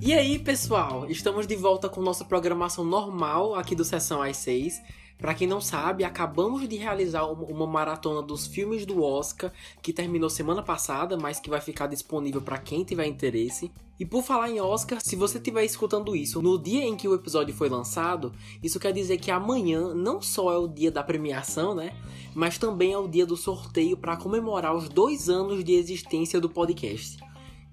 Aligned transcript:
E 0.00 0.14
aí, 0.14 0.38
pessoal, 0.38 1.04
estamos 1.10 1.46
de 1.46 1.54
volta 1.54 1.86
com 1.86 2.00
nossa 2.00 2.24
programação 2.24 2.82
normal 2.82 3.54
aqui 3.54 3.74
do 3.74 3.84
Sessão 3.84 4.22
às 4.22 4.38
6. 4.38 4.80
Para 5.18 5.34
quem 5.34 5.48
não 5.48 5.60
sabe, 5.60 6.04
acabamos 6.04 6.68
de 6.68 6.76
realizar 6.76 7.24
uma 7.26 7.66
maratona 7.66 8.22
dos 8.22 8.46
filmes 8.46 8.86
do 8.86 9.02
Oscar 9.02 9.52
que 9.82 9.92
terminou 9.92 10.30
semana 10.30 10.62
passada, 10.62 11.16
mas 11.16 11.40
que 11.40 11.50
vai 11.50 11.60
ficar 11.60 11.88
disponível 11.88 12.40
para 12.40 12.56
quem 12.56 12.84
tiver 12.84 13.06
interesse. 13.06 13.70
E 13.98 14.06
por 14.06 14.22
falar 14.22 14.48
em 14.48 14.60
Oscar, 14.60 15.00
se 15.02 15.16
você 15.16 15.38
estiver 15.38 15.64
escutando 15.64 16.14
isso 16.14 16.40
no 16.40 16.56
dia 16.56 16.84
em 16.84 16.96
que 16.96 17.08
o 17.08 17.14
episódio 17.14 17.52
foi 17.52 17.68
lançado, 17.68 18.32
isso 18.62 18.78
quer 18.78 18.92
dizer 18.92 19.18
que 19.18 19.28
amanhã 19.28 19.92
não 19.92 20.22
só 20.22 20.52
é 20.52 20.56
o 20.56 20.68
dia 20.68 20.92
da 20.92 21.02
premiação, 21.02 21.74
né? 21.74 21.96
Mas 22.32 22.58
também 22.58 22.92
é 22.92 22.98
o 22.98 23.08
dia 23.08 23.26
do 23.26 23.36
sorteio 23.36 23.96
para 23.96 24.16
comemorar 24.16 24.76
os 24.76 24.88
dois 24.88 25.28
anos 25.28 25.64
de 25.64 25.72
existência 25.72 26.40
do 26.40 26.48
podcast. 26.48 27.18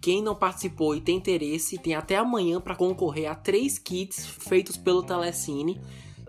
Quem 0.02 0.22
não 0.22 0.36
participou 0.36 0.96
e 0.96 1.02
tem 1.02 1.18
interesse, 1.18 1.78
tem 1.78 1.94
até 1.94 2.16
amanhã 2.16 2.60
para 2.60 2.76
concorrer 2.76 3.30
a 3.30 3.36
três 3.36 3.78
kits 3.78 4.26
feitos 4.26 4.78
pelo 4.78 5.04
Telecine. 5.04 5.80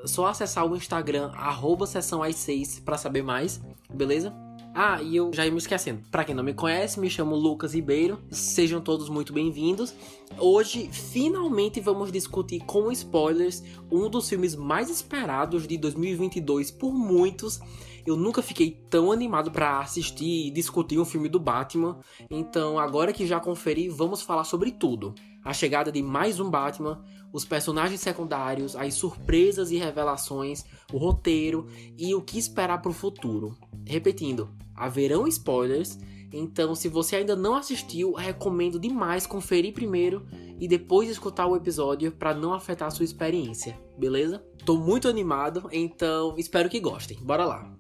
Só 0.06 0.26
acessar 0.26 0.64
o 0.64 0.76
Instagram, 0.76 1.30
arroba 1.34 1.86
sessão 1.86 2.22
às 2.22 2.36
6 2.36 2.80
para 2.80 2.96
saber 2.96 3.22
mais, 3.22 3.60
beleza? 3.92 4.32
Ah, 4.72 5.02
e 5.02 5.16
eu 5.16 5.32
já 5.32 5.44
ia 5.44 5.50
me 5.50 5.56
esquecendo. 5.56 6.02
Para 6.10 6.22
quem 6.22 6.34
não 6.34 6.44
me 6.44 6.52
conhece, 6.52 7.00
me 7.00 7.08
chamo 7.08 7.34
Lucas 7.34 7.74
Ribeiro. 7.74 8.18
Sejam 8.30 8.78
todos 8.80 9.08
muito 9.08 9.32
bem-vindos. 9.32 9.94
Hoje, 10.38 10.90
finalmente, 10.92 11.80
vamos 11.80 12.12
discutir 12.12 12.60
com 12.60 12.92
spoilers 12.92 13.64
um 13.90 14.10
dos 14.10 14.28
filmes 14.28 14.54
mais 14.54 14.90
esperados 14.90 15.66
de 15.66 15.78
2022 15.78 16.70
por 16.70 16.92
muitos 16.92 17.58
eu 18.06 18.16
nunca 18.16 18.40
fiquei 18.40 18.70
tão 18.88 19.10
animado 19.10 19.50
para 19.50 19.80
assistir 19.80 20.46
e 20.46 20.50
discutir 20.52 20.96
um 20.96 21.04
filme 21.04 21.28
do 21.28 21.40
Batman. 21.40 21.98
Então, 22.30 22.78
agora 22.78 23.12
que 23.12 23.26
já 23.26 23.40
conferi, 23.40 23.88
vamos 23.88 24.22
falar 24.22 24.44
sobre 24.44 24.70
tudo. 24.70 25.12
A 25.44 25.52
chegada 25.52 25.90
de 25.90 26.00
mais 26.02 26.38
um 26.38 26.48
Batman, 26.48 27.04
os 27.36 27.44
personagens 27.44 28.00
secundários, 28.00 28.74
as 28.74 28.94
surpresas 28.94 29.70
e 29.70 29.76
revelações, 29.76 30.64
o 30.90 30.96
roteiro 30.96 31.66
e 31.94 32.14
o 32.14 32.22
que 32.22 32.38
esperar 32.38 32.80
para 32.80 32.90
o 32.90 32.94
futuro. 32.94 33.54
Repetindo, 33.84 34.48
haverão 34.74 35.28
spoilers, 35.28 35.98
então 36.32 36.74
se 36.74 36.88
você 36.88 37.16
ainda 37.16 37.36
não 37.36 37.54
assistiu, 37.54 38.14
recomendo 38.14 38.80
demais 38.80 39.26
conferir 39.26 39.74
primeiro 39.74 40.26
e 40.58 40.66
depois 40.66 41.10
escutar 41.10 41.46
o 41.46 41.54
episódio 41.54 42.10
para 42.10 42.32
não 42.32 42.54
afetar 42.54 42.88
a 42.88 42.90
sua 42.90 43.04
experiência, 43.04 43.78
beleza? 43.98 44.42
Tô 44.64 44.78
muito 44.78 45.06
animado, 45.06 45.68
então 45.70 46.34
espero 46.38 46.70
que 46.70 46.80
gostem. 46.80 47.18
Bora 47.20 47.44
lá. 47.44 47.75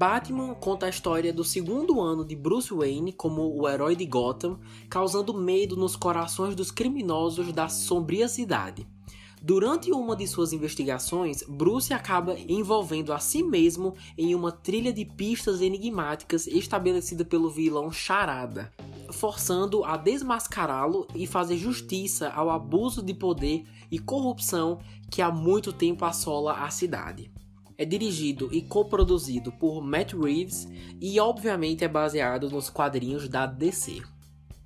Batman 0.00 0.54
conta 0.54 0.86
a 0.86 0.88
história 0.88 1.30
do 1.30 1.44
segundo 1.44 2.00
ano 2.00 2.24
de 2.24 2.34
Bruce 2.34 2.72
Wayne 2.72 3.12
como 3.12 3.54
o 3.54 3.68
herói 3.68 3.94
de 3.94 4.06
Gotham, 4.06 4.58
causando 4.88 5.34
medo 5.34 5.76
nos 5.76 5.94
corações 5.94 6.54
dos 6.54 6.70
criminosos 6.70 7.52
da 7.52 7.68
sombria 7.68 8.26
cidade. 8.26 8.88
Durante 9.42 9.92
uma 9.92 10.16
de 10.16 10.26
suas 10.26 10.54
investigações, 10.54 11.42
Bruce 11.46 11.92
acaba 11.92 12.34
envolvendo 12.48 13.12
a 13.12 13.18
si 13.18 13.42
mesmo 13.42 13.94
em 14.16 14.34
uma 14.34 14.50
trilha 14.50 14.90
de 14.90 15.04
pistas 15.04 15.60
enigmáticas 15.60 16.46
estabelecida 16.46 17.22
pelo 17.22 17.50
vilão 17.50 17.92
Charada, 17.92 18.72
forçando 19.12 19.84
a 19.84 19.98
desmascará-lo 19.98 21.06
e 21.14 21.26
fazer 21.26 21.58
justiça 21.58 22.30
ao 22.30 22.48
abuso 22.48 23.02
de 23.02 23.12
poder 23.12 23.66
e 23.90 23.98
corrupção 23.98 24.78
que 25.10 25.20
há 25.20 25.30
muito 25.30 25.74
tempo 25.74 26.06
assola 26.06 26.54
a 26.54 26.70
cidade 26.70 27.30
é 27.80 27.84
dirigido 27.86 28.50
e 28.52 28.60
coproduzido 28.60 29.50
por 29.50 29.82
Matt 29.82 30.12
Reeves 30.12 30.68
e 31.00 31.18
obviamente 31.18 31.82
é 31.82 31.88
baseado 31.88 32.50
nos 32.50 32.68
quadrinhos 32.68 33.26
da 33.26 33.46
DC. 33.46 34.02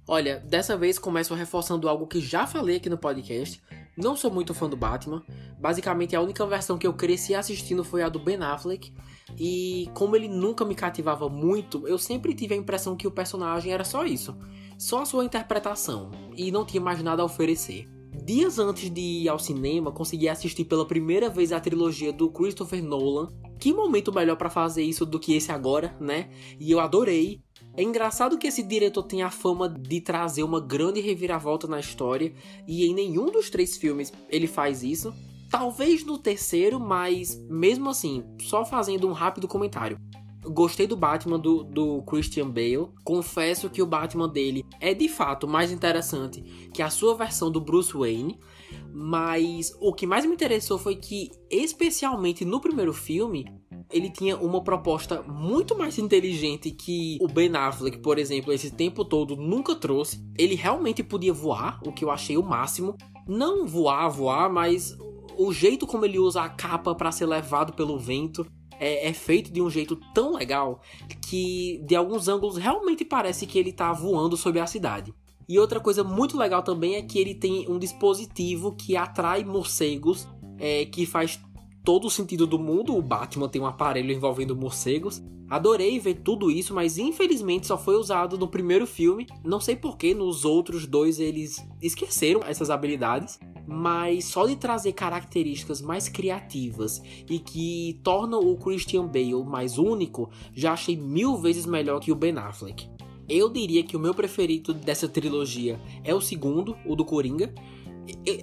Olha, 0.08 0.40
dessa 0.40 0.76
vez 0.76 0.98
começo 0.98 1.32
reforçando 1.32 1.88
algo 1.88 2.08
que 2.08 2.20
já 2.20 2.44
falei 2.44 2.78
aqui 2.78 2.90
no 2.90 2.98
podcast. 2.98 3.62
Não 3.96 4.16
sou 4.16 4.32
muito 4.32 4.52
fã 4.52 4.68
do 4.68 4.76
Batman. 4.76 5.22
Basicamente 5.60 6.16
a 6.16 6.20
única 6.20 6.44
versão 6.44 6.76
que 6.76 6.88
eu 6.88 6.92
cresci 6.92 7.36
assistindo 7.36 7.84
foi 7.84 8.02
a 8.02 8.08
do 8.08 8.18
Ben 8.18 8.42
Affleck. 8.42 8.92
E 9.38 9.88
como 9.94 10.16
ele 10.16 10.26
nunca 10.26 10.64
me 10.64 10.74
cativava 10.74 11.28
muito, 11.28 11.86
eu 11.86 11.98
sempre 11.98 12.34
tive 12.34 12.54
a 12.54 12.58
impressão 12.58 12.96
que 12.96 13.06
o 13.06 13.12
personagem 13.12 13.72
era 13.72 13.84
só 13.84 14.04
isso. 14.04 14.36
Só 14.76 15.02
a 15.02 15.06
sua 15.06 15.24
interpretação. 15.24 16.10
E 16.36 16.50
não 16.50 16.66
tinha 16.66 16.80
mais 16.80 17.00
nada 17.00 17.22
a 17.22 17.26
oferecer. 17.26 17.93
Dias 18.24 18.58
antes 18.58 18.88
de 18.88 19.02
ir 19.02 19.28
ao 19.28 19.38
cinema, 19.38 19.92
consegui 19.92 20.30
assistir 20.30 20.64
pela 20.64 20.86
primeira 20.86 21.28
vez 21.28 21.52
a 21.52 21.60
trilogia 21.60 22.10
do 22.10 22.30
Christopher 22.30 22.82
Nolan. 22.82 23.28
Que 23.58 23.70
momento 23.70 24.10
melhor 24.10 24.36
para 24.36 24.48
fazer 24.48 24.82
isso 24.82 25.04
do 25.04 25.20
que 25.20 25.34
esse 25.36 25.52
agora, 25.52 25.94
né? 26.00 26.30
E 26.58 26.70
eu 26.70 26.80
adorei. 26.80 27.42
É 27.76 27.82
engraçado 27.82 28.38
que 28.38 28.46
esse 28.46 28.62
diretor 28.62 29.02
tem 29.02 29.22
a 29.22 29.30
fama 29.30 29.68
de 29.68 30.00
trazer 30.00 30.42
uma 30.42 30.58
grande 30.58 31.02
reviravolta 31.02 31.66
na 31.66 31.78
história, 31.78 32.32
e 32.66 32.86
em 32.86 32.94
nenhum 32.94 33.26
dos 33.26 33.50
três 33.50 33.76
filmes 33.76 34.10
ele 34.30 34.46
faz 34.46 34.82
isso. 34.82 35.12
Talvez 35.50 36.02
no 36.02 36.16
terceiro, 36.16 36.80
mas 36.80 37.38
mesmo 37.50 37.90
assim, 37.90 38.24
só 38.40 38.64
fazendo 38.64 39.06
um 39.06 39.12
rápido 39.12 39.46
comentário. 39.46 39.98
Gostei 40.46 40.86
do 40.86 40.96
Batman 40.96 41.38
do, 41.38 41.64
do 41.64 42.02
Christian 42.02 42.48
Bale. 42.48 42.88
Confesso 43.04 43.70
que 43.70 43.82
o 43.82 43.86
Batman 43.86 44.28
dele 44.28 44.64
é 44.80 44.94
de 44.94 45.08
fato 45.08 45.48
mais 45.48 45.72
interessante 45.72 46.42
que 46.72 46.82
a 46.82 46.90
sua 46.90 47.14
versão 47.14 47.50
do 47.50 47.60
Bruce 47.60 47.92
Wayne. 47.92 48.38
Mas 48.92 49.76
o 49.80 49.92
que 49.92 50.06
mais 50.06 50.24
me 50.24 50.34
interessou 50.34 50.78
foi 50.78 50.96
que, 50.96 51.30
especialmente 51.50 52.44
no 52.44 52.60
primeiro 52.60 52.92
filme, 52.92 53.46
ele 53.90 54.10
tinha 54.10 54.36
uma 54.36 54.62
proposta 54.62 55.22
muito 55.22 55.76
mais 55.76 55.98
inteligente 55.98 56.70
que 56.70 57.18
o 57.20 57.28
Ben 57.28 57.54
Affleck, 57.54 57.98
por 57.98 58.18
exemplo, 58.18 58.52
esse 58.52 58.70
tempo 58.70 59.04
todo 59.04 59.36
nunca 59.36 59.74
trouxe. 59.74 60.24
Ele 60.38 60.54
realmente 60.54 61.02
podia 61.02 61.32
voar, 61.32 61.80
o 61.86 61.92
que 61.92 62.04
eu 62.04 62.10
achei 62.10 62.36
o 62.36 62.42
máximo. 62.42 62.96
Não 63.26 63.66
voar, 63.66 64.08
voar, 64.08 64.50
mas 64.50 64.96
o 65.36 65.52
jeito 65.52 65.86
como 65.86 66.04
ele 66.04 66.18
usa 66.18 66.42
a 66.42 66.48
capa 66.48 66.94
para 66.94 67.12
ser 67.12 67.26
levado 67.26 67.72
pelo 67.72 67.98
vento 67.98 68.46
é, 68.78 69.08
é, 69.08 69.12
feito 69.12 69.52
de 69.52 69.60
um 69.60 69.70
jeito 69.70 69.96
tão 70.14 70.34
legal 70.34 70.80
que 71.28 71.82
de 71.86 71.94
alguns 71.94 72.28
ângulos 72.28 72.56
realmente 72.56 73.04
parece 73.04 73.46
que 73.46 73.58
ele 73.58 73.70
está 73.70 73.92
voando 73.92 74.36
sobre 74.36 74.60
a 74.60 74.66
cidade. 74.66 75.14
E 75.48 75.58
outra 75.58 75.78
coisa 75.78 76.02
muito 76.02 76.38
legal 76.38 76.62
também 76.62 76.94
é 76.96 77.02
que 77.02 77.18
ele 77.18 77.34
tem 77.34 77.68
um 77.68 77.78
dispositivo 77.78 78.74
que 78.74 78.96
atrai 78.96 79.44
morcegos, 79.44 80.26
é, 80.58 80.86
que 80.86 81.04
faz 81.04 81.38
todo 81.84 82.06
o 82.06 82.10
sentido 82.10 82.46
do 82.46 82.58
mundo. 82.58 82.96
O 82.96 83.02
Batman 83.02 83.48
tem 83.48 83.60
um 83.60 83.66
aparelho 83.66 84.12
envolvendo 84.12 84.56
morcegos. 84.56 85.22
Adorei 85.48 85.98
ver 85.98 86.14
tudo 86.14 86.50
isso, 86.50 86.74
mas 86.74 86.96
infelizmente 86.96 87.66
só 87.66 87.76
foi 87.76 87.96
usado 87.96 88.38
no 88.38 88.48
primeiro 88.48 88.86
filme. 88.86 89.26
Não 89.44 89.60
sei 89.60 89.76
porquê, 89.76 90.14
nos 90.14 90.44
outros 90.44 90.86
dois 90.86 91.20
eles 91.20 91.64
esqueceram 91.82 92.40
essas 92.44 92.70
habilidades 92.70 93.38
mas 93.66 94.26
só 94.26 94.46
de 94.46 94.56
trazer 94.56 94.92
características 94.92 95.80
mais 95.80 96.08
criativas 96.08 97.02
e 97.28 97.38
que 97.38 97.98
tornam 98.02 98.40
o 98.40 98.56
Christian 98.56 99.06
Bale 99.06 99.44
mais 99.44 99.78
único, 99.78 100.30
já 100.52 100.72
achei 100.72 100.96
mil 100.96 101.36
vezes 101.36 101.66
melhor 101.66 102.00
que 102.00 102.12
o 102.12 102.14
Ben 102.14 102.36
Affleck. 102.36 102.88
Eu 103.28 103.48
diria 103.48 103.82
que 103.82 103.96
o 103.96 104.00
meu 104.00 104.14
preferido 104.14 104.74
dessa 104.74 105.08
trilogia 105.08 105.80
é 106.02 106.14
o 106.14 106.20
segundo, 106.20 106.76
o 106.84 106.94
do 106.94 107.04
Coringa. 107.04 107.54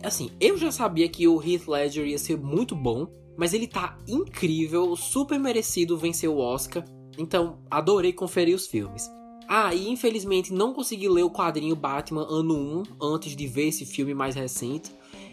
assim, 0.03 0.31
eu 0.39 0.57
já 0.57 0.71
sabia 0.71 1.07
que 1.07 1.27
o 1.27 1.41
Heath 1.41 1.67
Ledger 1.67 2.07
ia 2.07 2.17
ser 2.17 2.37
muito 2.37 2.75
bom, 2.75 3.07
mas 3.37 3.53
ele 3.53 3.67
tá 3.67 3.97
incrível, 4.07 4.95
super 4.95 5.39
merecido 5.39 5.97
vencer 5.97 6.29
o 6.29 6.37
Oscar. 6.37 6.85
Então, 7.17 7.59
adorei 7.69 8.13
conferir 8.13 8.55
os 8.55 8.67
filmes. 8.67 9.09
Ah, 9.47 9.75
e 9.75 9.89
infelizmente 9.89 10.53
não 10.53 10.73
consegui 10.73 11.09
ler 11.09 11.23
o 11.23 11.29
quadrinho 11.29 11.75
Batman 11.75 12.25
ano 12.29 12.55
1 12.55 12.83
antes 13.01 13.35
de 13.35 13.47
ver 13.47 13.67
esse 13.67 13.85
filme 13.85 14.13
mais 14.13 14.33
recente. 14.33 14.91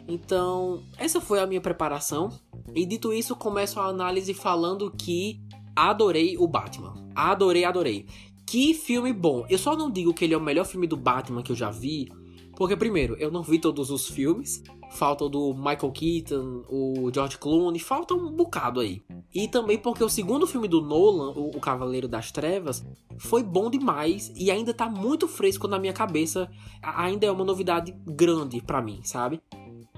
Então, 0.09 0.83
essa 0.97 1.21
foi 1.21 1.39
a 1.39 1.47
minha 1.47 1.61
preparação. 1.61 2.31
E 2.75 2.85
dito 2.85 3.13
isso, 3.13 3.37
começo 3.37 3.79
a 3.79 3.87
análise 3.87 4.35
falando 4.35 4.91
que 4.91 5.41
adorei 5.77 6.37
o 6.37 6.49
Batman. 6.49 6.95
Adorei, 7.15 7.65
adorei. 7.65 8.07
Que 8.47 8.75
filme 8.75 9.13
bom. 9.13 9.47
Eu 9.49 9.59
só 9.59 9.77
não 9.77 9.91
digo 9.91 10.15
que 10.15 10.25
ele 10.25 10.35
é 10.35 10.37
o 10.37 10.41
melhor 10.41 10.65
filme 10.65 10.87
do 10.87 10.97
Batman 10.97 11.43
que 11.43 11.53
eu 11.53 11.57
já 11.57 11.71
vi, 11.71 12.09
porque 12.57 12.77
primeiro, 12.77 13.15
eu 13.21 13.31
não 13.31 13.43
vi 13.43 13.59
todos 13.61 13.91
os 13.91 14.09
filmes. 14.09 14.63
Falta 14.91 15.25
o 15.25 15.29
do 15.29 15.55
Michael 15.55 15.93
Keaton, 15.93 16.65
o 16.69 17.11
George 17.13 17.39
Clooney, 17.39 17.79
falta 17.79 18.15
um 18.15 18.33
bocado 18.33 18.81
aí. 18.81 19.03
E 19.35 19.47
também 19.47 19.79
porque 19.79 20.03
o 20.03 20.09
segundo 20.09 20.47
filme 20.47 20.67
do 20.67 20.81
Nolan, 20.81 21.33
o, 21.33 21.61
Cavaleiro 21.61 22.09
das 22.09 22.33
Trevas, 22.33 22.85
foi 23.19 23.43
bom 23.43 23.71
demais 23.71 24.33
e 24.35 24.51
ainda 24.51 24.73
tá 24.73 24.89
muito 24.89 25.29
fresco 25.29 25.69
na 25.69 25.79
minha 25.79 25.93
cabeça. 25.93 26.51
Ainda 26.83 27.27
é 27.27 27.31
uma 27.31 27.45
novidade 27.45 27.95
grande 28.07 28.63
para 28.63 28.81
mim, 28.81 29.01
sabe? 29.05 29.43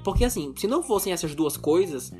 Porque 0.03 0.25
assim, 0.25 0.53
se 0.57 0.67
não 0.67 0.83
fossem 0.83 1.13
essas 1.13 1.35
duas 1.35 1.57
coisas, 1.57 2.11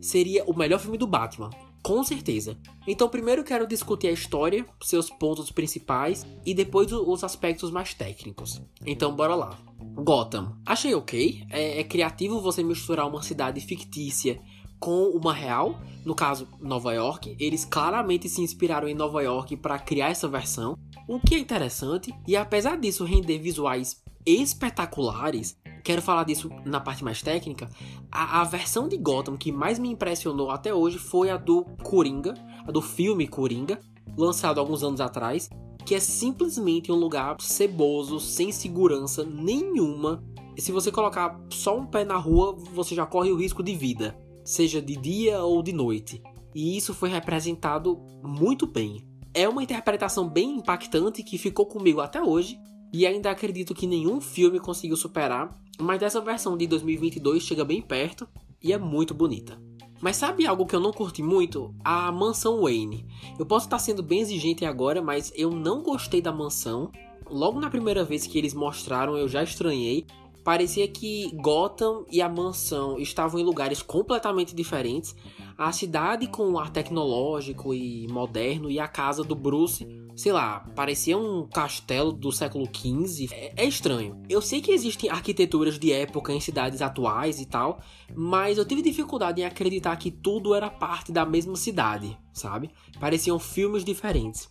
seria 0.00 0.44
o 0.44 0.56
melhor 0.56 0.78
filme 0.78 0.96
do 0.96 1.06
Batman. 1.06 1.50
Com 1.82 2.04
certeza. 2.04 2.58
Então, 2.86 3.08
primeiro 3.08 3.42
quero 3.42 3.66
discutir 3.66 4.08
a 4.08 4.12
história, 4.12 4.66
seus 4.82 5.08
pontos 5.08 5.50
principais 5.50 6.26
e 6.44 6.52
depois 6.52 6.92
os 6.92 7.24
aspectos 7.24 7.70
mais 7.70 7.94
técnicos. 7.94 8.60
Então, 8.84 9.14
bora 9.14 9.34
lá. 9.34 9.58
Gotham. 9.94 10.56
Achei 10.64 10.94
ok. 10.94 11.44
É, 11.50 11.80
é 11.80 11.84
criativo 11.84 12.40
você 12.40 12.62
misturar 12.62 13.08
uma 13.08 13.22
cidade 13.22 13.60
fictícia 13.60 14.40
com 14.78 15.10
uma 15.10 15.32
real, 15.32 15.78
no 16.04 16.14
caso 16.14 16.48
Nova 16.58 16.92
York. 16.92 17.36
Eles 17.38 17.64
claramente 17.64 18.28
se 18.28 18.40
inspiraram 18.40 18.88
em 18.88 18.94
Nova 18.94 19.22
York 19.22 19.56
para 19.56 19.78
criar 19.78 20.08
essa 20.08 20.26
versão, 20.26 20.76
o 21.06 21.20
que 21.20 21.34
é 21.34 21.38
interessante. 21.38 22.12
E 22.26 22.34
apesar 22.34 22.76
disso 22.76 23.04
render 23.04 23.38
visuais 23.38 24.02
espetaculares, 24.24 25.56
quero 25.82 26.02
falar 26.02 26.24
disso 26.24 26.50
na 26.64 26.80
parte 26.80 27.02
mais 27.04 27.22
técnica. 27.22 27.68
A, 28.10 28.40
a, 28.40 28.44
versão 28.44 28.88
de 28.88 28.96
Gotham 28.96 29.36
que 29.36 29.52
mais 29.52 29.78
me 29.78 29.88
impressionou 29.88 30.50
até 30.50 30.72
hoje 30.74 30.98
foi 30.98 31.30
a 31.30 31.36
do 31.36 31.64
Coringa, 31.82 32.34
a 32.66 32.70
do 32.70 32.82
filme 32.82 33.26
Coringa, 33.26 33.80
lançado 34.16 34.58
alguns 34.60 34.82
anos 34.82 35.00
atrás, 35.00 35.48
que 35.84 35.94
é 35.94 36.00
simplesmente 36.00 36.92
um 36.92 36.96
lugar 36.96 37.36
ceboso, 37.40 38.20
sem 38.20 38.52
segurança 38.52 39.24
nenhuma. 39.24 40.22
Se 40.58 40.72
você 40.72 40.90
colocar 40.90 41.40
só 41.50 41.78
um 41.78 41.86
pé 41.86 42.04
na 42.04 42.16
rua, 42.16 42.54
você 42.72 42.94
já 42.94 43.06
corre 43.06 43.30
o 43.30 43.36
risco 43.36 43.62
de 43.62 43.74
vida, 43.74 44.18
seja 44.44 44.80
de 44.80 44.96
dia 44.96 45.42
ou 45.42 45.62
de 45.62 45.72
noite. 45.72 46.22
E 46.54 46.76
isso 46.76 46.92
foi 46.92 47.08
representado 47.08 47.98
muito 48.22 48.66
bem. 48.66 49.06
É 49.32 49.48
uma 49.48 49.62
interpretação 49.62 50.28
bem 50.28 50.56
impactante 50.56 51.22
que 51.22 51.38
ficou 51.38 51.64
comigo 51.64 52.00
até 52.00 52.20
hoje 52.20 52.58
e 52.92 53.06
ainda 53.06 53.30
acredito 53.30 53.74
que 53.74 53.86
nenhum 53.86 54.20
filme 54.20 54.58
conseguiu 54.58 54.96
superar, 54.96 55.56
mas 55.80 56.00
dessa 56.00 56.20
versão 56.20 56.56
de 56.56 56.66
2022 56.66 57.42
chega 57.42 57.64
bem 57.64 57.80
perto 57.80 58.28
e 58.62 58.72
é 58.72 58.78
muito 58.78 59.14
bonita. 59.14 59.60
Mas 60.00 60.16
sabe 60.16 60.46
algo 60.46 60.64
que 60.64 60.74
eu 60.74 60.80
não 60.80 60.92
curti 60.92 61.22
muito? 61.22 61.74
A 61.84 62.10
mansão 62.10 62.62
Wayne. 62.62 63.06
Eu 63.38 63.44
posso 63.44 63.66
estar 63.66 63.78
sendo 63.78 64.02
bem 64.02 64.20
exigente 64.20 64.64
agora, 64.64 65.02
mas 65.02 65.30
eu 65.36 65.50
não 65.50 65.82
gostei 65.82 66.22
da 66.22 66.32
mansão. 66.32 66.90
Logo 67.28 67.60
na 67.60 67.68
primeira 67.68 68.02
vez 68.02 68.26
que 68.26 68.38
eles 68.38 68.54
mostraram, 68.54 69.16
eu 69.16 69.28
já 69.28 69.42
estranhei. 69.42 70.06
Parecia 70.42 70.88
que 70.88 71.30
Gotham 71.34 72.06
e 72.10 72.22
a 72.22 72.28
mansão 72.30 72.98
estavam 72.98 73.38
em 73.38 73.44
lugares 73.44 73.82
completamente 73.82 74.54
diferentes. 74.54 75.14
A 75.56 75.70
cidade 75.70 76.26
com 76.28 76.48
um 76.48 76.58
ar 76.58 76.70
tecnológico 76.70 77.74
e 77.74 78.08
moderno 78.08 78.70
e 78.70 78.80
a 78.80 78.88
casa 78.88 79.22
do 79.22 79.34
Bruce, 79.34 79.86
sei 80.20 80.32
lá, 80.32 80.60
parecia 80.76 81.16
um 81.16 81.46
castelo 81.46 82.12
do 82.12 82.30
século 82.30 82.66
XV. 82.66 83.28
É, 83.32 83.54
é 83.56 83.64
estranho. 83.64 84.20
Eu 84.28 84.42
sei 84.42 84.60
que 84.60 84.70
existem 84.70 85.08
arquiteturas 85.08 85.78
de 85.78 85.92
época 85.92 86.30
em 86.30 86.40
cidades 86.40 86.82
atuais 86.82 87.40
e 87.40 87.46
tal, 87.46 87.80
mas 88.14 88.58
eu 88.58 88.66
tive 88.66 88.82
dificuldade 88.82 89.40
em 89.40 89.46
acreditar 89.46 89.96
que 89.96 90.10
tudo 90.10 90.54
era 90.54 90.68
parte 90.68 91.10
da 91.10 91.24
mesma 91.24 91.56
cidade, 91.56 92.18
sabe? 92.34 92.70
Pareciam 93.00 93.38
filmes 93.38 93.82
diferentes. 93.82 94.50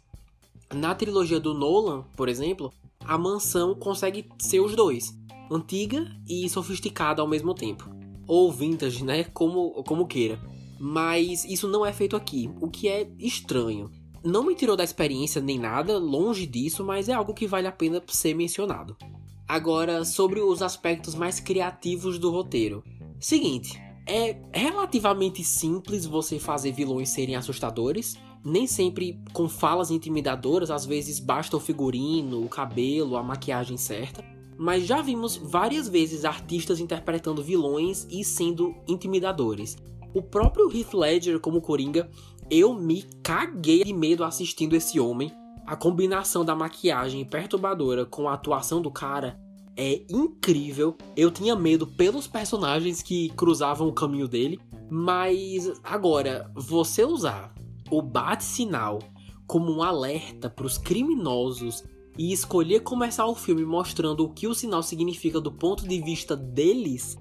Na 0.74 0.95
trilogia 0.95 1.39
do 1.39 1.54
Nolan, 1.54 2.04
por 2.18 2.27
exemplo, 2.30 2.74
a 3.06 3.16
mansão 3.16 3.75
consegue 3.75 4.27
ser 4.39 4.62
os 4.62 4.75
dois 4.75 5.16
antiga 5.51 6.12
e 6.27 6.50
sofisticada 6.50 7.21
ao 7.21 7.27
mesmo 7.27 7.54
tempo. 7.54 7.88
Ou 8.25 8.51
vintage, 8.51 9.04
né? 9.04 9.24
Como, 9.24 9.83
como 9.83 10.07
queira. 10.07 10.39
Mas 10.80 11.45
isso 11.45 11.68
não 11.68 11.86
é 11.86 11.94
feito 11.94 12.16
aqui, 12.16 12.50
o 12.60 12.69
que 12.69 12.88
é 12.88 13.07
estranho. 13.19 13.99
Não 14.24 14.44
me 14.44 14.56
tirou 14.56 14.75
da 14.75 14.83
experiência 14.83 15.42
nem 15.42 15.57
nada, 15.57 15.98
longe 15.98 16.45
disso, 16.45 16.83
mas 16.83 17.10
é 17.10 17.13
algo 17.13 17.33
que 17.33 17.48
vale 17.48 17.68
a 17.68 17.71
pena 17.71 18.01
ser 18.07 18.33
mencionado. 18.33 18.98
Agora, 19.48 20.06
sobre 20.06 20.39
os 20.39 20.62
aspectos 20.62 21.16
mais 21.16 21.39
criativos 21.39 22.19
do 22.19 22.30
roteiro. 22.30 22.83
Seguinte, 23.19 23.81
é 24.06 24.38
relativamente 24.54 25.44
simples 25.44 26.06
você 26.06 26.38
fazer 26.39 26.71
vilões 26.71 27.10
serem 27.10 27.36
assustadores, 27.36 28.18
nem 28.44 28.68
sempre 28.68 29.19
com 29.33 29.50
falas 29.50 29.92
intimidadoras, 29.92 30.69
às 30.71 30.86
vezes 30.86 31.19
basta 31.19 31.57
o 31.57 31.60
figurino, 31.60 32.44
o 32.44 32.50
cabelo, 32.50 33.18
a 33.18 33.24
maquiagem 33.24 33.77
certa 33.77 34.24
mas 34.60 34.86
já 34.86 35.01
vimos 35.01 35.38
várias 35.38 35.88
vezes 35.88 36.25
artistas 36.25 36.81
interpretando 36.81 37.42
vilões 37.42 38.06
e 38.12 38.25
sendo 38.25 38.75
intimidadores. 38.86 39.77
O 40.13 40.21
próprio 40.21 40.69
Heath 40.69 40.94
Ledger 40.94 41.39
como 41.39 41.62
Coringa, 41.62 42.10
eu 42.50 42.74
me 42.74 43.04
caguei 43.24 43.84
de 43.84 43.94
medo 43.94 44.24
assistindo 44.24 44.75
esse 44.75 45.00
homem. 45.00 45.31
A 45.66 45.75
combinação 45.75 46.44
da 46.44 46.56
maquiagem 46.56 47.24
perturbadora 47.24 48.06
com 48.06 48.28
a 48.28 48.34
atuação 48.34 48.81
do 48.81 48.90
cara 48.90 49.40
é 49.78 50.01
incrível. 50.10 50.98
Eu 51.16 51.30
tinha 51.30 51.56
medo 51.56 51.86
pelos 51.86 52.28
personagens 52.28 53.01
que 53.01 53.30
cruzavam 53.30 53.88
o 53.88 53.94
caminho 53.94 54.28
dele, 54.28 54.60
mas 54.90 55.72
agora 55.84 56.51
você 56.56 57.06
usar 57.06 57.54
o 57.92 58.01
bate-sinal 58.01 59.00
como 59.45 59.72
um 59.72 59.81
alerta 59.81 60.50
para 60.50 60.66
os 60.66 60.78
criminosos 60.78 61.84
e 62.18 62.34
escolher 62.34 62.81
começar 62.81 63.25
o 63.28 63.36
filme 63.36 63.63
mostrando 63.63 64.25
o 64.25 64.30
que 64.30 64.48
o 64.48 64.54
sinal 64.54 64.84
significa 64.84 65.40
do 65.40 65.52
ponto 65.52 65.88
de 65.88 66.02
vista 66.02 66.36
deles, 66.36 67.18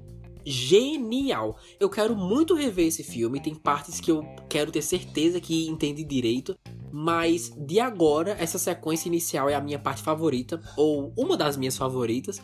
genial. 0.49 1.59
Eu 1.79 1.91
quero 1.91 2.17
muito 2.17 2.55
rever 2.55 2.87
esse 2.87 3.03
filme, 3.03 3.41
tem 3.41 3.55
partes 3.55 4.01
que 4.01 4.11
eu 4.11 4.23
quero 4.49 4.73
ter 4.73 4.83
certeza 4.83 5.41
que 5.41 5.69
entende 5.69 6.03
direito, 6.03 6.57
mas 6.91 7.53
de 7.57 7.79
agora 7.79 8.37
essa 8.39 8.59
sequência 8.59 9.09
inicial 9.09 9.49
é 9.49 9.55
a 9.55 9.61
minha 9.61 9.79
parte 9.79 10.03
favorita 10.03 10.61
ou 10.77 11.13
uma 11.17 11.37
das 11.37 11.57
minhas 11.57 11.77
favoritas. 11.77 12.41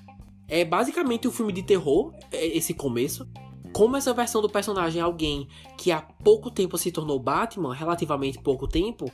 É 0.47 0.65
basicamente 0.65 1.27
um 1.27 1.33
filme 1.33 1.53
de 1.53 1.63
terror, 1.63 2.13
é, 2.31 2.47
esse 2.47 2.75
começo. 2.75 3.27
Como 3.73 3.97
essa 3.97 4.13
versão 4.13 4.41
do 4.41 4.49
personagem 4.49 5.01
é 5.01 5.05
alguém 5.05 5.49
que 5.77 5.91
há 5.91 6.01
pouco 6.01 6.51
tempo 6.51 6.79
se 6.79 6.93
tornou 6.93 7.19
Batman, 7.19 7.75
relativamente 7.75 8.39
pouco 8.39 8.69
tempo, 8.69 9.11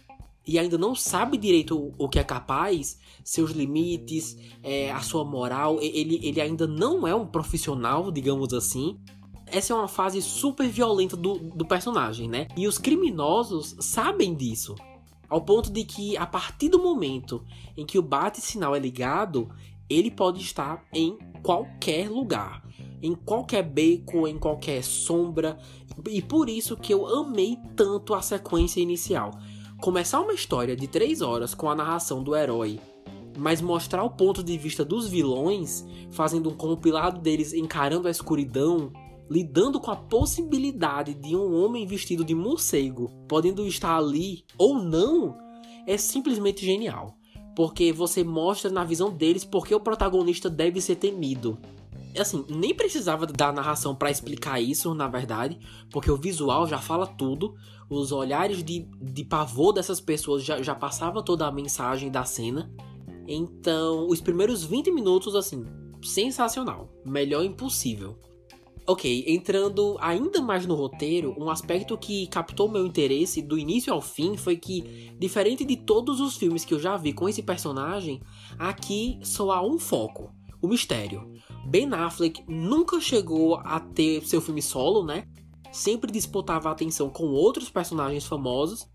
e 0.46 0.58
ainda 0.58 0.78
não 0.78 0.94
sabe 0.94 1.36
direito 1.36 1.92
o, 1.98 2.08
que 2.08 2.18
é 2.18 2.24
capaz, 2.24 2.98
seus 3.22 3.50
limites, 3.50 4.36
é, 4.62 4.90
a 4.90 5.00
sua 5.00 5.24
moral, 5.24 5.78
ele, 5.80 6.18
ele 6.22 6.40
ainda 6.40 6.66
não 6.66 7.06
é 7.06 7.14
um 7.14 7.26
profissional, 7.26 8.10
digamos 8.10 8.52
assim. 8.54 8.98
Essa 9.46 9.72
é 9.72 9.76
uma 9.76 9.88
fase 9.88 10.22
super 10.22 10.68
violenta 10.68 11.16
do, 11.16 11.38
do 11.38 11.66
personagem, 11.66 12.28
né? 12.28 12.48
E 12.56 12.66
os 12.66 12.78
criminosos 12.78 13.76
sabem 13.80 14.34
disso. 14.34 14.74
Ao 15.28 15.40
ponto 15.40 15.70
de 15.70 15.84
que, 15.84 16.16
a 16.16 16.26
partir 16.26 16.68
do 16.68 16.82
momento 16.82 17.44
em 17.76 17.84
que 17.84 17.98
o 17.98 18.02
bate-sinal 18.02 18.74
é 18.74 18.78
ligado, 18.78 19.48
ele 19.88 20.10
pode 20.10 20.40
estar 20.40 20.84
em 20.92 21.18
qualquer 21.42 22.08
lugar, 22.08 22.64
em 23.02 23.14
qualquer 23.14 23.62
beco, 23.62 24.26
em 24.26 24.38
qualquer 24.38 24.82
sombra. 24.82 25.58
E 26.08 26.22
por 26.22 26.48
isso 26.48 26.76
que 26.76 26.94
eu 26.94 27.06
amei 27.06 27.58
tanto 27.76 28.14
a 28.14 28.22
sequência 28.22 28.80
inicial 28.80 29.32
começar 29.80 30.20
uma 30.20 30.34
história 30.34 30.76
de 30.76 30.86
três 30.86 31.22
horas 31.22 31.54
com 31.54 31.68
a 31.70 31.74
narração 31.74 32.22
do 32.22 32.36
herói, 32.36 32.78
mas 33.38 33.62
mostrar 33.62 34.04
o 34.04 34.10
ponto 34.10 34.42
de 34.42 34.58
vista 34.58 34.84
dos 34.84 35.08
vilões, 35.08 35.86
fazendo 36.10 36.50
um 36.50 36.54
compilado 36.54 37.18
deles 37.18 37.54
encarando 37.54 38.06
a 38.06 38.10
escuridão, 38.10 38.92
lidando 39.28 39.80
com 39.80 39.90
a 39.90 39.96
possibilidade 39.96 41.14
de 41.14 41.34
um 41.34 41.54
homem 41.54 41.86
vestido 41.86 42.22
de 42.24 42.34
morcego 42.34 43.10
podendo 43.26 43.66
estar 43.66 43.96
ali 43.96 44.44
ou 44.58 44.74
não, 44.74 45.38
é 45.86 45.96
simplesmente 45.96 46.64
genial. 46.64 47.16
Porque 47.56 47.90
você 47.90 48.22
mostra 48.22 48.70
na 48.70 48.84
visão 48.84 49.10
deles 49.10 49.44
porque 49.44 49.74
o 49.74 49.80
protagonista 49.80 50.50
deve 50.50 50.80
ser 50.80 50.96
temido 50.96 51.58
assim, 52.18 52.44
nem 52.48 52.74
precisava 52.74 53.26
da 53.26 53.52
narração 53.52 53.94
para 53.94 54.10
explicar 54.10 54.60
isso, 54.60 54.94
na 54.94 55.06
verdade, 55.06 55.58
porque 55.90 56.10
o 56.10 56.16
visual 56.16 56.66
já 56.66 56.78
fala 56.78 57.06
tudo. 57.06 57.54
Os 57.90 58.12
olhares 58.12 58.62
de, 58.62 58.88
de 59.02 59.24
pavor 59.24 59.72
dessas 59.72 60.00
pessoas 60.00 60.44
já, 60.44 60.62
já 60.62 60.74
passava 60.74 61.22
toda 61.22 61.46
a 61.46 61.52
mensagem 61.52 62.10
da 62.10 62.24
cena. 62.24 62.72
Então, 63.26 64.06
os 64.08 64.20
primeiros 64.20 64.64
20 64.64 64.92
minutos, 64.92 65.34
assim, 65.34 65.64
sensacional. 66.00 66.88
Melhor 67.04 67.44
impossível. 67.44 68.16
Ok, 68.86 69.24
entrando 69.26 69.96
ainda 70.00 70.40
mais 70.40 70.66
no 70.66 70.74
roteiro, 70.74 71.34
um 71.38 71.50
aspecto 71.50 71.96
que 71.98 72.26
captou 72.26 72.68
meu 72.68 72.86
interesse 72.86 73.42
do 73.42 73.58
início 73.58 73.92
ao 73.92 74.00
fim 74.00 74.36
foi 74.36 74.56
que, 74.56 75.12
diferente 75.18 75.64
de 75.64 75.76
todos 75.76 76.18
os 76.20 76.36
filmes 76.36 76.64
que 76.64 76.74
eu 76.74 76.80
já 76.80 76.96
vi 76.96 77.12
com 77.12 77.28
esse 77.28 77.42
personagem, 77.42 78.20
aqui 78.58 79.18
só 79.22 79.52
há 79.52 79.62
um 79.64 79.78
foco: 79.78 80.32
o 80.62 80.66
mistério. 80.66 81.30
Ben 81.66 81.92
Affleck 81.92 82.42
nunca 82.48 83.00
chegou 83.00 83.56
a 83.56 83.78
ter 83.78 84.26
seu 84.26 84.40
filme 84.40 84.62
solo, 84.62 85.04
né? 85.04 85.28
Sempre 85.72 86.10
disputava 86.10 86.68
a 86.68 86.72
atenção 86.72 87.08
com 87.10 87.26
outros 87.28 87.70
personagens 87.70 88.24
famosos, 88.24 88.88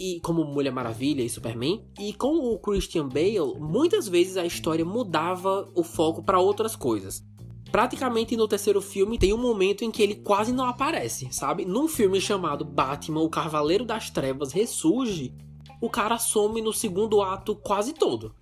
e 0.00 0.18
como 0.20 0.44
Mulher 0.44 0.72
Maravilha 0.72 1.22
e 1.22 1.28
Superman. 1.28 1.84
E 1.98 2.14
com 2.14 2.38
o 2.38 2.58
Christian 2.58 3.06
Bale, 3.06 3.58
muitas 3.58 4.08
vezes 4.08 4.38
a 4.38 4.46
história 4.46 4.84
mudava 4.84 5.68
o 5.74 5.84
foco 5.84 6.22
para 6.22 6.40
outras 6.40 6.74
coisas. 6.74 7.22
Praticamente 7.70 8.36
no 8.36 8.48
terceiro 8.48 8.80
filme 8.80 9.18
tem 9.18 9.32
um 9.32 9.38
momento 9.38 9.84
em 9.84 9.90
que 9.90 10.02
ele 10.02 10.16
quase 10.16 10.52
não 10.52 10.64
aparece, 10.64 11.28
sabe? 11.30 11.64
Num 11.66 11.86
filme 11.86 12.20
chamado 12.20 12.64
Batman, 12.64 13.20
o 13.20 13.28
Cavaleiro 13.28 13.84
das 13.84 14.10
Trevas 14.10 14.52
ressurge, 14.52 15.34
o 15.80 15.88
cara 15.88 16.18
some 16.18 16.60
no 16.60 16.72
segundo 16.72 17.22
ato 17.22 17.54
quase 17.54 17.92
todo. 17.92 18.34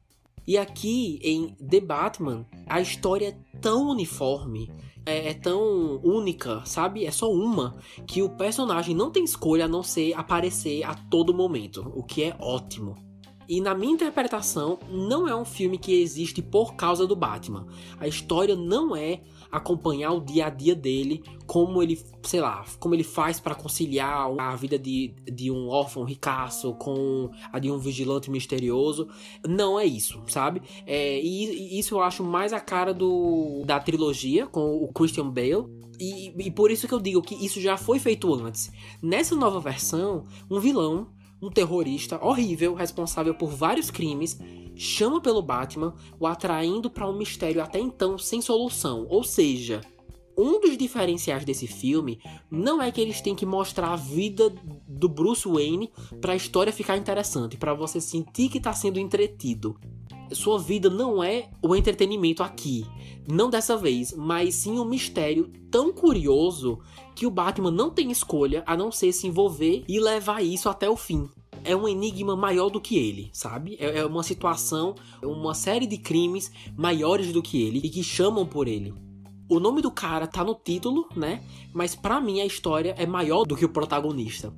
E 0.47 0.57
aqui 0.57 1.19
em 1.23 1.49
The 1.57 1.81
Batman, 1.81 2.47
a 2.67 2.81
história 2.81 3.29
é 3.29 3.59
tão 3.61 3.91
uniforme, 3.91 4.71
é, 5.09 5.31
é, 5.31 5.35
tão 5.35 6.01
única, 6.03 6.63
sabe? 6.65 7.07
É 7.07 7.11
só 7.11 7.33
uma 7.33 7.77
que 8.07 8.23
o 8.23 8.29
personagem 8.29 8.95
não 8.95 9.11
tem 9.11 9.25
escolha 9.25 9.65
a 9.65 9.69
não 9.69 9.83
ser 9.83 10.13
aparecer 10.15 10.85
a 10.85 10.95
todo 10.95 11.33
momento, 11.33 11.91
o 11.95 12.03
que 12.03 12.25
é 12.25 12.37
ótimo. 12.39 12.95
E 13.49 13.63
na 13.63 13.75
minha 13.75 13.95
interpretação, 13.95 14.79
não 14.91 15.27
é 15.27 15.35
um 15.35 15.45
filme 15.45 15.79
que 15.79 16.03
existe 16.03 16.43
por 16.43 16.75
causa 16.75 17.07
do 17.07 17.17
Batman. 17.17 17.67
A 17.99 18.07
história 18.07 18.55
não 18.55 18.95
é 18.95 19.23
acompanhar 19.51 20.13
o 20.13 20.21
dia 20.21 20.47
a 20.47 20.51
dia 20.51 20.75
dele, 20.75 21.23
como 21.47 21.83
ele, 21.83 22.01
sei 22.23 22.41
lá, 22.41 22.65
como 22.79 22.95
ele 22.95 23.05
faz 23.05 23.41
para 23.41 23.55
conciliar 23.55 24.29
a 24.39 24.55
vida 24.57 24.79
de, 24.79 25.15
de 25.31 25.51
um 25.51 25.69
órfão 25.69 26.05
ricaço 26.05 26.75
com 26.75 27.31
a 27.53 27.59
de 27.59 27.71
um 27.71 27.79
vigilante 27.79 28.31
misterioso. 28.31 29.09
Não 29.47 29.79
é 29.79 29.85
isso, 29.85 30.23
sabe? 30.27 30.63
É, 30.87 31.21
e, 31.21 31.79
isso 31.79 31.95
eu 31.95 32.03
acho 32.03 32.23
mais 32.23 32.53
a 32.53 32.61
cara 32.61 32.93
do 32.93 33.63
da 33.65 33.81
trilogia 33.81 34.47
com 34.47 34.77
o 34.77 34.93
Christian 34.93 35.31
Bale. 35.31 35.67
E, 36.01 36.33
e 36.47 36.51
por 36.51 36.71
isso 36.71 36.87
que 36.87 36.95
eu 36.95 37.01
digo 37.01 37.21
que 37.21 37.35
isso 37.45 37.61
já 37.61 37.77
foi 37.77 37.99
feito 37.99 38.33
antes. 38.33 38.71
Nessa 39.03 39.35
nova 39.35 39.59
versão, 39.59 40.25
um 40.49 40.61
vilão 40.61 41.09
um 41.41 41.51
terrorista 41.51 42.23
horrível, 42.25 42.75
responsável 42.75 43.35
por 43.35 43.51
vários 43.51 43.91
crimes, 43.91 44.39
chama 44.75 45.21
pelo 45.21 45.43
Batman, 45.43 45.95
o 46.19 46.27
atraindo 46.27 46.91
para 46.91 47.09
um 47.09 47.17
mistério 47.17 47.63
até 47.63 47.79
então 47.79 48.19
sem 48.19 48.41
solução. 48.41 49.07
Ou 49.09 49.25
seja, 49.25 49.81
um 50.37 50.61
dos 50.61 50.77
diferenciais 50.77 51.45
desse 51.45 51.67
filme 51.67 52.21
não 52.49 52.81
é 52.81 52.93
que 52.93 53.01
eles 53.01 53.21
têm 53.21 53.35
que 53.35 53.45
mostrar 53.45 53.93
a 53.93 53.97
vida 53.97 54.55
do 54.87 55.09
Bruce 55.09 55.49
Wayne 55.49 55.91
para 56.21 56.33
a 56.33 56.37
história 56.37 56.73
ficar 56.73 56.97
interessante, 56.97 57.57
para 57.57 57.75
você 57.75 58.01
sentir 58.01 58.49
que 58.49 58.59
está 58.59 58.73
sendo 58.73 59.01
entretido. 59.01 59.77
Sua 60.33 60.59
vida 60.59 60.91
não 60.91 61.23
é 61.23 61.49
o 61.63 61.75
entretenimento 61.75 62.43
aqui, 62.43 62.87
não 63.27 63.51
dessa 63.51 63.77
vez, 63.77 64.13
mas 64.13 64.55
sim 64.55 64.79
um 64.79 64.85
mistério 64.85 65.51
tão 65.71 65.93
curioso 65.93 66.79
que 67.15 67.27
o 67.27 67.31
Batman 67.31 67.71
não 67.71 67.91
tem 67.91 68.11
escolha 68.11 68.63
a 68.67 68.77
não 68.77 68.91
ser 68.91 69.13
se 69.13 69.27
envolver 69.27 69.85
e 69.89 70.01
levar 70.01 70.43
isso 70.43 70.69
até 70.69 70.89
o 70.89 70.97
fim. 70.97 71.29
É 71.65 71.75
um 71.75 71.89
enigma 71.89 72.37
maior 72.37 72.71
do 72.71 72.81
que 72.81 72.97
ele, 72.97 73.31
sabe? 73.33 73.77
É, 73.81 73.99
é 73.99 74.07
uma 74.07 74.23
situação, 74.23 74.95
uma 75.23 75.55
série 75.55 75.87
de 75.87 75.99
crimes 75.99 76.51
maiores 76.77 77.33
do 77.33 77.43
que 77.43 77.61
ele 77.61 77.81
e 77.83 77.91
que 77.91 78.03
chamam 78.03 78.47
por 78.47 78.69
ele. 78.69 78.95
O 79.49 79.59
nome 79.59 79.81
do 79.81 79.91
cara 79.91 80.27
tá 80.27 80.45
no 80.45 80.55
título, 80.55 81.09
né? 81.17 81.43
Mas 81.73 81.95
para 81.95 82.21
mim 82.21 82.41
a 82.41 82.47
história 82.47 82.95
é 82.99 83.07
maior 83.07 83.45
do 83.45 83.57
que 83.57 83.65
o 83.65 83.69
protagonista. 83.71 84.53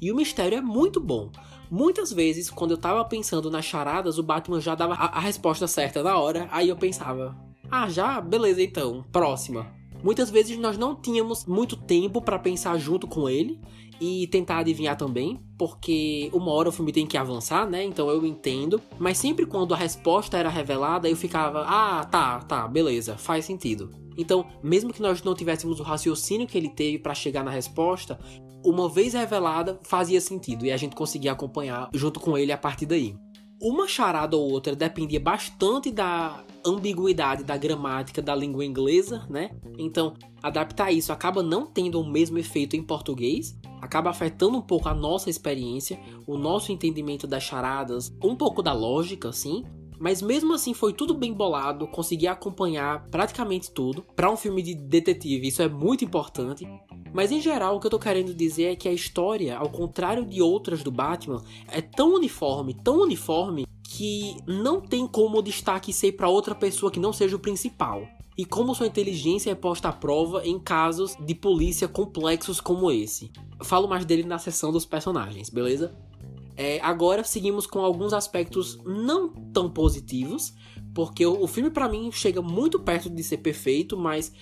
E 0.00 0.12
o 0.12 0.16
mistério 0.16 0.58
é 0.58 0.60
muito 0.60 1.00
bom. 1.00 1.30
Muitas 1.70 2.12
vezes, 2.12 2.50
quando 2.50 2.72
eu 2.72 2.78
tava 2.78 3.04
pensando 3.04 3.50
nas 3.50 3.64
charadas, 3.64 4.18
o 4.18 4.22
Batman 4.22 4.60
já 4.60 4.74
dava 4.74 4.94
a, 4.94 5.16
a 5.16 5.20
resposta 5.20 5.66
certa 5.66 6.02
na 6.02 6.18
hora. 6.18 6.48
Aí 6.50 6.68
eu 6.68 6.76
pensava: 6.76 7.36
ah, 7.70 7.88
já? 7.88 8.20
Beleza 8.20 8.62
então, 8.62 9.04
próxima. 9.10 9.66
Muitas 10.02 10.30
vezes 10.30 10.58
nós 10.58 10.76
não 10.76 10.94
tínhamos 10.94 11.46
muito 11.46 11.76
tempo 11.76 12.20
para 12.20 12.38
pensar 12.38 12.76
junto 12.78 13.06
com 13.06 13.28
ele 13.28 13.58
e 14.00 14.26
tentar 14.26 14.58
adivinhar 14.58 14.96
também, 14.96 15.40
porque 15.56 16.28
uma 16.32 16.50
hora 16.52 16.68
o 16.68 16.72
filme 16.72 16.92
tem 16.92 17.06
que 17.06 17.16
avançar, 17.16 17.68
né? 17.68 17.82
Então 17.84 18.10
eu 18.10 18.24
entendo. 18.26 18.80
Mas 18.98 19.18
sempre 19.18 19.46
quando 19.46 19.72
a 19.72 19.76
resposta 19.76 20.36
era 20.36 20.48
revelada, 20.48 21.08
eu 21.08 21.16
ficava: 21.16 21.64
ah, 21.66 22.04
tá, 22.04 22.40
tá, 22.40 22.68
beleza, 22.68 23.16
faz 23.16 23.44
sentido. 23.44 23.90
Então, 24.16 24.46
mesmo 24.62 24.92
que 24.92 25.02
nós 25.02 25.22
não 25.22 25.34
tivéssemos 25.34 25.80
o 25.80 25.82
raciocínio 25.82 26.46
que 26.46 26.56
ele 26.56 26.68
teve 26.68 26.98
para 26.98 27.14
chegar 27.14 27.42
na 27.42 27.50
resposta, 27.50 28.18
uma 28.64 28.88
vez 28.88 29.12
revelada, 29.12 29.78
fazia 29.82 30.20
sentido 30.20 30.64
e 30.64 30.72
a 30.72 30.76
gente 30.76 30.96
conseguia 30.96 31.32
acompanhar 31.32 31.90
junto 31.92 32.18
com 32.18 32.36
ele 32.36 32.50
a 32.50 32.58
partir 32.58 32.86
daí. 32.86 33.14
Uma 33.60 33.86
charada 33.86 34.36
ou 34.36 34.50
outra 34.50 34.74
dependia 34.74 35.20
bastante 35.20 35.90
da 35.90 36.42
ambiguidade 36.66 37.44
da 37.44 37.56
gramática 37.56 38.20
da 38.20 38.34
língua 38.34 38.64
inglesa, 38.64 39.26
né? 39.28 39.50
Então, 39.78 40.14
adaptar 40.42 40.90
isso 40.90 41.12
acaba 41.12 41.42
não 41.42 41.66
tendo 41.66 42.00
o 42.00 42.06
mesmo 42.06 42.38
efeito 42.38 42.74
em 42.74 42.82
português, 42.82 43.56
acaba 43.80 44.10
afetando 44.10 44.56
um 44.56 44.62
pouco 44.62 44.88
a 44.88 44.94
nossa 44.94 45.30
experiência, 45.30 45.98
o 46.26 46.36
nosso 46.36 46.72
entendimento 46.72 47.26
das 47.26 47.42
charadas, 47.42 48.12
um 48.22 48.34
pouco 48.34 48.62
da 48.62 48.72
lógica, 48.72 49.28
assim. 49.28 49.64
Mas 49.98 50.20
mesmo 50.20 50.52
assim 50.52 50.74
foi 50.74 50.92
tudo 50.92 51.14
bem 51.14 51.32
bolado, 51.32 51.86
consegui 51.86 52.26
acompanhar 52.26 53.06
praticamente 53.10 53.70
tudo. 53.70 54.04
Para 54.14 54.30
um 54.30 54.36
filme 54.36 54.62
de 54.62 54.74
detetive, 54.74 55.48
isso 55.48 55.62
é 55.62 55.68
muito 55.68 56.04
importante. 56.04 56.66
Mas 57.12 57.30
em 57.30 57.40
geral, 57.40 57.76
o 57.76 57.80
que 57.80 57.86
eu 57.86 57.90
tô 57.90 57.98
querendo 57.98 58.34
dizer 58.34 58.72
é 58.72 58.76
que 58.76 58.88
a 58.88 58.92
história, 58.92 59.56
ao 59.56 59.70
contrário 59.70 60.24
de 60.24 60.42
outras 60.42 60.82
do 60.82 60.90
Batman, 60.90 61.42
é 61.68 61.80
tão 61.80 62.14
uniforme, 62.14 62.74
tão 62.74 63.02
uniforme, 63.02 63.66
que 63.84 64.36
não 64.46 64.80
tem 64.80 65.06
como 65.06 65.38
o 65.38 65.42
destaque 65.42 65.92
ser 65.92 66.12
para 66.12 66.28
outra 66.28 66.54
pessoa 66.54 66.90
que 66.90 66.98
não 66.98 67.12
seja 67.12 67.36
o 67.36 67.38
principal. 67.38 68.02
E 68.36 68.44
como 68.44 68.74
sua 68.74 68.88
inteligência 68.88 69.52
é 69.52 69.54
posta 69.54 69.90
à 69.90 69.92
prova 69.92 70.44
em 70.44 70.58
casos 70.58 71.14
de 71.24 71.36
polícia 71.36 71.86
complexos 71.86 72.60
como 72.60 72.90
esse. 72.90 73.30
falo 73.62 73.86
mais 73.86 74.04
dele 74.04 74.24
na 74.24 74.38
seção 74.38 74.72
dos 74.72 74.84
personagens, 74.84 75.48
beleza? 75.48 75.96
É, 76.56 76.80
agora 76.80 77.24
seguimos 77.24 77.66
com 77.66 77.80
alguns 77.80 78.12
aspectos 78.12 78.78
não 78.84 79.28
tão 79.28 79.68
positivos, 79.68 80.54
porque 80.94 81.26
o, 81.26 81.42
o 81.42 81.46
filme 81.46 81.70
para 81.70 81.88
mim 81.88 82.10
chega 82.12 82.40
muito 82.40 82.78
perto 82.78 83.10
de 83.10 83.22
ser 83.22 83.38
perfeito, 83.38 83.96
mas 83.96 84.32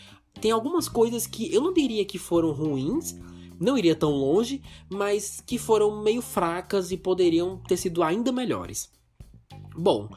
tem 0.40 0.50
algumas 0.50 0.88
coisas 0.88 1.26
que 1.26 1.52
eu 1.52 1.62
não 1.62 1.72
diria 1.72 2.04
que 2.04 2.18
foram 2.18 2.52
ruins, 2.52 3.16
não 3.58 3.78
iria 3.78 3.94
tão 3.94 4.10
longe, 4.10 4.60
mas 4.90 5.40
que 5.40 5.56
foram 5.56 6.02
meio 6.02 6.20
fracas 6.20 6.90
e 6.90 6.96
poderiam 6.96 7.58
ter 7.58 7.76
sido 7.76 8.02
ainda 8.02 8.32
melhores. 8.32 8.90
Bom, 9.74 10.08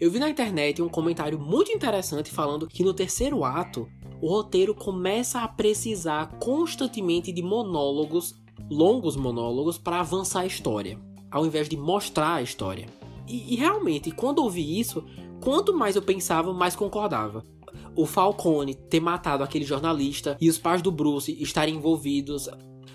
eu 0.00 0.10
vi 0.10 0.18
na 0.18 0.30
internet 0.30 0.80
um 0.80 0.88
comentário 0.88 1.38
muito 1.38 1.72
interessante 1.72 2.30
falando 2.30 2.68
que 2.68 2.84
no 2.84 2.94
terceiro 2.94 3.44
ato 3.44 3.88
o 4.20 4.28
roteiro 4.28 4.74
começa 4.74 5.40
a 5.40 5.48
precisar 5.48 6.38
constantemente 6.38 7.32
de 7.32 7.42
monólogos, 7.42 8.38
longos 8.70 9.16
monólogos, 9.16 9.78
para 9.78 10.00
avançar 10.00 10.40
a 10.40 10.46
história, 10.46 11.00
ao 11.30 11.46
invés 11.46 11.68
de 11.68 11.76
mostrar 11.76 12.34
a 12.34 12.42
história. 12.42 12.86
E, 13.26 13.54
e 13.54 13.56
realmente, 13.56 14.10
quando 14.10 14.42
ouvi 14.42 14.78
isso, 14.78 15.04
quanto 15.40 15.76
mais 15.76 15.96
eu 15.96 16.02
pensava, 16.02 16.52
mais 16.52 16.74
concordava 16.74 17.44
o 17.94 18.06
Falcone 18.06 18.74
ter 18.74 19.00
matado 19.00 19.42
aquele 19.42 19.64
jornalista 19.64 20.36
e 20.40 20.48
os 20.48 20.58
pais 20.58 20.82
do 20.82 20.90
Bruce 20.90 21.36
estarem 21.40 21.76
envolvidos. 21.76 22.48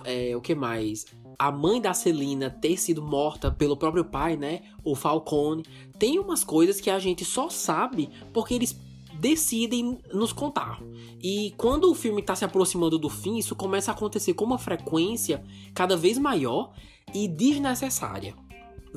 É, 0.03 0.35
o 0.35 0.41
que 0.41 0.55
mais? 0.55 1.05
A 1.37 1.51
mãe 1.51 1.81
da 1.81 1.93
Celina 1.93 2.49
ter 2.49 2.77
sido 2.77 3.01
morta 3.01 3.51
pelo 3.51 3.75
próprio 3.75 4.05
pai, 4.05 4.37
né? 4.37 4.61
O 4.83 4.95
Falcone. 4.95 5.63
Tem 5.99 6.19
umas 6.19 6.43
coisas 6.43 6.79
que 6.79 6.89
a 6.89 6.99
gente 6.99 7.25
só 7.25 7.49
sabe 7.49 8.09
porque 8.33 8.53
eles 8.53 8.79
decidem 9.25 9.97
nos 10.13 10.31
contar. 10.31 10.79
E 11.19 11.51
quando 11.57 11.89
o 11.89 11.95
filme 11.95 12.21
está 12.21 12.35
se 12.35 12.45
aproximando 12.45 12.99
do 12.99 13.09
fim, 13.09 13.37
isso 13.37 13.55
começa 13.55 13.91
a 13.91 13.95
acontecer 13.95 14.35
com 14.35 14.45
uma 14.45 14.59
frequência 14.59 15.43
cada 15.73 15.97
vez 15.97 16.19
maior 16.19 16.73
e 17.11 17.27
desnecessária 17.27 18.35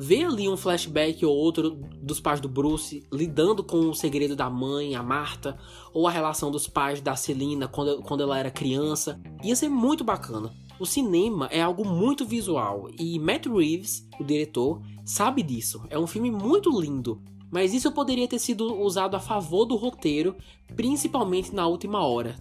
ver 0.01 0.23
ali 0.23 0.47
um 0.47 0.55
flashback 0.55 1.25
ou 1.25 1.35
outro 1.35 1.71
dos 2.01 2.21
pais 2.21 2.39
do 2.39 2.47
Bruce 2.47 3.03
lidando 3.11 3.61
com 3.61 3.89
o 3.89 3.93
segredo 3.93 4.33
da 4.33 4.49
mãe, 4.49 4.95
a 4.95 5.03
Marta, 5.03 5.59
ou 5.93 6.07
a 6.07 6.11
relação 6.11 6.49
dos 6.49 6.67
pais 6.67 7.01
da 7.01 7.17
Celina 7.17 7.67
quando, 7.67 8.01
quando 8.01 8.23
ela 8.23 8.39
era 8.39 8.49
criança, 8.49 9.19
ia 9.43 9.53
ser 9.57 9.67
muito 9.67 10.01
bacana. 10.01 10.55
O 10.79 10.85
cinema 10.85 11.47
é 11.51 11.61
algo 11.61 11.85
muito 11.85 12.25
visual 12.25 12.89
e 12.97 13.19
Matt 13.19 13.47
Reeves, 13.47 14.07
o 14.17 14.23
diretor, 14.23 14.81
sabe 15.03 15.43
disso. 15.43 15.83
É 15.89 15.99
um 15.99 16.07
filme 16.07 16.31
muito 16.31 16.69
lindo, 16.79 17.21
mas 17.51 17.73
isso 17.73 17.91
poderia 17.91 18.27
ter 18.27 18.39
sido 18.39 18.79
usado 18.79 19.15
a 19.15 19.19
favor 19.19 19.65
do 19.65 19.75
roteiro, 19.75 20.35
principalmente 20.75 21.53
na 21.53 21.67
última 21.67 22.05
hora. 22.05 22.35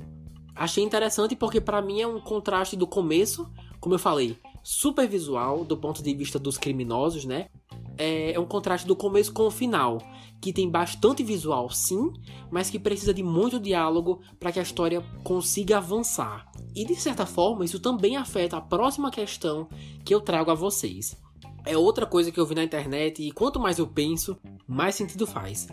Achei 0.54 0.82
interessante 0.82 1.36
porque 1.36 1.60
para 1.60 1.80
mim 1.80 2.00
é 2.00 2.06
um 2.06 2.20
contraste 2.20 2.76
do 2.76 2.86
começo, 2.86 3.48
como 3.80 3.94
eu 3.94 3.98
falei, 3.98 4.36
super 4.62 5.08
visual 5.08 5.64
do 5.64 5.76
ponto 5.76 6.02
de 6.02 6.12
vista 6.14 6.38
dos 6.38 6.58
criminosos, 6.58 7.24
né? 7.24 7.48
É, 7.96 8.32
é 8.32 8.40
um 8.40 8.44
contraste 8.44 8.86
do 8.86 8.94
começo 8.94 9.32
com 9.32 9.46
o 9.46 9.50
final, 9.50 9.98
que 10.40 10.52
tem 10.52 10.68
bastante 10.68 11.22
visual, 11.22 11.70
sim, 11.70 12.12
mas 12.50 12.70
que 12.70 12.78
precisa 12.78 13.14
de 13.14 13.22
muito 13.22 13.58
diálogo 13.58 14.20
para 14.38 14.52
que 14.52 14.58
a 14.58 14.62
história 14.62 15.00
consiga 15.24 15.78
avançar. 15.78 16.50
E 16.74 16.84
de 16.84 16.94
certa 16.94 17.26
forma, 17.26 17.64
isso 17.64 17.80
também 17.80 18.16
afeta 18.16 18.56
a 18.56 18.60
próxima 18.60 19.10
questão 19.10 19.68
que 20.04 20.14
eu 20.14 20.20
trago 20.20 20.50
a 20.50 20.54
vocês. 20.54 21.16
É 21.64 21.76
outra 21.76 22.06
coisa 22.06 22.30
que 22.30 22.38
eu 22.38 22.46
vi 22.46 22.54
na 22.54 22.64
internet 22.64 23.22
e 23.22 23.30
quanto 23.30 23.60
mais 23.60 23.78
eu 23.78 23.86
penso, 23.86 24.36
mais 24.66 24.94
sentido 24.94 25.26
faz. 25.26 25.68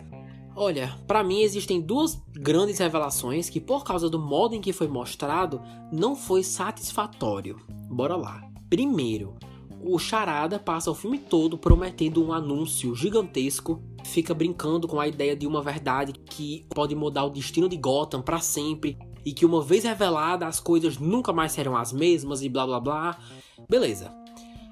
Olha, 0.54 0.98
para 1.06 1.22
mim 1.22 1.42
existem 1.42 1.80
duas 1.80 2.18
grandes 2.32 2.78
revelações 2.78 3.50
que, 3.50 3.60
por 3.60 3.84
causa 3.84 4.08
do 4.08 4.18
modo 4.18 4.54
em 4.54 4.60
que 4.60 4.72
foi 4.72 4.88
mostrado, 4.88 5.60
não 5.92 6.16
foi 6.16 6.42
satisfatório. 6.42 7.58
Bora 7.90 8.16
lá. 8.16 8.42
Primeiro, 8.70 9.36
o 9.82 9.98
Charada 9.98 10.58
passa 10.58 10.90
o 10.90 10.94
filme 10.94 11.18
todo 11.18 11.58
prometendo 11.58 12.24
um 12.24 12.32
anúncio 12.32 12.94
gigantesco, 12.94 13.82
fica 14.04 14.32
brincando 14.32 14.88
com 14.88 14.98
a 14.98 15.06
ideia 15.06 15.36
de 15.36 15.46
uma 15.46 15.62
verdade 15.62 16.12
que 16.12 16.64
pode 16.74 16.94
mudar 16.94 17.24
o 17.24 17.30
destino 17.30 17.68
de 17.68 17.76
Gotham 17.76 18.22
para 18.22 18.40
sempre 18.40 18.98
e 19.24 19.32
que 19.32 19.44
uma 19.44 19.62
vez 19.62 19.84
revelada 19.84 20.46
as 20.46 20.58
coisas 20.58 20.98
nunca 20.98 21.32
mais 21.32 21.52
serão 21.52 21.76
as 21.76 21.92
mesmas 21.92 22.42
e 22.42 22.48
blá 22.48 22.66
blá 22.66 22.80
blá. 22.80 23.18
Beleza. 23.68 24.25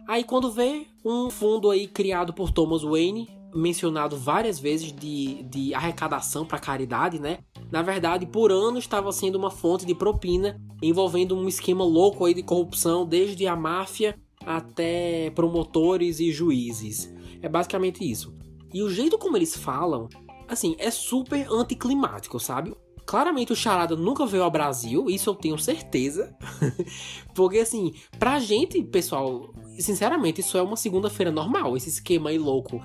Aí 0.06 0.23
quando 0.25 0.50
vê 0.50 0.87
um 1.04 1.30
fundo 1.30 1.70
aí 1.70 1.87
criado 1.87 2.32
por 2.32 2.50
Thomas 2.50 2.82
Wayne, 2.82 3.28
mencionado 3.54 4.16
várias 4.16 4.58
vezes 4.58 4.92
de, 4.92 5.44
de 5.44 5.75
arrecadação 5.75 6.44
para 6.44 6.58
caridade, 6.58 7.20
né? 7.20 7.38
Na 7.70 7.82
verdade, 7.82 8.26
por 8.26 8.50
anos 8.50 8.84
estava 8.84 9.11
sendo 9.12 9.37
uma 9.37 9.50
fonte 9.50 9.87
de 9.87 9.94
propina 9.94 10.61
envolvendo 10.82 11.37
um 11.37 11.49
esquema 11.49 11.84
louco 11.84 12.25
aí 12.25 12.34
de 12.34 12.42
corrupção, 12.42 13.06
desde 13.06 13.46
a 13.46 13.56
máfia 13.56 14.18
até 14.44 15.30
promotores 15.30 16.20
e 16.20 16.32
juízes. 16.32 17.12
É 17.40 17.49
basicamente 17.49 18.08
isso. 18.08 18.34
E 18.73 18.82
o 18.82 18.90
jeito 18.90 19.16
como 19.16 19.37
eles 19.37 19.56
falam, 19.56 20.08
assim, 20.49 20.75
é 20.78 20.90
super 20.90 21.46
anticlimático, 21.50 22.40
sabe? 22.40 22.75
Claramente 23.06 23.52
o 23.52 23.56
Charada 23.56 23.94
nunca 23.94 24.26
veio 24.26 24.42
ao 24.42 24.50
Brasil, 24.50 25.08
isso 25.08 25.30
eu 25.30 25.34
tenho 25.34 25.58
certeza. 25.58 26.34
Porque 27.34 27.58
assim, 27.58 27.92
pra 28.18 28.38
gente, 28.38 28.82
pessoal, 28.82 29.52
sinceramente, 29.83 30.40
isso 30.40 30.57
é 30.57 30.62
uma 30.62 30.76
segunda-feira 30.76 31.31
normal, 31.31 31.76
esse 31.76 31.88
esquema 31.88 32.31
aí 32.31 32.38
louco. 32.38 32.81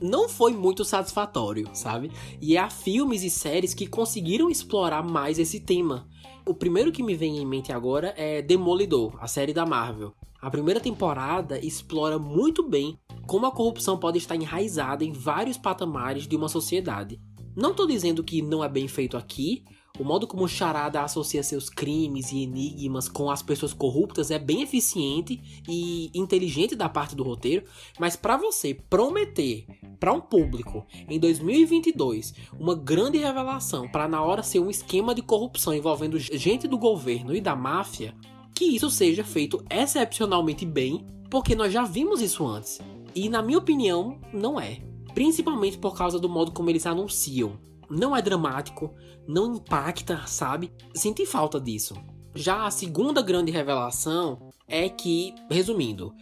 Não 0.00 0.28
foi 0.28 0.52
muito 0.52 0.84
satisfatório, 0.84 1.68
sabe? 1.72 2.10
E 2.40 2.58
há 2.58 2.68
filmes 2.68 3.22
e 3.22 3.30
séries 3.30 3.72
que 3.72 3.86
conseguiram 3.86 4.50
explorar 4.50 5.02
mais 5.02 5.38
esse 5.38 5.60
tema. 5.60 6.08
O 6.44 6.54
primeiro 6.54 6.90
que 6.90 7.04
me 7.04 7.14
vem 7.14 7.38
em 7.38 7.46
mente 7.46 7.72
agora 7.72 8.12
é 8.16 8.42
Demolidor, 8.42 9.16
a 9.20 9.28
série 9.28 9.52
da 9.52 9.64
Marvel. 9.64 10.12
A 10.40 10.50
primeira 10.50 10.80
temporada 10.80 11.64
explora 11.64 12.18
muito 12.18 12.68
bem 12.68 12.98
como 13.28 13.46
a 13.46 13.52
corrupção 13.52 13.96
pode 13.96 14.18
estar 14.18 14.34
enraizada 14.34 15.04
em 15.04 15.12
vários 15.12 15.56
patamares 15.56 16.26
de 16.26 16.34
uma 16.34 16.48
sociedade. 16.48 17.20
Não 17.54 17.70
estou 17.70 17.86
dizendo 17.86 18.24
que 18.24 18.42
não 18.42 18.64
é 18.64 18.68
bem 18.68 18.88
feito 18.88 19.16
aqui, 19.16 19.62
o 20.02 20.04
modo 20.04 20.26
como 20.26 20.48
Charada 20.48 21.00
associa 21.00 21.44
seus 21.44 21.70
crimes 21.70 22.32
e 22.32 22.42
enigmas 22.42 23.08
com 23.08 23.30
as 23.30 23.40
pessoas 23.40 23.72
corruptas 23.72 24.32
é 24.32 24.38
bem 24.38 24.60
eficiente 24.60 25.62
e 25.68 26.10
inteligente 26.12 26.74
da 26.74 26.88
parte 26.88 27.14
do 27.14 27.22
roteiro, 27.22 27.64
mas 28.00 28.16
para 28.16 28.36
você 28.36 28.74
prometer 28.74 29.64
para 30.00 30.12
um 30.12 30.20
público 30.20 30.84
em 31.08 31.20
2022 31.20 32.34
uma 32.58 32.74
grande 32.74 33.18
revelação 33.18 33.88
para 33.88 34.08
na 34.08 34.20
hora 34.20 34.42
ser 34.42 34.58
um 34.58 34.68
esquema 34.68 35.14
de 35.14 35.22
corrupção 35.22 35.72
envolvendo 35.72 36.18
gente 36.18 36.66
do 36.66 36.76
governo 36.76 37.32
e 37.32 37.40
da 37.40 37.54
máfia, 37.54 38.12
que 38.52 38.64
isso 38.64 38.90
seja 38.90 39.22
feito 39.22 39.64
excepcionalmente 39.70 40.66
bem, 40.66 41.06
porque 41.30 41.54
nós 41.54 41.72
já 41.72 41.84
vimos 41.84 42.20
isso 42.20 42.44
antes. 42.44 42.80
E 43.14 43.28
na 43.28 43.40
minha 43.40 43.58
opinião, 43.58 44.18
não 44.32 44.58
é. 44.58 44.80
Principalmente 45.14 45.78
por 45.78 45.96
causa 45.96 46.18
do 46.18 46.28
modo 46.28 46.50
como 46.50 46.70
eles 46.70 46.86
anunciam. 46.86 47.56
Não 47.94 48.16
é 48.16 48.22
dramático, 48.22 48.94
não 49.28 49.54
impacta, 49.54 50.22
sabe? 50.26 50.72
Senti 50.94 51.26
falta 51.26 51.60
disso. 51.60 51.94
Já 52.34 52.64
a 52.64 52.70
segunda 52.70 53.20
grande 53.20 53.52
revelação 53.52 54.50
é 54.66 54.88
que, 54.88 55.34
resumindo, 55.50 56.14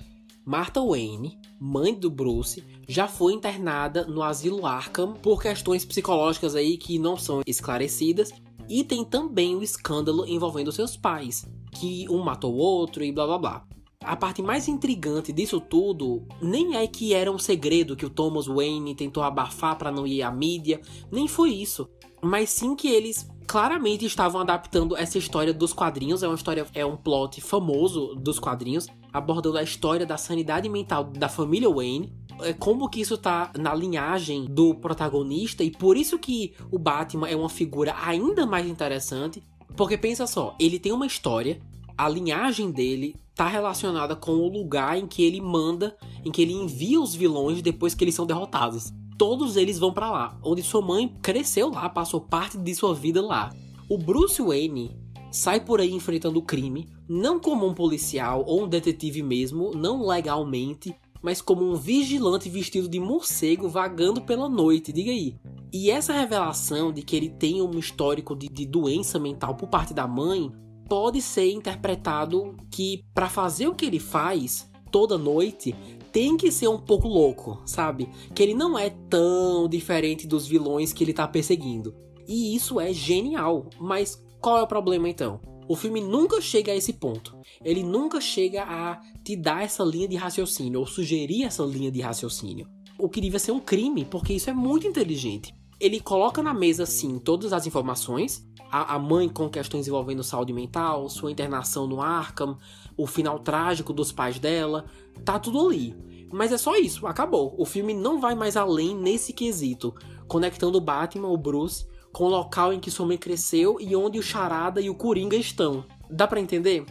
Martha 0.45 0.83
Wayne, 0.85 1.39
mãe 1.61 1.95
do 1.95 2.11
Bruce, 2.11 2.65
já 2.89 3.07
foi 3.07 3.35
internada 3.35 4.05
no 4.05 4.21
asilo 4.21 4.67
Arkham 4.67 5.12
por 5.12 5.41
questões 5.41 5.85
psicológicas 5.85 6.57
aí 6.57 6.77
que 6.77 6.99
não 6.99 7.17
são 7.17 7.41
esclarecidas. 7.47 8.33
E 8.69 8.83
tem 8.83 9.05
também 9.05 9.55
o 9.55 9.62
escândalo 9.62 10.27
envolvendo 10.27 10.73
seus 10.73 10.97
pais, 10.97 11.47
que 11.71 12.05
um 12.09 12.19
matou 12.19 12.53
o 12.53 12.59
outro 12.59 13.05
e 13.05 13.12
blá 13.12 13.27
blá 13.27 13.39
blá. 13.39 13.67
A 14.02 14.16
parte 14.16 14.40
mais 14.40 14.66
intrigante 14.66 15.30
disso 15.30 15.61
tudo 15.61 16.23
nem 16.40 16.75
é 16.75 16.87
que 16.87 17.12
era 17.12 17.30
um 17.30 17.38
segredo 17.38 17.95
que 17.95 18.07
o 18.07 18.11
Thomas 18.11 18.47
Wayne 18.47 18.95
tentou 18.95 19.23
abafar 19.23 19.76
para 19.76 19.92
não 19.92 20.07
ir 20.07 20.23
à 20.23 20.30
mídia, 20.30 20.80
nem 21.12 21.28
foi 21.28 21.50
isso, 21.50 21.87
mas 22.23 22.49
sim 22.49 22.75
que 22.75 22.88
eles 22.88 23.28
claramente 23.47 24.07
estavam 24.07 24.40
adaptando 24.40 24.97
essa 24.97 25.19
história 25.19 25.52
dos 25.52 25.75
quadrinhos, 25.75 26.23
é 26.23 26.26
uma 26.26 26.35
história 26.35 26.66
é 26.75 26.85
um 26.85 26.97
plot 26.97 27.42
famoso 27.42 28.14
dos 28.14 28.38
quadrinhos, 28.38 28.87
abordando 29.12 29.59
a 29.59 29.62
história 29.62 30.07
da 30.07 30.16
sanidade 30.16 30.66
mental 30.69 31.04
da 31.04 31.28
família 31.28 31.69
Wayne, 31.69 32.11
é 32.40 32.54
como 32.54 32.88
que 32.88 33.02
isso 33.02 33.19
tá 33.19 33.52
na 33.59 33.75
linhagem 33.75 34.47
do 34.47 34.75
protagonista 34.75 35.62
e 35.62 35.71
por 35.71 35.95
isso 35.95 36.19
que 36.19 36.54
o 36.71 36.78
Batman 36.78 37.28
é 37.28 37.37
uma 37.37 37.50
figura 37.50 37.95
ainda 38.00 38.47
mais 38.47 38.66
interessante, 38.66 39.42
porque 39.76 39.99
pensa 39.99 40.26
só, 40.26 40.57
ele 40.59 40.78
tem 40.78 40.90
uma 40.90 41.07
história, 41.07 41.61
a 42.00 42.09
linhagem 42.09 42.71
dele 42.71 43.14
está 43.30 43.47
relacionada 43.47 44.16
com 44.16 44.33
o 44.33 44.49
lugar 44.49 44.97
em 44.97 45.07
que 45.07 45.23
ele 45.23 45.38
manda, 45.38 45.95
em 46.25 46.30
que 46.30 46.40
ele 46.40 46.54
envia 46.54 46.99
os 46.99 47.14
vilões 47.14 47.61
depois 47.61 47.95
que 47.95 48.02
eles 48.02 48.14
são 48.14 48.25
derrotados. 48.25 48.90
Todos 49.19 49.54
eles 49.54 49.78
vão 49.78 49.92
para 49.92 50.11
lá, 50.11 50.40
onde 50.42 50.62
sua 50.62 50.80
mãe 50.80 51.14
cresceu 51.21 51.69
lá, 51.69 51.90
passou 51.90 52.23
parte 52.23 52.57
de 52.57 52.75
sua 52.75 52.95
vida 52.95 53.21
lá. 53.21 53.54
O 53.87 53.99
Bruce 53.99 54.40
Wayne 54.40 54.97
sai 55.30 55.61
por 55.61 55.78
aí 55.78 55.92
enfrentando 55.92 56.38
o 56.38 56.42
crime, 56.42 56.88
não 57.07 57.38
como 57.38 57.66
um 57.66 57.75
policial 57.75 58.45
ou 58.47 58.64
um 58.64 58.69
detetive 58.69 59.23
mesmo, 59.23 59.73
não 59.75 60.07
legalmente, 60.07 60.97
mas 61.21 61.42
como 61.42 61.71
um 61.71 61.75
vigilante 61.75 62.49
vestido 62.49 62.88
de 62.88 62.99
morcego 62.99 63.69
vagando 63.69 64.23
pela 64.23 64.49
noite, 64.49 64.90
diga 64.90 65.11
aí. 65.11 65.37
E 65.71 65.90
essa 65.90 66.14
revelação 66.14 66.95
de 66.95 67.02
que 67.02 67.15
ele 67.15 67.28
tem 67.28 67.60
um 67.60 67.78
histórico 67.78 68.34
de, 68.34 68.49
de 68.49 68.65
doença 68.65 69.19
mental 69.19 69.54
por 69.54 69.69
parte 69.69 69.93
da 69.93 70.08
mãe 70.08 70.50
pode 70.91 71.23
ser 71.23 71.53
interpretado 71.53 72.57
que 72.69 73.05
para 73.15 73.29
fazer 73.29 73.69
o 73.69 73.75
que 73.76 73.87
ele 73.87 74.00
faz 74.00 74.69
toda 74.91 75.17
noite 75.17 75.73
tem 76.11 76.37
que 76.37 76.50
ser 76.50 76.67
um 76.67 76.79
pouco 76.79 77.07
louco, 77.07 77.63
sabe? 77.65 78.09
Que 78.35 78.43
ele 78.43 78.55
não 78.55 78.76
é 78.76 78.91
tão 79.09 79.69
diferente 79.69 80.26
dos 80.26 80.49
vilões 80.49 80.93
que 80.93 81.05
ele 81.05 81.13
tá 81.13 81.29
perseguindo. 81.29 81.95
E 82.26 82.57
isso 82.57 82.81
é 82.81 82.93
genial. 82.93 83.71
Mas 83.79 84.21
qual 84.41 84.59
é 84.59 84.63
o 84.63 84.67
problema 84.67 85.09
então? 85.09 85.41
O 85.69 85.76
filme 85.76 86.00
nunca 86.00 86.41
chega 86.41 86.73
a 86.73 86.76
esse 86.76 86.95
ponto. 86.95 87.39
Ele 87.65 87.85
nunca 87.85 88.21
chega 88.21 88.65
a 88.65 89.00
te 89.23 89.37
dar 89.37 89.63
essa 89.63 89.85
linha 89.85 90.09
de 90.09 90.17
raciocínio 90.17 90.81
ou 90.81 90.87
sugerir 90.89 91.45
essa 91.45 91.63
linha 91.63 91.93
de 91.93 92.00
raciocínio. 92.00 92.67
O 92.99 93.09
que 93.09 93.21
devia 93.21 93.39
ser 93.39 93.53
um 93.53 93.61
crime, 93.61 94.05
porque 94.05 94.33
isso 94.33 94.50
é 94.50 94.53
muito 94.53 94.89
inteligente. 94.89 95.55
Ele 95.79 96.00
coloca 96.00 96.43
na 96.43 96.53
mesa, 96.53 96.85
sim, 96.85 97.19
todas 97.21 97.53
as 97.53 97.67
informações, 97.67 98.45
a, 98.71 98.95
a 98.95 98.99
mãe 98.99 99.28
com 99.28 99.49
questões 99.49 99.87
envolvendo 99.87 100.23
saúde 100.23 100.52
mental, 100.52 101.09
sua 101.09 101.30
internação 101.30 101.87
no 101.87 102.00
Arkham, 102.00 102.56
o 102.97 103.06
final 103.06 103.39
trágico 103.39 103.93
dos 103.93 104.13
pais 104.13 104.39
dela, 104.39 104.85
tá 105.25 105.39
tudo 105.39 105.67
ali. 105.67 105.95
Mas 106.33 106.52
é 106.52 106.59
só 106.59 106.76
isso, 106.76 107.06
acabou. 107.06 107.54
O 107.59 107.65
filme 107.65 107.93
não 107.93 108.21
vai 108.21 108.35
mais 108.35 108.56
além 108.56 108.95
nesse 108.95 109.33
quesito, 109.33 109.95
conectando 110.28 110.78
o 110.78 110.80
Batman, 110.80 111.28
o 111.28 111.37
Bruce, 111.37 111.87
com 112.13 112.25
o 112.25 112.28
local 112.28 112.73
em 112.73 112.80
que 112.80 112.91
sua 112.91 113.06
mãe 113.06 113.19
cresceu 113.19 113.78
e 113.80 113.95
onde 113.97 114.19
o 114.19 114.23
Charada 114.23 114.80
e 114.80 114.89
o 114.89 114.95
Coringa 114.95 115.37
estão. 115.37 115.85
Dá 116.09 116.26
para 116.26 116.41
entender? 116.41 116.85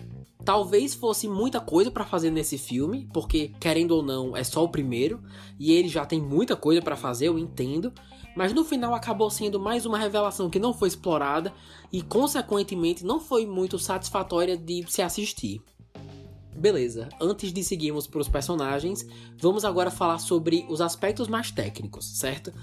Talvez 0.44 0.94
fosse 0.94 1.28
muita 1.28 1.60
coisa 1.60 1.92
para 1.92 2.06
fazer 2.06 2.32
nesse 2.32 2.58
filme, 2.58 3.08
porque 3.14 3.52
querendo 3.60 3.92
ou 3.92 4.02
não, 4.02 4.36
é 4.36 4.44
só 4.44 4.64
o 4.64 4.70
primeiro 4.70 5.22
e 5.60 5.74
ele 5.74 5.90
já 5.90 6.06
tem 6.06 6.22
muita 6.22 6.56
coisa 6.56 6.82
para 6.82 6.96
fazer, 6.96 7.28
eu 7.28 7.38
entendo, 7.38 7.94
mas 8.40 8.54
no 8.54 8.64
final 8.64 8.96
acabou 8.96 9.30
sendo 9.30 9.60
mais 9.60 9.86
uma 9.86 9.98
revelação 9.98 10.50
que 10.50 10.60
não 10.60 10.74
foi 10.74 10.88
explorada 10.88 11.54
e, 11.92 12.02
consequentemente, 12.02 13.04
não 13.04 13.20
foi 13.20 13.46
muito 13.46 13.78
satisfatória 13.78 14.56
de 14.56 14.86
se 14.90 15.02
assistir. 15.02 15.62
Beleza, 16.56 17.10
antes 17.20 17.52
de 17.52 17.62
seguirmos 17.66 18.08
para 18.08 18.22
os 18.22 18.30
personagens, 18.30 19.06
vamos 19.38 19.66
agora 19.66 19.92
falar 19.92 20.20
sobre 20.20 20.66
os 20.70 20.80
aspectos 20.80 21.28
mais 21.28 21.52
técnicos, 21.52 22.06
certo? 22.18 22.54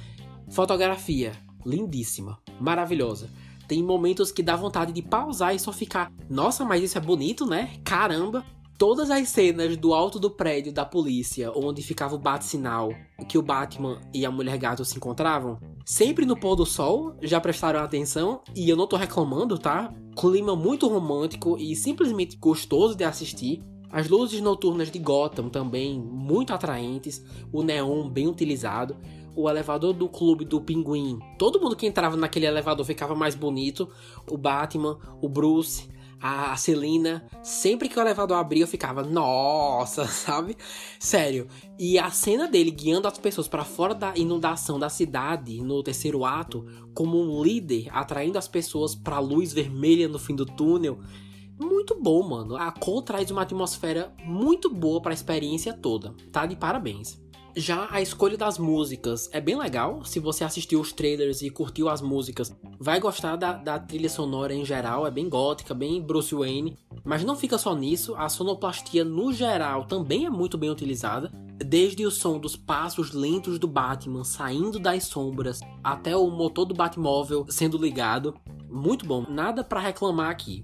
Fotografia, 0.49 1.33
lindíssima, 1.67 2.39
maravilhosa. 2.59 3.29
Tem 3.69 3.83
momentos 3.83 4.33
que 4.33 4.43
dá 4.43 4.57
vontade 4.57 4.95
de 4.95 5.03
pausar 5.03 5.55
e 5.55 5.59
só 5.59 5.75
ficar, 5.75 6.11
nossa, 6.27 6.65
mas 6.65 6.83
isso 6.83 6.97
é 6.97 7.03
bonito, 7.03 7.45
né? 7.45 7.79
Caramba! 7.85 8.43
Todas 8.79 9.11
as 9.11 9.31
cenas 9.31 9.75
do 9.79 9.95
alto 9.95 10.21
do 10.21 10.31
prédio 10.31 10.71
da 10.71 10.85
polícia, 10.85 11.51
onde 11.57 11.81
ficava 11.83 12.15
o 12.15 12.19
bate-sinal, 12.19 12.91
que 13.27 13.39
o 13.39 13.43
Batman 13.43 13.99
e 14.13 14.27
a 14.27 14.31
Mulher 14.31 14.59
Gato 14.59 14.85
se 14.85 14.99
encontravam, 14.99 15.59
sempre 15.83 16.27
no 16.27 16.39
pôr 16.39 16.55
do 16.55 16.67
sol, 16.67 17.17
já 17.23 17.41
prestaram 17.41 17.81
atenção, 17.81 18.43
e 18.55 18.69
eu 18.69 18.77
não 18.77 18.87
tô 18.87 18.97
reclamando, 18.97 19.59
tá? 19.59 19.95
Clima 20.15 20.55
muito 20.55 20.89
romântico 20.89 21.57
e 21.57 21.75
simplesmente 21.75 22.37
gostoso 22.37 22.95
de 22.95 23.05
assistir. 23.05 23.63
As 23.91 24.11
luzes 24.11 24.43
noturnas 24.43 24.91
de 24.91 24.99
Gotham 24.99 25.49
também 25.49 25.99
muito 25.99 26.53
atraentes, 26.53 27.25
o 27.51 27.63
neon 27.63 28.11
bem 28.11 28.29
utilizado, 28.29 28.95
o 29.35 29.49
elevador 29.49 29.95
do 29.95 30.07
clube 30.07 30.45
do 30.45 30.61
Pinguim. 30.61 31.19
Todo 31.39 31.61
mundo 31.61 31.77
que 31.77 31.87
entrava 31.87 32.15
naquele 32.15 32.45
elevador 32.45 32.85
ficava 32.85 33.15
mais 33.15 33.35
bonito. 33.35 33.89
O 34.31 34.37
Batman, 34.37 34.99
o 35.23 35.29
Bruce, 35.29 35.89
a 36.27 36.57
Celina, 36.57 37.25
sempre 37.43 37.89
que 37.89 37.99
o 37.99 38.03
elevador 38.03 38.37
abria, 38.37 38.65
eu 38.65 38.69
ficava, 38.69 39.03
nossa, 39.03 40.07
sabe? 40.09 40.57
Sério. 40.99 41.47
E 41.79 41.99
a 41.99 42.11
cena 42.11 42.49
dele 42.49 42.71
guiando 42.71 43.07
as 43.07 43.19
pessoas 43.19 43.47
para 43.47 43.65
fora 43.65 43.95
da 43.95 44.17
inundação 44.17 44.79
da 44.79 44.89
cidade 44.89 45.63
no 45.63 45.83
terceiro 45.83 46.25
ato, 46.25 46.67
como 46.95 47.21
um 47.21 47.43
líder, 47.43 47.89
atraindo 47.93 48.39
as 48.39 48.49
pessoas 48.49 48.95
para 48.95 49.17
a 49.17 49.21
luz 49.21 49.53
vermelha 49.53 50.09
no 50.09 50.19
fim 50.19 50.35
do 50.35 50.45
túnel. 50.45 50.99
Muito 51.59 51.99
bom, 52.01 52.23
mano. 52.29 52.57
A 52.57 52.71
cor 52.71 53.03
traz 53.03 53.31
uma 53.31 53.43
atmosfera 53.43 54.13
muito 54.25 54.69
boa 54.69 55.01
para 55.01 55.13
a 55.13 55.15
experiência 55.15 55.73
toda. 55.73 56.15
Tá 56.31 56.45
de 56.45 56.57
parabéns. 56.57 57.19
Já 57.59 57.89
a 57.91 58.03
escolha 58.03 58.37
das 58.37 58.59
músicas 58.59 59.31
é 59.33 59.41
bem 59.41 59.57
legal. 59.57 60.05
Se 60.05 60.21
você 60.21 60.45
assistiu 60.45 60.79
os 60.79 60.93
trailers 60.93 61.41
e 61.41 61.49
curtiu 61.49 61.89
as 61.89 62.03
músicas, 62.03 62.55
vai 62.79 63.01
gostar 63.01 63.35
da, 63.37 63.55
da 63.55 63.79
trilha 63.79 64.11
sonora 64.11 64.53
em 64.53 64.63
geral. 64.63 65.07
É 65.07 65.11
bem 65.11 65.27
gótica, 65.27 65.73
bem 65.73 66.03
Bruce 66.03 66.35
Wayne. 66.35 66.77
Mas 67.03 67.25
não 67.25 67.35
fica 67.35 67.57
só 67.57 67.75
nisso, 67.75 68.15
a 68.15 68.29
sonoplastia 68.29 69.07
no 69.07 69.33
geral 69.33 69.87
também 69.87 70.27
é 70.27 70.31
muito 70.31 70.59
bem 70.59 70.69
utilizada. 70.69 71.33
Desde 71.57 72.05
o 72.05 72.11
som 72.11 72.39
dos 72.39 72.57
passos 72.57 73.13
lentos 73.13 73.59
do 73.59 73.67
Batman 73.67 74.23
saindo 74.23 74.79
das 74.79 75.05
sombras 75.05 75.61
até 75.83 76.15
o 76.15 76.29
motor 76.29 76.67
do 76.67 76.75
Batmóvel 76.75 77.47
sendo 77.49 77.79
ligado. 77.79 78.35
Muito 78.69 79.07
bom, 79.07 79.25
nada 79.31 79.65
para 79.65 79.81
reclamar 79.81 80.29
aqui. 80.29 80.61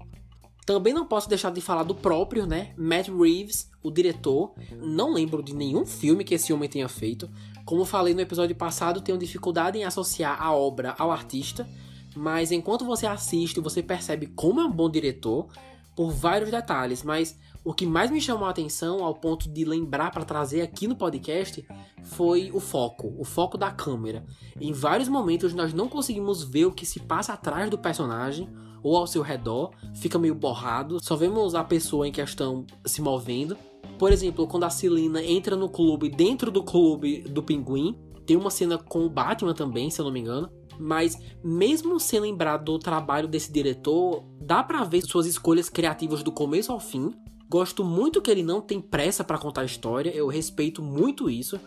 Também 0.65 0.93
não 0.93 1.05
posso 1.05 1.27
deixar 1.27 1.51
de 1.51 1.59
falar 1.59 1.83
do 1.83 1.93
próprio, 1.93 2.45
né? 2.45 2.73
Matt 2.77 3.09
Reeves, 3.09 3.69
o 3.81 3.91
diretor. 3.91 4.53
Não 4.71 5.13
lembro 5.13 5.43
de 5.43 5.53
nenhum 5.53 5.85
filme 5.85 6.23
que 6.23 6.35
esse 6.35 6.53
homem 6.53 6.69
tenha 6.69 6.87
feito. 6.87 7.29
Como 7.65 7.85
falei 7.85 8.13
no 8.13 8.21
episódio 8.21 8.55
passado, 8.55 9.01
tenho 9.01 9.17
dificuldade 9.17 9.77
em 9.77 9.83
associar 9.83 10.41
a 10.41 10.53
obra 10.53 10.95
ao 10.97 11.11
artista. 11.11 11.67
mas 12.15 12.51
enquanto 12.51 12.85
você 12.85 13.07
assiste, 13.07 13.59
você 13.59 13.81
percebe 13.81 14.27
como 14.27 14.61
é 14.61 14.65
um 14.65 14.71
bom 14.71 14.87
diretor 14.87 15.47
por 15.95 16.11
vários 16.11 16.51
detalhes, 16.51 17.03
mas 17.03 17.37
o 17.63 17.73
que 17.73 17.85
mais 17.85 18.11
me 18.11 18.19
chamou 18.19 18.47
a 18.47 18.51
atenção 18.51 19.03
ao 19.03 19.15
ponto 19.15 19.49
de 19.49 19.63
lembrar 19.63 20.11
para 20.11 20.25
trazer 20.25 20.61
aqui 20.61 20.87
no 20.87 20.95
podcast 20.95 21.65
foi 22.03 22.51
o 22.51 22.59
foco, 22.59 23.15
o 23.17 23.23
foco 23.23 23.57
da 23.57 23.71
câmera. 23.71 24.25
Em 24.59 24.73
vários 24.73 25.07
momentos 25.07 25.53
nós 25.53 25.73
não 25.73 25.87
conseguimos 25.87 26.43
ver 26.43 26.65
o 26.65 26.71
que 26.71 26.85
se 26.85 26.99
passa 26.99 27.33
atrás 27.33 27.69
do 27.69 27.77
personagem 27.77 28.49
ou 28.83 28.97
ao 28.97 29.07
seu 29.07 29.21
redor, 29.21 29.71
fica 29.95 30.19
meio 30.19 30.35
borrado, 30.35 30.97
só 31.01 31.15
vemos 31.15 31.55
a 31.55 31.63
pessoa 31.63 32.07
em 32.07 32.11
questão 32.11 32.65
se 32.85 33.01
movendo. 33.01 33.57
Por 33.97 34.11
exemplo, 34.11 34.45
quando 34.45 34.65
a 34.65 34.69
Celina 34.69 35.23
entra 35.23 35.55
no 35.55 35.69
clube, 35.69 36.09
dentro 36.09 36.51
do 36.51 36.61
clube 36.61 37.21
do 37.21 37.41
Pinguim, 37.41 37.97
tem 38.25 38.35
uma 38.37 38.49
cena 38.49 38.77
com 38.77 39.05
o 39.05 39.09
Batman 39.09 39.53
também, 39.53 39.89
se 39.89 39.99
eu 39.99 40.05
não 40.05 40.11
me 40.11 40.19
engano. 40.19 40.49
Mas 40.79 41.17
mesmo 41.43 41.99
sem 41.99 42.19
lembrar 42.19 42.57
do 42.57 42.79
trabalho 42.79 43.27
desse 43.27 43.51
diretor, 43.51 44.23
dá 44.41 44.63
para 44.63 44.83
ver 44.83 45.03
suas 45.03 45.25
escolhas 45.25 45.69
criativas 45.69 46.23
do 46.23 46.31
começo 46.31 46.71
ao 46.71 46.79
fim. 46.79 47.13
Gosto 47.47 47.83
muito 47.83 48.21
que 48.21 48.31
ele 48.31 48.41
não 48.41 48.59
tem 48.59 48.81
pressa 48.81 49.23
para 49.23 49.37
contar 49.37 49.61
a 49.61 49.65
história, 49.65 50.09
eu 50.09 50.27
respeito 50.27 50.81
muito 50.81 51.29
isso. 51.29 51.59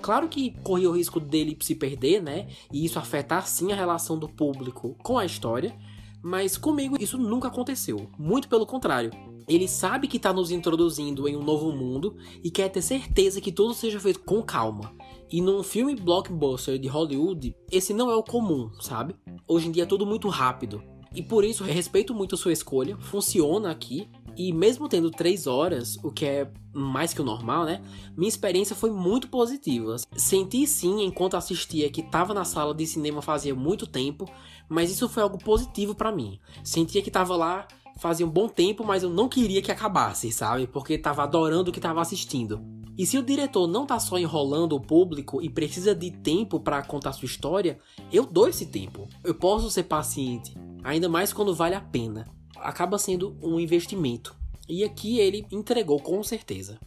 Claro 0.00 0.28
que 0.28 0.50
corria 0.62 0.90
o 0.90 0.96
risco 0.96 1.20
dele 1.20 1.56
se 1.60 1.74
perder, 1.74 2.22
né? 2.22 2.48
E 2.72 2.84
isso 2.84 2.98
afetar 2.98 3.46
sim 3.46 3.72
a 3.72 3.76
relação 3.76 4.18
do 4.18 4.28
público 4.28 4.96
com 5.02 5.18
a 5.18 5.24
história. 5.24 5.76
Mas 6.22 6.56
comigo 6.56 6.96
isso 7.00 7.18
nunca 7.18 7.48
aconteceu. 7.48 8.10
Muito 8.18 8.48
pelo 8.48 8.66
contrário. 8.66 9.10
Ele 9.48 9.66
sabe 9.66 10.06
que 10.06 10.18
está 10.18 10.32
nos 10.32 10.50
introduzindo 10.50 11.26
em 11.26 11.34
um 11.34 11.42
novo 11.42 11.72
mundo 11.72 12.16
e 12.44 12.50
quer 12.50 12.68
ter 12.68 12.82
certeza 12.82 13.40
que 13.40 13.50
tudo 13.50 13.72
seja 13.72 13.98
feito 13.98 14.20
com 14.20 14.42
calma. 14.42 14.92
E 15.30 15.40
num 15.40 15.62
filme 15.62 15.94
blockbuster 15.94 16.78
de 16.78 16.88
Hollywood, 16.88 17.54
esse 17.70 17.94
não 17.94 18.10
é 18.10 18.16
o 18.16 18.22
comum, 18.22 18.70
sabe? 18.80 19.14
Hoje 19.46 19.68
em 19.68 19.72
dia 19.72 19.84
é 19.84 19.86
tudo 19.86 20.04
muito 20.04 20.28
rápido. 20.28 20.82
E 21.14 21.22
por 21.22 21.44
isso 21.44 21.64
respeito 21.64 22.14
muito 22.14 22.34
a 22.34 22.38
sua 22.38 22.52
escolha, 22.52 22.96
funciona 22.98 23.70
aqui. 23.70 24.08
E 24.36 24.52
mesmo 24.52 24.88
tendo 24.88 25.10
três 25.10 25.48
horas, 25.48 25.96
o 26.04 26.12
que 26.12 26.24
é 26.24 26.52
mais 26.72 27.12
que 27.12 27.20
o 27.20 27.24
normal, 27.24 27.64
né? 27.64 27.82
Minha 28.16 28.28
experiência 28.28 28.76
foi 28.76 28.90
muito 28.90 29.28
positiva. 29.28 29.96
Senti 30.16 30.64
sim, 30.64 31.02
enquanto 31.02 31.36
assistia, 31.36 31.90
que 31.90 32.02
estava 32.02 32.32
na 32.32 32.44
sala 32.44 32.72
de 32.72 32.86
cinema 32.86 33.20
fazia 33.20 33.52
muito 33.52 33.84
tempo, 33.84 34.30
mas 34.68 34.90
isso 34.90 35.08
foi 35.08 35.22
algo 35.22 35.38
positivo 35.38 35.94
para 35.94 36.12
mim. 36.12 36.38
Sentia 36.62 37.02
que 37.02 37.08
estava 37.08 37.36
lá 37.36 37.66
fazia 37.98 38.24
um 38.24 38.30
bom 38.30 38.48
tempo, 38.48 38.84
mas 38.84 39.02
eu 39.02 39.10
não 39.10 39.28
queria 39.28 39.60
que 39.60 39.72
acabasse, 39.72 40.30
sabe? 40.30 40.66
Porque 40.66 40.96
tava 40.96 41.24
adorando 41.24 41.70
o 41.70 41.72
que 41.72 41.80
tava 41.80 42.00
assistindo. 42.00 42.60
E 42.96 43.04
se 43.04 43.18
o 43.18 43.22
diretor 43.22 43.66
não 43.66 43.86
tá 43.86 43.98
só 43.98 44.18
enrolando 44.18 44.74
o 44.74 44.80
público 44.80 45.42
e 45.42 45.50
precisa 45.50 45.94
de 45.94 46.10
tempo 46.10 46.58
para 46.58 46.82
contar 46.82 47.12
sua 47.12 47.26
história, 47.26 47.78
eu 48.12 48.24
dou 48.24 48.48
esse 48.48 48.66
tempo. 48.66 49.08
Eu 49.22 49.34
posso 49.34 49.70
ser 49.70 49.84
paciente, 49.84 50.56
ainda 50.82 51.08
mais 51.08 51.32
quando 51.32 51.54
vale 51.54 51.74
a 51.74 51.80
pena. 51.80 52.24
Acaba 52.56 52.98
sendo 52.98 53.36
um 53.42 53.60
investimento. 53.60 54.34
E 54.68 54.84
aqui 54.84 55.18
ele 55.18 55.46
entregou 55.50 56.00
com 56.00 56.22
certeza. 56.22 56.78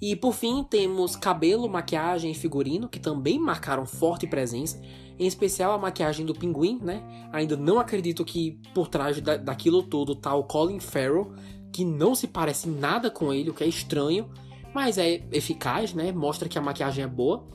E 0.00 0.14
por 0.14 0.34
fim, 0.34 0.62
temos 0.62 1.16
cabelo, 1.16 1.68
maquiagem 1.68 2.30
e 2.30 2.34
figurino, 2.34 2.88
que 2.88 3.00
também 3.00 3.38
marcaram 3.38 3.86
forte 3.86 4.26
presença, 4.26 4.80
em 5.18 5.26
especial 5.26 5.72
a 5.72 5.78
maquiagem 5.78 6.26
do 6.26 6.34
pinguim, 6.34 6.78
né? 6.82 7.02
Ainda 7.32 7.56
não 7.56 7.78
acredito 7.78 8.24
que 8.24 8.60
por 8.74 8.88
trás 8.88 9.20
da, 9.20 9.36
daquilo 9.36 9.82
tudo 9.82 10.14
tá 10.14 10.34
o 10.34 10.44
Colin 10.44 10.80
Farrell, 10.80 11.32
que 11.72 11.84
não 11.84 12.14
se 12.14 12.26
parece 12.26 12.68
nada 12.68 13.10
com 13.10 13.32
ele, 13.32 13.50
o 13.50 13.54
que 13.54 13.64
é 13.64 13.66
estranho, 13.66 14.30
mas 14.74 14.98
é 14.98 15.26
eficaz, 15.32 15.94
né? 15.94 16.12
Mostra 16.12 16.48
que 16.48 16.58
a 16.58 16.62
maquiagem 16.62 17.04
é 17.04 17.08
boa. 17.08 17.46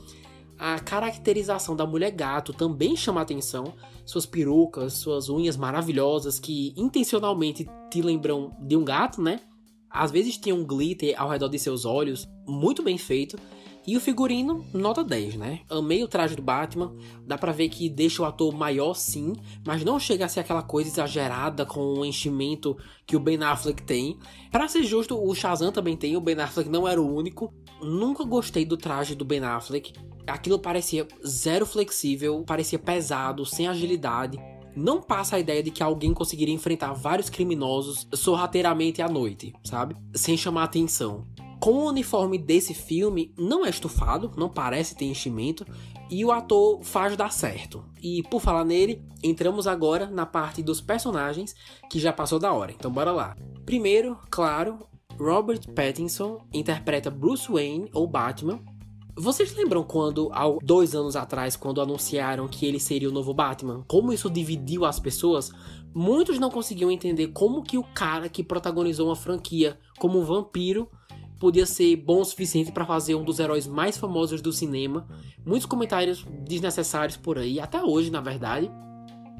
A 0.58 0.80
caracterização 0.80 1.76
da 1.76 1.88
mulher 1.88 2.12
gato 2.12 2.54
também 2.54 2.95
chama 2.95 3.21
atenção. 3.21 3.74
Suas 4.06 4.26
perucas, 4.26 4.93
suas 4.93 5.28
unhas 5.28 5.58
maravilhosas 5.58 6.39
que 6.39 6.74
intencionalmente 6.78 7.67
te 7.89 8.02
lembram 8.02 8.56
de 8.60 8.76
um 8.76 8.84
gato, 8.84 9.21
né? 9.21 9.39
Às 9.89 10.12
vezes 10.12 10.38
tinha 10.38 10.56
um 10.56 10.63
glitter 10.63 11.19
ao 11.19 11.30
redor 11.30 11.50
de 11.50 11.60
seus 11.60 11.84
olhos, 11.84 12.28
muito 12.47 12.82
bem 12.82 12.97
feito. 12.97 13.38
E 13.85 13.97
o 13.97 14.01
figurino, 14.01 14.63
nota 14.73 15.03
10, 15.03 15.35
né? 15.35 15.61
Amei 15.69 16.03
o 16.03 16.07
traje 16.07 16.35
do 16.35 16.41
Batman. 16.41 16.95
Dá 17.25 17.35
pra 17.37 17.51
ver 17.51 17.67
que 17.69 17.89
deixa 17.89 18.21
o 18.21 18.25
ator 18.25 18.53
maior, 18.53 18.93
sim, 18.93 19.33
mas 19.65 19.83
não 19.83 19.99
chega 19.99 20.25
a 20.25 20.27
ser 20.27 20.41
aquela 20.41 20.61
coisa 20.61 20.89
exagerada 20.89 21.65
com 21.65 21.79
o 21.79 22.05
enchimento 22.05 22.77
que 23.07 23.15
o 23.15 23.19
Ben 23.19 23.41
Affleck 23.43 23.81
tem. 23.81 24.19
Para 24.51 24.67
ser 24.67 24.83
justo, 24.83 25.19
o 25.19 25.33
Shazam 25.33 25.71
também 25.71 25.97
tem, 25.97 26.15
o 26.15 26.21
Ben 26.21 26.39
Affleck 26.39 26.69
não 26.69 26.87
era 26.87 27.01
o 27.01 27.15
único. 27.15 27.51
Nunca 27.81 28.23
gostei 28.23 28.65
do 28.65 28.77
traje 28.77 29.15
do 29.15 29.25
Ben 29.25 29.43
Affleck. 29.43 29.93
Aquilo 30.27 30.59
parecia 30.59 31.07
zero 31.25 31.65
flexível, 31.65 32.43
parecia 32.45 32.77
pesado, 32.77 33.45
sem 33.45 33.67
agilidade 33.67 34.37
não 34.73 35.01
passa 35.01 35.35
a 35.35 35.39
ideia 35.39 35.61
de 35.61 35.69
que 35.69 35.83
alguém 35.83 36.13
conseguiria 36.13 36.53
enfrentar 36.53 36.93
vários 36.93 37.29
criminosos 37.29 38.07
sorrateiramente 38.13 39.01
à 39.01 39.09
noite, 39.09 39.53
sabe? 39.65 39.97
Sem 40.15 40.37
chamar 40.37 40.63
atenção. 40.63 41.27
Com 41.62 41.74
o 41.74 41.89
uniforme 41.89 42.39
desse 42.39 42.74
filme, 42.74 43.32
não 43.38 43.63
é 43.63 43.69
estufado, 43.69 44.32
não 44.36 44.50
parece 44.50 44.95
ter 44.95 45.06
enchimento, 45.06 45.63
e 46.10 46.26
o 46.26 46.32
ator 46.32 46.82
faz 46.82 47.15
dar 47.15 47.32
certo. 47.32 47.86
E 48.02 48.24
por 48.24 48.41
falar 48.41 48.65
nele, 48.65 49.00
entramos 49.21 49.67
agora 49.67 50.08
na 50.08 50.26
parte 50.26 50.63
dos 50.63 50.82
personagens 50.82 51.54
que 51.88 52.00
já 52.00 52.12
passou 52.12 52.39
da 52.39 52.52
hora, 52.52 52.71
então 52.71 52.91
bora 52.91 53.12
lá. 53.12 53.36
Primeiro, 53.63 54.17
claro, 54.32 54.80
Robert 55.19 55.62
Pattinson 55.76 56.39
interpreta 56.52 57.12
Bruce 57.12 57.52
Wayne 57.52 57.91
ou 57.93 58.08
Batman, 58.08 58.60
vocês 59.15 59.56
lembram 59.56 59.84
quando, 59.84 60.32
há 60.34 60.45
dois 60.63 60.95
anos 60.95 61.15
atrás, 61.15 61.56
quando 61.56 61.80
anunciaram 61.80 62.47
que 62.47 62.65
ele 62.65 62.80
seria 62.80 63.08
o 63.10 63.12
novo 63.12 63.36
Batman? 63.36 63.84
Como 63.88 64.12
isso 64.12 64.32
dividiu 64.32 64.84
as 64.84 65.00
pessoas? 65.00 65.52
Muitos 65.93 66.39
não 66.39 66.50
conseguiam 66.50 66.89
entender 66.89 67.28
como 67.28 67.62
que 67.62 67.78
o 67.78 67.84
cara 67.84 68.30
que 68.30 68.43
protagonizou 68.43 69.10
uma 69.10 69.15
franquia 69.15 69.78
como 70.00 70.17
um 70.17 70.24
vampiro 70.24 70.89
podia 71.41 71.65
ser 71.65 71.95
bom 71.95 72.21
o 72.21 72.25
suficiente 72.25 72.71
para 72.71 72.86
fazer 72.86 73.15
um 73.15 73.23
dos 73.23 73.39
heróis 73.39 73.65
mais 73.65 73.97
famosos 73.97 74.41
do 74.41 74.54
cinema. 74.54 75.08
Muitos 75.43 75.65
comentários 75.65 76.23
desnecessários 76.45 77.17
por 77.17 77.39
aí, 77.39 77.60
até 77.60 77.84
hoje, 77.84 78.12
na 78.12 78.21
verdade. 78.21 78.71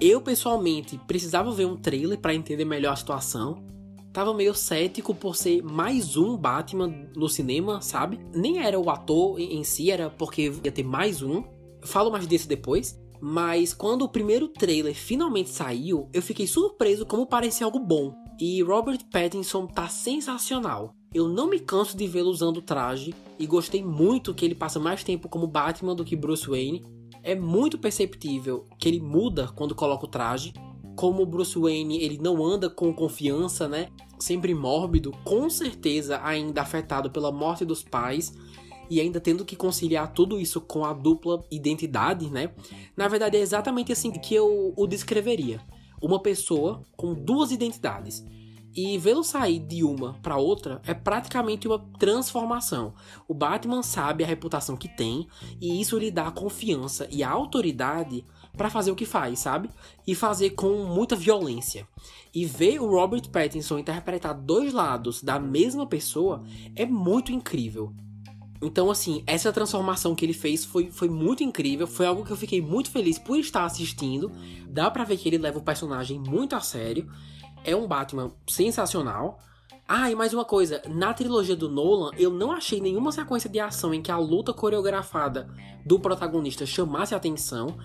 Eu 0.02 0.20
pessoalmente 0.20 1.00
precisava 1.06 1.52
ver 1.52 1.68
um 1.68 1.78
trailer 1.78 2.20
para 2.20 2.34
entender 2.34 2.66
melhor 2.66 2.94
a 2.94 2.96
situação 2.96 3.64
tava 4.12 4.34
meio 4.34 4.54
cético 4.54 5.16
por 5.16 5.36
ser 5.36 5.64
mais 5.64 6.18
um 6.18 6.36
Batman 6.36 7.10
no 7.16 7.30
cinema, 7.30 7.82
sabe? 7.82 8.20
Nem 8.36 8.60
era 8.60 8.78
o 8.78 8.90
ator 8.90 9.40
em 9.40 9.64
si, 9.64 9.90
era 9.90 10.10
porque 10.10 10.52
ia 10.64 10.72
ter 10.72 10.84
mais 10.84 11.22
um. 11.22 11.44
Falo 11.84 12.12
mais 12.12 12.28
disso 12.28 12.48
depois. 12.48 13.00
Mas 13.22 13.74
quando 13.74 14.02
o 14.02 14.10
primeiro 14.10 14.48
trailer 14.48 14.96
finalmente 14.96 15.50
saiu, 15.50 16.10
eu 16.12 16.22
fiquei 16.22 16.48
surpreso 16.48 17.06
como 17.06 17.26
parecia 17.26 17.66
algo 17.66 17.80
bom. 17.80 18.14
E 18.40 18.62
Robert 18.64 19.00
Pattinson 19.12 19.68
tá 19.68 19.88
sensacional. 19.88 20.94
Eu 21.14 21.28
não 21.28 21.50
me 21.50 21.60
canso 21.60 21.98
de 21.98 22.08
vê-lo 22.08 22.30
usando 22.30 22.58
o 22.58 22.62
traje 22.62 23.14
e 23.38 23.46
gostei 23.46 23.84
muito 23.84 24.34
que 24.34 24.46
ele 24.46 24.56
passa 24.56 24.80
mais 24.80 25.04
tempo 25.04 25.28
como 25.28 25.46
Batman 25.46 25.94
do 25.94 26.06
que 26.06 26.16
Bruce 26.16 26.48
Wayne. 26.48 26.86
É 27.22 27.36
muito 27.36 27.78
perceptível 27.78 28.66
que 28.80 28.88
ele 28.88 29.00
muda 29.00 29.50
quando 29.56 29.76
coloca 29.76 30.06
o 30.06 30.10
traje 30.10 30.54
como 30.96 31.26
Bruce 31.26 31.58
Wayne 31.58 32.02
ele 32.02 32.18
não 32.18 32.46
anda 32.46 32.70
com 32.70 32.94
confiança, 32.94 33.68
né? 33.68 33.90
Sempre 34.20 34.54
mórbido, 34.54 35.12
com 35.24 35.50
certeza 35.50 36.22
ainda 36.24 36.62
afetado 36.62 37.10
pela 37.10 37.32
morte 37.32 37.66
dos 37.66 37.84
pais 37.84 38.34
e 38.90 39.00
ainda 39.00 39.20
tendo 39.20 39.44
que 39.44 39.56
conciliar 39.56 40.14
tudo 40.14 40.40
isso 40.40 40.62
com 40.62 40.86
a 40.86 40.94
dupla 40.94 41.44
identidade, 41.50 42.30
né? 42.30 42.54
Na 42.96 43.08
verdade 43.08 43.38
é 43.38 43.40
exatamente 43.40 43.92
assim 43.92 44.12
que 44.12 44.36
eu 44.36 44.74
o 44.76 44.86
descreveria. 44.86 45.60
Uma 46.02 46.22
pessoa 46.22 46.84
com 46.96 47.14
duas 47.14 47.52
identidades. 47.52 48.24
E 48.74 48.98
vê-lo 48.98 49.24
sair 49.24 49.60
de 49.60 49.84
uma 49.84 50.14
para 50.22 50.38
outra 50.38 50.82
é 50.86 50.94
praticamente 50.94 51.68
uma 51.68 51.80
transformação. 52.00 52.94
O 53.28 53.34
Batman 53.34 53.84
sabe 53.84 54.24
a 54.24 54.28
reputação 54.28 54.78
que 54.78 54.88
tem 54.88 55.28
e 55.60 55.82
isso 55.82 55.98
lhe 55.98 56.10
dá 56.10 56.28
a 56.28 56.32
confiança 56.32 57.08
e 57.12 57.22
a 57.22 57.30
autoridade 57.30 58.26
para 58.56 58.70
fazer 58.70 58.92
o 58.92 58.96
que 58.96 59.06
faz, 59.06 59.40
sabe? 59.40 59.70
E 60.08 60.16
fazer 60.16 60.52
com 60.52 60.86
muita 60.86 61.16
violência. 61.16 61.88
E 62.34 62.46
ver 62.46 62.80
o 62.80 62.90
Robert 62.90 63.30
Pattinson 63.30 63.80
interpretar 63.80 64.34
dois 64.34 64.74
lados 64.74 65.22
da 65.22 65.38
mesma 65.40 65.86
pessoa 65.86 66.44
é 66.76 66.86
muito 66.86 67.32
incrível. 67.32 67.94
Então, 68.62 68.92
assim, 68.92 69.24
essa 69.26 69.52
transformação 69.52 70.14
que 70.14 70.24
ele 70.24 70.34
fez 70.34 70.64
foi, 70.64 70.92
foi 70.92 71.10
muito 71.10 71.44
incrível. 71.44 71.88
Foi 71.88 72.06
algo 72.06 72.24
que 72.24 72.32
eu 72.32 72.38
fiquei 72.38 72.62
muito 72.62 72.92
feliz 72.92 73.18
por 73.18 73.38
estar 73.40 73.66
assistindo. 73.66 74.32
Dá 74.68 74.90
pra 74.92 75.04
ver 75.04 75.18
que 75.18 75.28
ele 75.28 75.40
leva 75.40 75.58
o 75.58 75.64
personagem 75.64 76.20
muito 76.20 76.56
a 76.56 76.62
sério. 76.62 77.10
É 77.64 77.76
um 77.76 77.88
Batman 77.88 78.32
sensacional. 78.48 79.40
Ah, 79.88 80.10
e 80.10 80.16
mais 80.16 80.34
uma 80.34 80.46
coisa, 80.46 80.82
na 80.88 81.14
trilogia 81.14 81.56
do 81.56 81.70
Nolan, 81.70 82.12
eu 82.18 82.32
não 82.32 82.52
achei 82.52 82.80
nenhuma 82.80 83.12
sequência 83.12 83.50
de 83.50 83.60
ação 83.60 83.94
em 83.94 84.02
que 84.02 84.10
a 84.10 84.18
luta 84.18 84.54
coreografada 84.54 85.50
do 85.86 86.00
protagonista 86.00 86.66
chamasse 86.66 87.14
atenção. 87.14 87.78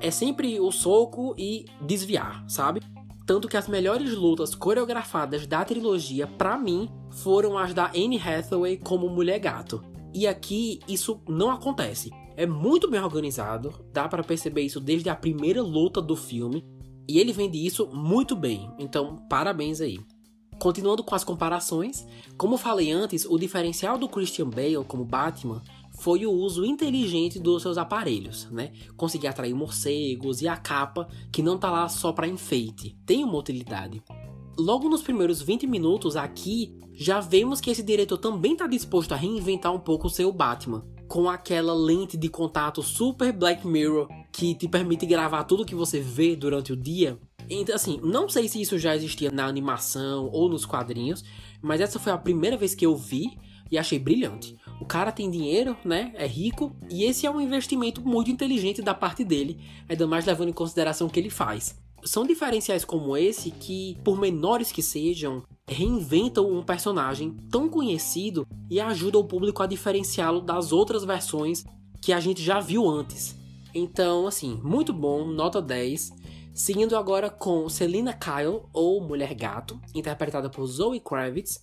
É 0.00 0.10
sempre 0.10 0.58
o 0.58 0.72
soco 0.72 1.34
e 1.36 1.66
desviar, 1.82 2.44
sabe? 2.48 2.80
Tanto 3.26 3.46
que 3.46 3.56
as 3.56 3.68
melhores 3.68 4.14
lutas 4.14 4.54
coreografadas 4.54 5.46
da 5.46 5.64
trilogia, 5.64 6.26
para 6.26 6.58
mim, 6.58 6.90
foram 7.10 7.56
as 7.58 7.74
da 7.74 7.88
Anne 7.88 8.18
Hathaway 8.18 8.76
como 8.78 9.08
Mulher 9.08 9.38
Gato. 9.38 9.84
E 10.12 10.26
aqui 10.26 10.80
isso 10.88 11.20
não 11.28 11.50
acontece. 11.50 12.10
É 12.36 12.46
muito 12.46 12.90
bem 12.90 13.00
organizado, 13.00 13.84
dá 13.92 14.08
para 14.08 14.24
perceber 14.24 14.62
isso 14.62 14.80
desde 14.80 15.08
a 15.10 15.14
primeira 15.14 15.62
luta 15.62 16.00
do 16.00 16.16
filme. 16.16 16.64
E 17.10 17.18
ele 17.18 17.32
vende 17.32 17.58
isso 17.58 17.88
muito 17.88 18.36
bem, 18.36 18.70
então 18.78 19.16
parabéns 19.28 19.80
aí. 19.80 19.98
Continuando 20.60 21.02
com 21.02 21.12
as 21.16 21.24
comparações, 21.24 22.06
como 22.38 22.56
falei 22.56 22.92
antes, 22.92 23.24
o 23.24 23.36
diferencial 23.36 23.98
do 23.98 24.08
Christian 24.08 24.48
Bale 24.48 24.84
como 24.86 25.04
Batman 25.04 25.60
foi 25.98 26.24
o 26.24 26.30
uso 26.30 26.64
inteligente 26.64 27.40
dos 27.40 27.62
seus 27.62 27.76
aparelhos, 27.76 28.48
né? 28.52 28.70
Conseguir 28.96 29.26
atrair 29.26 29.52
morcegos 29.52 30.40
e 30.40 30.46
a 30.46 30.56
capa, 30.56 31.08
que 31.32 31.42
não 31.42 31.58
tá 31.58 31.68
lá 31.68 31.88
só 31.88 32.12
para 32.12 32.28
enfeite, 32.28 32.96
tem 33.04 33.24
uma 33.24 33.38
utilidade. 33.38 34.00
Logo 34.56 34.88
nos 34.88 35.02
primeiros 35.02 35.42
20 35.42 35.66
minutos 35.66 36.14
aqui, 36.14 36.78
já 36.94 37.18
vemos 37.18 37.60
que 37.60 37.70
esse 37.70 37.82
diretor 37.82 38.18
também 38.18 38.52
está 38.52 38.68
disposto 38.68 39.10
a 39.10 39.16
reinventar 39.16 39.74
um 39.74 39.80
pouco 39.80 40.06
o 40.06 40.10
seu 40.10 40.32
Batman, 40.32 40.86
com 41.08 41.28
aquela 41.28 41.74
lente 41.74 42.16
de 42.16 42.28
contato 42.28 42.84
super 42.84 43.32
Black 43.32 43.66
Mirror 43.66 44.06
que 44.32 44.54
te 44.54 44.68
permite 44.68 45.06
gravar 45.06 45.44
tudo 45.44 45.64
que 45.64 45.74
você 45.74 46.00
vê 46.00 46.36
durante 46.36 46.72
o 46.72 46.76
dia. 46.76 47.18
Então, 47.48 47.74
assim, 47.74 47.98
não 48.02 48.28
sei 48.28 48.48
se 48.48 48.60
isso 48.60 48.78
já 48.78 48.94
existia 48.94 49.30
na 49.30 49.46
animação 49.46 50.28
ou 50.32 50.48
nos 50.48 50.64
quadrinhos, 50.64 51.24
mas 51.60 51.80
essa 51.80 51.98
foi 51.98 52.12
a 52.12 52.18
primeira 52.18 52.56
vez 52.56 52.74
que 52.74 52.86
eu 52.86 52.96
vi 52.96 53.36
e 53.70 53.78
achei 53.78 53.98
brilhante. 53.98 54.56
O 54.80 54.84
cara 54.84 55.12
tem 55.12 55.30
dinheiro, 55.30 55.76
né? 55.84 56.12
É 56.14 56.26
rico 56.26 56.74
e 56.90 57.04
esse 57.04 57.26
é 57.26 57.30
um 57.30 57.40
investimento 57.40 58.00
muito 58.00 58.30
inteligente 58.30 58.82
da 58.82 58.94
parte 58.94 59.24
dele, 59.24 59.58
ainda 59.88 60.06
mais 60.06 60.26
levando 60.26 60.48
em 60.48 60.54
consideração 60.54 61.06
o 61.06 61.10
que 61.10 61.20
ele 61.20 61.30
faz. 61.30 61.78
São 62.02 62.26
diferenciais 62.26 62.84
como 62.84 63.16
esse 63.16 63.50
que, 63.50 63.96
por 64.02 64.18
menores 64.18 64.72
que 64.72 64.82
sejam, 64.82 65.42
reinventam 65.68 66.50
um 66.50 66.62
personagem 66.62 67.36
tão 67.50 67.68
conhecido 67.68 68.46
e 68.70 68.80
ajudam 68.80 69.20
o 69.20 69.26
público 69.26 69.62
a 69.62 69.66
diferenciá-lo 69.66 70.40
das 70.40 70.72
outras 70.72 71.04
versões 71.04 71.62
que 72.00 72.12
a 72.12 72.18
gente 72.18 72.42
já 72.42 72.58
viu 72.58 72.88
antes. 72.88 73.36
Então, 73.74 74.26
assim, 74.26 74.60
muito 74.62 74.92
bom, 74.92 75.24
nota 75.26 75.60
10. 75.60 76.12
Seguindo 76.52 76.96
agora 76.96 77.30
com 77.30 77.68
Selina 77.68 78.12
Kyle, 78.12 78.62
ou 78.72 79.00
Mulher 79.00 79.34
Gato, 79.34 79.80
interpretada 79.94 80.50
por 80.50 80.66
Zoe 80.66 81.00
Kravitz, 81.00 81.62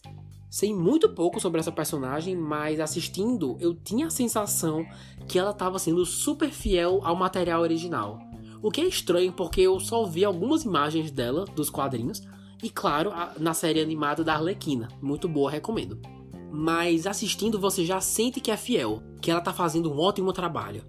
Sei 0.50 0.74
muito 0.74 1.10
pouco 1.10 1.42
sobre 1.42 1.60
essa 1.60 1.72
personagem, 1.72 2.36
mas 2.36 2.80
assistindo 2.80 3.58
eu 3.60 3.76
tinha 3.76 4.08
a 4.08 4.12
sensação 4.12 4.86
que 5.28 5.38
ela 5.38 5.52
estava 5.52 5.78
sendo 5.78 6.06
super 6.06 6.50
fiel 6.50 7.02
ao 7.04 7.16
material 7.16 7.62
original. 7.62 8.20
O 8.62 8.72
que 8.72 8.82
é 8.82 8.86
estranho 8.86 9.34
porque 9.34 9.62
eu 9.62 9.80
só 9.80 10.06
vi 10.06 10.24
algumas 10.24 10.64
imagens 10.64 11.12
dela 11.12 11.44
dos 11.44 11.70
quadrinhos 11.70 12.24
e 12.64 12.70
claro, 12.70 13.12
na 13.38 13.54
série 13.54 13.82
animada 13.82 14.24
da 14.24 14.34
Arlequina. 14.34 14.88
Muito 15.02 15.28
boa, 15.28 15.52
recomendo. 15.52 16.00
Mas 16.50 17.06
assistindo 17.06 17.60
você 17.60 17.86
já 17.86 18.00
sente 18.00 18.40
que 18.40 18.50
é 18.50 18.58
fiel, 18.58 19.04
que 19.22 19.30
ela 19.30 19.42
tá 19.42 19.52
fazendo 19.52 19.92
um 19.92 20.00
ótimo 20.00 20.32
trabalho. 20.32 20.82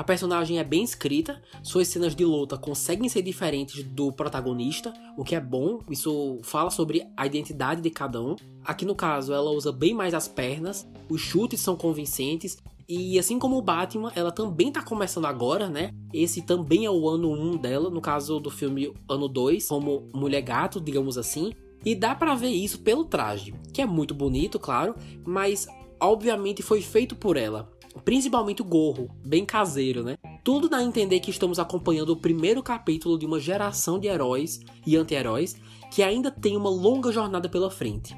A 0.00 0.02
personagem 0.02 0.58
é 0.58 0.64
bem 0.64 0.82
escrita, 0.82 1.42
suas 1.62 1.86
cenas 1.86 2.16
de 2.16 2.24
luta 2.24 2.56
conseguem 2.56 3.06
ser 3.06 3.20
diferentes 3.20 3.82
do 3.84 4.10
protagonista, 4.10 4.94
o 5.14 5.22
que 5.22 5.34
é 5.34 5.40
bom, 5.40 5.80
isso 5.90 6.38
fala 6.42 6.70
sobre 6.70 7.06
a 7.14 7.26
identidade 7.26 7.82
de 7.82 7.90
cada 7.90 8.18
um. 8.18 8.34
Aqui 8.64 8.86
no 8.86 8.94
caso, 8.94 9.34
ela 9.34 9.50
usa 9.50 9.70
bem 9.70 9.92
mais 9.92 10.14
as 10.14 10.26
pernas, 10.26 10.88
os 11.10 11.20
chutes 11.20 11.60
são 11.60 11.76
convincentes, 11.76 12.56
e 12.88 13.18
assim 13.18 13.38
como 13.38 13.58
o 13.58 13.60
Batman, 13.60 14.10
ela 14.16 14.32
também 14.32 14.72
tá 14.72 14.80
começando 14.80 15.26
agora, 15.26 15.68
né? 15.68 15.92
Esse 16.14 16.40
também 16.40 16.86
é 16.86 16.90
o 16.90 17.06
ano 17.06 17.30
1 17.30 17.58
dela, 17.58 17.90
no 17.90 18.00
caso 18.00 18.40
do 18.40 18.48
filme 18.48 18.90
ano 19.06 19.28
2, 19.28 19.68
como 19.68 20.08
Mulher 20.14 20.40
Gato, 20.40 20.80
digamos 20.80 21.18
assim. 21.18 21.52
E 21.84 21.94
dá 21.94 22.14
para 22.14 22.34
ver 22.34 22.48
isso 22.48 22.80
pelo 22.80 23.04
traje, 23.04 23.52
que 23.70 23.82
é 23.82 23.86
muito 23.86 24.14
bonito, 24.14 24.58
claro, 24.58 24.94
mas 25.26 25.66
obviamente 26.00 26.62
foi 26.62 26.80
feito 26.80 27.14
por 27.14 27.36
ela. 27.36 27.70
Principalmente 28.04 28.62
o 28.62 28.64
gorro, 28.64 29.10
bem 29.24 29.44
caseiro, 29.44 30.02
né? 30.02 30.16
Tudo 30.42 30.68
dá 30.68 30.78
a 30.78 30.84
entender 30.84 31.20
que 31.20 31.30
estamos 31.30 31.58
acompanhando 31.58 32.10
o 32.10 32.16
primeiro 32.16 32.62
capítulo 32.62 33.18
de 33.18 33.26
uma 33.26 33.38
geração 33.38 33.98
de 33.98 34.08
heróis 34.08 34.60
e 34.86 34.96
anti-heróis 34.96 35.56
que 35.90 36.02
ainda 36.02 36.30
tem 36.30 36.56
uma 36.56 36.70
longa 36.70 37.10
jornada 37.10 37.48
pela 37.48 37.70
frente. 37.70 38.16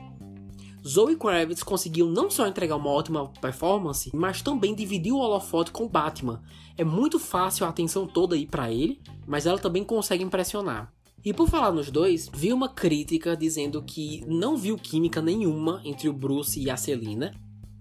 Zoe 0.87 1.17
Kravitz 1.17 1.63
conseguiu 1.63 2.09
não 2.09 2.29
só 2.29 2.47
entregar 2.47 2.77
uma 2.77 2.91
ótima 2.91 3.29
performance, 3.41 4.11
mas 4.13 4.43
também 4.43 4.75
dividir 4.75 5.13
o 5.13 5.19
holofote 5.19 5.71
com 5.71 5.89
Batman. 5.89 6.43
É 6.77 6.85
muito 6.85 7.19
fácil 7.19 7.65
a 7.65 7.69
atenção 7.69 8.07
toda 8.07 8.37
ir 8.37 8.47
para 8.47 8.71
ele, 8.71 9.01
mas 9.27 9.47
ela 9.47 9.59
também 9.59 9.85
consegue 9.85 10.25
impressionar. 10.25 10.93
E 11.25 11.33
por 11.33 11.49
falar 11.49 11.71
nos 11.71 11.89
dois, 11.89 12.29
vi 12.35 12.53
uma 12.53 12.69
crítica 12.69 13.37
dizendo 13.37 13.81
que 13.81 14.25
não 14.27 14.57
viu 14.57 14.77
química 14.77 15.23
nenhuma 15.23 15.81
entre 15.85 16.09
o 16.09 16.13
Bruce 16.13 16.61
e 16.61 16.69
a 16.69 16.77
Selina, 16.77 17.33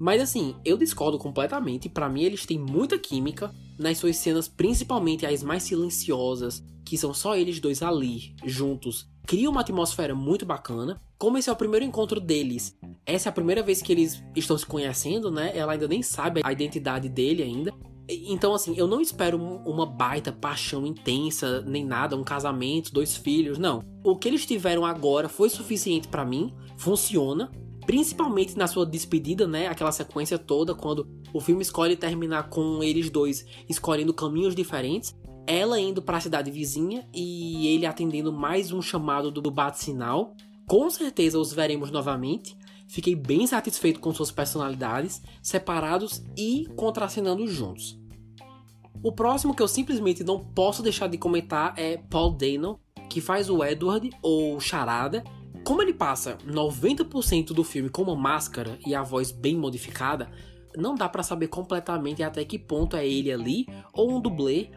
mas 0.02 0.20
assim, 0.20 0.56
eu 0.66 0.78
discordo 0.78 1.20
completamente. 1.20 1.88
Para 1.88 2.10
mim, 2.10 2.24
eles 2.24 2.44
têm 2.44 2.58
muita 2.58 2.98
química 2.98 3.54
nas 3.78 4.00
suas 4.00 4.18
cenas, 4.18 4.48
principalmente 4.48 5.28
as 5.28 5.44
mais 5.44 5.62
silenciosas, 5.62 6.64
que 6.84 6.98
são 6.98 7.14
só 7.14 7.36
eles 7.36 7.60
dois 7.60 7.84
ali, 7.84 8.36
juntos. 8.44 9.08
Cria 9.28 9.48
uma 9.48 9.62
atmosfera 9.62 10.16
muito 10.16 10.44
bacana. 10.44 11.00
Como 11.20 11.38
esse 11.38 11.52
é 11.52 11.54
o 11.54 11.56
primeiro 11.56 11.86
encontro 11.86 12.20
deles, 12.20 12.76
essa 13.06 13.30
é 13.30 13.32
a 13.32 13.34
primeira 13.34 13.62
vez 13.62 13.80
que 13.80 13.92
eles 13.92 14.24
estão 14.36 14.58
se 14.58 14.66
conhecendo, 14.66 15.30
né? 15.30 15.56
Ela 15.56 15.74
ainda 15.74 15.88
nem 15.88 16.02
sabe 16.02 16.42
a 16.44 16.52
identidade 16.52 17.08
dele 17.08 17.44
ainda. 17.44 17.72
Então, 18.10 18.56
assim, 18.56 18.74
eu 18.76 18.88
não 18.88 19.02
espero 19.02 19.38
uma 19.38 19.86
baita 19.86 20.32
paixão 20.32 20.84
intensa, 20.84 21.62
nem 21.62 21.86
nada, 21.86 22.18
um 22.18 22.24
casamento, 22.24 22.92
dois 22.92 23.16
filhos, 23.16 23.60
não. 23.60 23.84
O 24.04 24.18
que 24.18 24.28
eles 24.28 24.48
tiveram 24.48 24.84
agora 24.84 25.30
foi 25.30 25.48
suficiente 25.48 26.08
para 26.08 26.26
mim, 26.26 26.56
funciona 26.76 27.52
principalmente 27.92 28.58
na 28.58 28.68
sua 28.68 28.86
despedida, 28.86 29.46
né? 29.46 29.68
Aquela 29.68 29.92
sequência 29.92 30.40
toda, 30.40 30.74
quando 30.74 31.06
o 31.34 31.42
filme 31.42 31.62
escolhe 31.62 31.98
terminar 31.98 32.44
com 32.48 32.82
eles 32.82 33.10
dois 33.10 33.46
escolhendo 33.68 34.14
caminhos 34.14 34.56
diferentes. 34.56 35.14
Ela 35.46 35.78
indo 35.78 36.02
para 36.02 36.16
a 36.16 36.22
cidade 36.22 36.50
vizinha 36.50 37.06
e 37.14 37.68
ele 37.68 37.86
atendendo 37.86 38.32
mais 38.32 38.72
um 38.72 38.82
chamado 38.82 39.30
do 39.30 39.52
bate-sinal. 39.52 40.34
Com 40.66 40.90
certeza 40.90 41.38
os 41.38 41.52
veremos 41.52 41.92
novamente. 41.92 42.56
Fiquei 42.88 43.14
bem 43.14 43.46
satisfeito 43.46 44.00
com 44.00 44.14
suas 44.14 44.32
personalidades, 44.32 45.22
separados 45.44 46.24
e 46.38 46.70
contracenando 46.78 47.46
juntos. 47.46 48.00
O 49.04 49.12
próximo 49.12 49.54
que 49.54 49.62
eu 49.62 49.68
simplesmente 49.68 50.24
não 50.24 50.40
posso 50.40 50.82
deixar 50.82 51.08
de 51.08 51.18
comentar 51.18 51.74
é 51.76 51.98
Paul 51.98 52.32
Dano, 52.38 52.80
que 53.10 53.20
faz 53.20 53.50
o 53.50 53.62
Edward, 53.62 54.12
ou 54.22 54.62
Charada, 54.62 55.26
como 55.64 55.82
ele 55.82 55.94
passa 55.94 56.38
90% 56.46 57.48
do 57.54 57.64
filme 57.64 57.90
com 57.90 58.02
uma 58.04 58.16
máscara 58.16 58.78
e 58.86 58.96
a 58.96 59.04
voz 59.04 59.32
bem 59.32 59.56
modificada, 59.56 60.30
não 60.76 60.96
dá 60.96 61.08
para 61.08 61.24
saber 61.24 61.48
completamente 61.48 62.24
até 62.24 62.44
que 62.46 62.58
ponto 62.58 62.96
é 62.96 63.08
ele 63.08 63.32
ali 63.32 63.68
ou 63.94 64.12
um 64.12 64.20
dublê, 64.20 64.70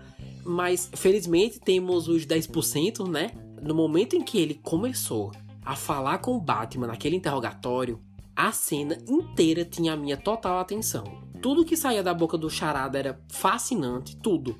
mas 0.44 0.90
felizmente 0.94 1.60
temos 1.60 2.08
os 2.08 2.26
10%, 2.26 3.08
né? 3.08 3.30
No 3.62 3.74
momento 3.74 4.14
em 4.14 4.22
que 4.22 4.38
ele 4.38 4.54
começou 4.54 5.32
a 5.64 5.74
falar 5.74 6.18
com 6.18 6.36
o 6.36 6.40
Batman 6.40 6.88
naquele 6.88 7.16
interrogatório, 7.16 8.00
a 8.36 8.52
cena 8.52 8.98
inteira 9.08 9.64
tinha 9.64 9.92
a 9.92 9.96
minha 9.96 10.16
total 10.16 10.58
atenção. 10.58 11.22
Tudo 11.40 11.64
que 11.64 11.76
saía 11.76 12.02
da 12.02 12.12
boca 12.12 12.36
do 12.36 12.50
Charada 12.50 12.98
era 12.98 13.20
fascinante, 13.28 14.16
tudo 14.16 14.58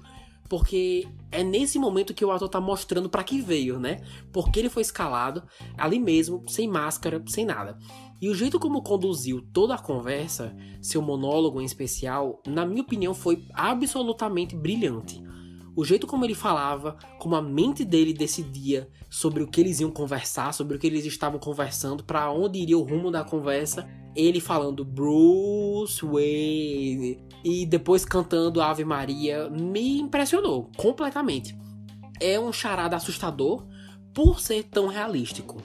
porque 0.48 1.08
é 1.34 1.42
nesse 1.42 1.78
momento 1.78 2.14
que 2.14 2.24
o 2.24 2.30
ator 2.30 2.48
tá 2.48 2.60
mostrando 2.60 3.08
para 3.08 3.24
que 3.24 3.40
veio, 3.40 3.78
né? 3.78 4.00
Porque 4.32 4.58
ele 4.58 4.70
foi 4.70 4.82
escalado 4.82 5.42
ali 5.76 5.98
mesmo, 5.98 6.44
sem 6.48 6.68
máscara, 6.68 7.22
sem 7.26 7.44
nada. 7.44 7.78
E 8.20 8.28
o 8.28 8.34
jeito 8.34 8.58
como 8.58 8.82
conduziu 8.82 9.42
toda 9.52 9.74
a 9.74 9.78
conversa, 9.78 10.56
seu 10.80 11.02
monólogo 11.02 11.60
em 11.60 11.64
especial, 11.64 12.40
na 12.46 12.64
minha 12.64 12.82
opinião 12.82 13.12
foi 13.12 13.44
absolutamente 13.52 14.56
brilhante. 14.56 15.22
O 15.76 15.84
jeito 15.84 16.06
como 16.06 16.24
ele 16.24 16.34
falava, 16.34 16.96
como 17.18 17.34
a 17.34 17.42
mente 17.42 17.84
dele 17.84 18.12
decidia 18.12 18.88
sobre 19.10 19.42
o 19.42 19.48
que 19.48 19.60
eles 19.60 19.80
iam 19.80 19.90
conversar, 19.90 20.54
sobre 20.54 20.76
o 20.76 20.80
que 20.80 20.86
eles 20.86 21.04
estavam 21.04 21.40
conversando, 21.40 22.04
para 22.04 22.30
onde 22.30 22.60
iria 22.60 22.78
o 22.78 22.82
rumo 22.82 23.10
da 23.10 23.24
conversa, 23.24 23.88
ele 24.14 24.38
falando 24.38 24.84
Bruce 24.84 26.04
Wayne 26.04 27.18
e 27.44 27.66
depois 27.66 28.04
cantando 28.04 28.62
Ave 28.62 28.84
Maria 28.84 29.50
me 29.50 29.98
impressionou 29.98 30.70
completamente. 30.76 31.56
É 32.20 32.38
um 32.38 32.52
charada 32.52 32.94
assustador 32.94 33.66
por 34.14 34.38
ser 34.38 34.62
tão 34.64 34.86
realístico. 34.86 35.60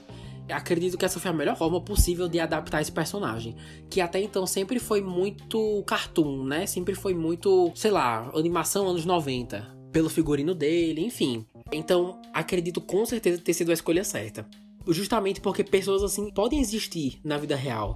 Acredito 0.50 0.98
que 0.98 1.04
essa 1.04 1.20
foi 1.20 1.30
a 1.30 1.34
melhor 1.34 1.56
forma 1.56 1.80
possível 1.80 2.28
de 2.28 2.40
adaptar 2.40 2.80
esse 2.80 2.90
personagem, 2.90 3.54
que 3.88 4.00
até 4.00 4.20
então 4.20 4.44
sempre 4.44 4.80
foi 4.80 5.00
muito 5.00 5.84
cartoon, 5.86 6.42
né? 6.42 6.66
Sempre 6.66 6.96
foi 6.96 7.14
muito, 7.14 7.70
sei 7.76 7.92
lá, 7.92 8.28
animação 8.34 8.88
anos 8.88 9.04
90, 9.04 9.79
pelo 9.92 10.08
figurino 10.08 10.54
dele, 10.54 11.04
enfim. 11.04 11.44
Então, 11.72 12.20
acredito 12.32 12.80
com 12.80 13.04
certeza 13.06 13.40
ter 13.40 13.54
sido 13.54 13.70
a 13.70 13.74
escolha 13.74 14.04
certa. 14.04 14.46
Justamente 14.88 15.40
porque 15.40 15.62
pessoas 15.62 16.02
assim 16.02 16.30
podem 16.30 16.60
existir 16.60 17.20
na 17.22 17.36
vida 17.36 17.54
real 17.54 17.94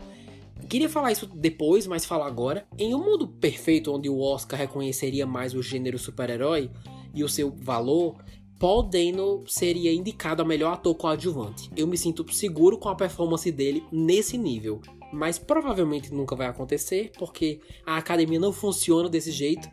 Queria 0.69 0.89
falar 0.89 1.13
isso 1.13 1.27
depois, 1.27 1.87
mas 1.87 2.05
falar 2.05 2.27
agora. 2.27 2.67
Em 2.79 2.95
um 2.95 3.05
mundo 3.05 3.29
perfeito 3.29 3.93
onde 3.93 4.09
o 4.09 4.21
Oscar 4.21 4.59
reconheceria 4.59 5.27
mais 5.27 5.55
o 5.55 5.63
gênero 5.63 5.99
super-herói 5.99 6.71
e 7.15 7.23
o 7.23 7.29
seu 7.29 7.51
valor, 7.51 8.17
Paul 8.59 8.85
Dano 8.85 9.45
seria 9.47 9.93
indicado 9.93 10.43
a 10.43 10.45
melhor 10.45 10.73
ator 10.73 10.95
coadjuvante. 10.95 11.71
Eu 11.77 11.87
me 11.87 11.99
sinto 11.99 12.31
seguro 12.33 12.79
com 12.79 12.89
a 12.89 12.95
performance 12.95 13.51
dele 13.51 13.85
nesse 13.93 14.39
nível. 14.39 14.81
Mas 15.13 15.39
provavelmente 15.39 16.13
nunca 16.13 16.35
vai 16.35 16.49
acontecer, 16.49 17.13
porque 17.17 17.61
a 17.87 17.97
academia 17.97 18.41
não 18.41 18.53
funciona 18.53 19.09
desse 19.09 19.31
jeito. 19.31 19.69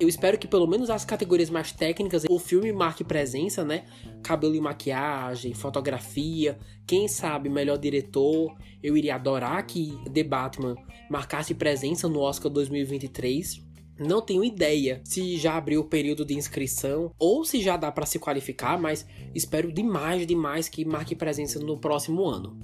Eu 0.00 0.08
espero 0.08 0.38
que 0.38 0.48
pelo 0.48 0.66
menos 0.66 0.88
as 0.88 1.04
categorias 1.04 1.50
mais 1.50 1.72
técnicas 1.72 2.24
o 2.26 2.38
filme 2.38 2.72
marque 2.72 3.04
presença, 3.04 3.62
né? 3.62 3.84
Cabelo 4.22 4.54
e 4.54 4.60
maquiagem, 4.60 5.52
fotografia, 5.52 6.58
quem 6.86 7.06
sabe 7.06 7.50
melhor 7.50 7.76
diretor. 7.76 8.56
Eu 8.82 8.96
iria 8.96 9.16
adorar 9.16 9.66
que 9.66 9.92
The 10.10 10.24
Batman 10.24 10.74
marcasse 11.10 11.52
presença 11.52 12.08
no 12.08 12.20
Oscar 12.20 12.50
2023. 12.50 13.62
Não 13.98 14.22
tenho 14.22 14.42
ideia 14.42 15.02
se 15.04 15.36
já 15.36 15.58
abriu 15.58 15.82
o 15.82 15.88
período 15.88 16.24
de 16.24 16.32
inscrição 16.32 17.12
ou 17.18 17.44
se 17.44 17.60
já 17.60 17.76
dá 17.76 17.92
para 17.92 18.06
se 18.06 18.18
qualificar, 18.18 18.80
mas 18.80 19.06
espero 19.34 19.70
demais, 19.70 20.26
demais 20.26 20.66
que 20.66 20.82
marque 20.82 21.14
presença 21.14 21.60
no 21.60 21.78
próximo 21.78 22.26
ano. 22.26 22.58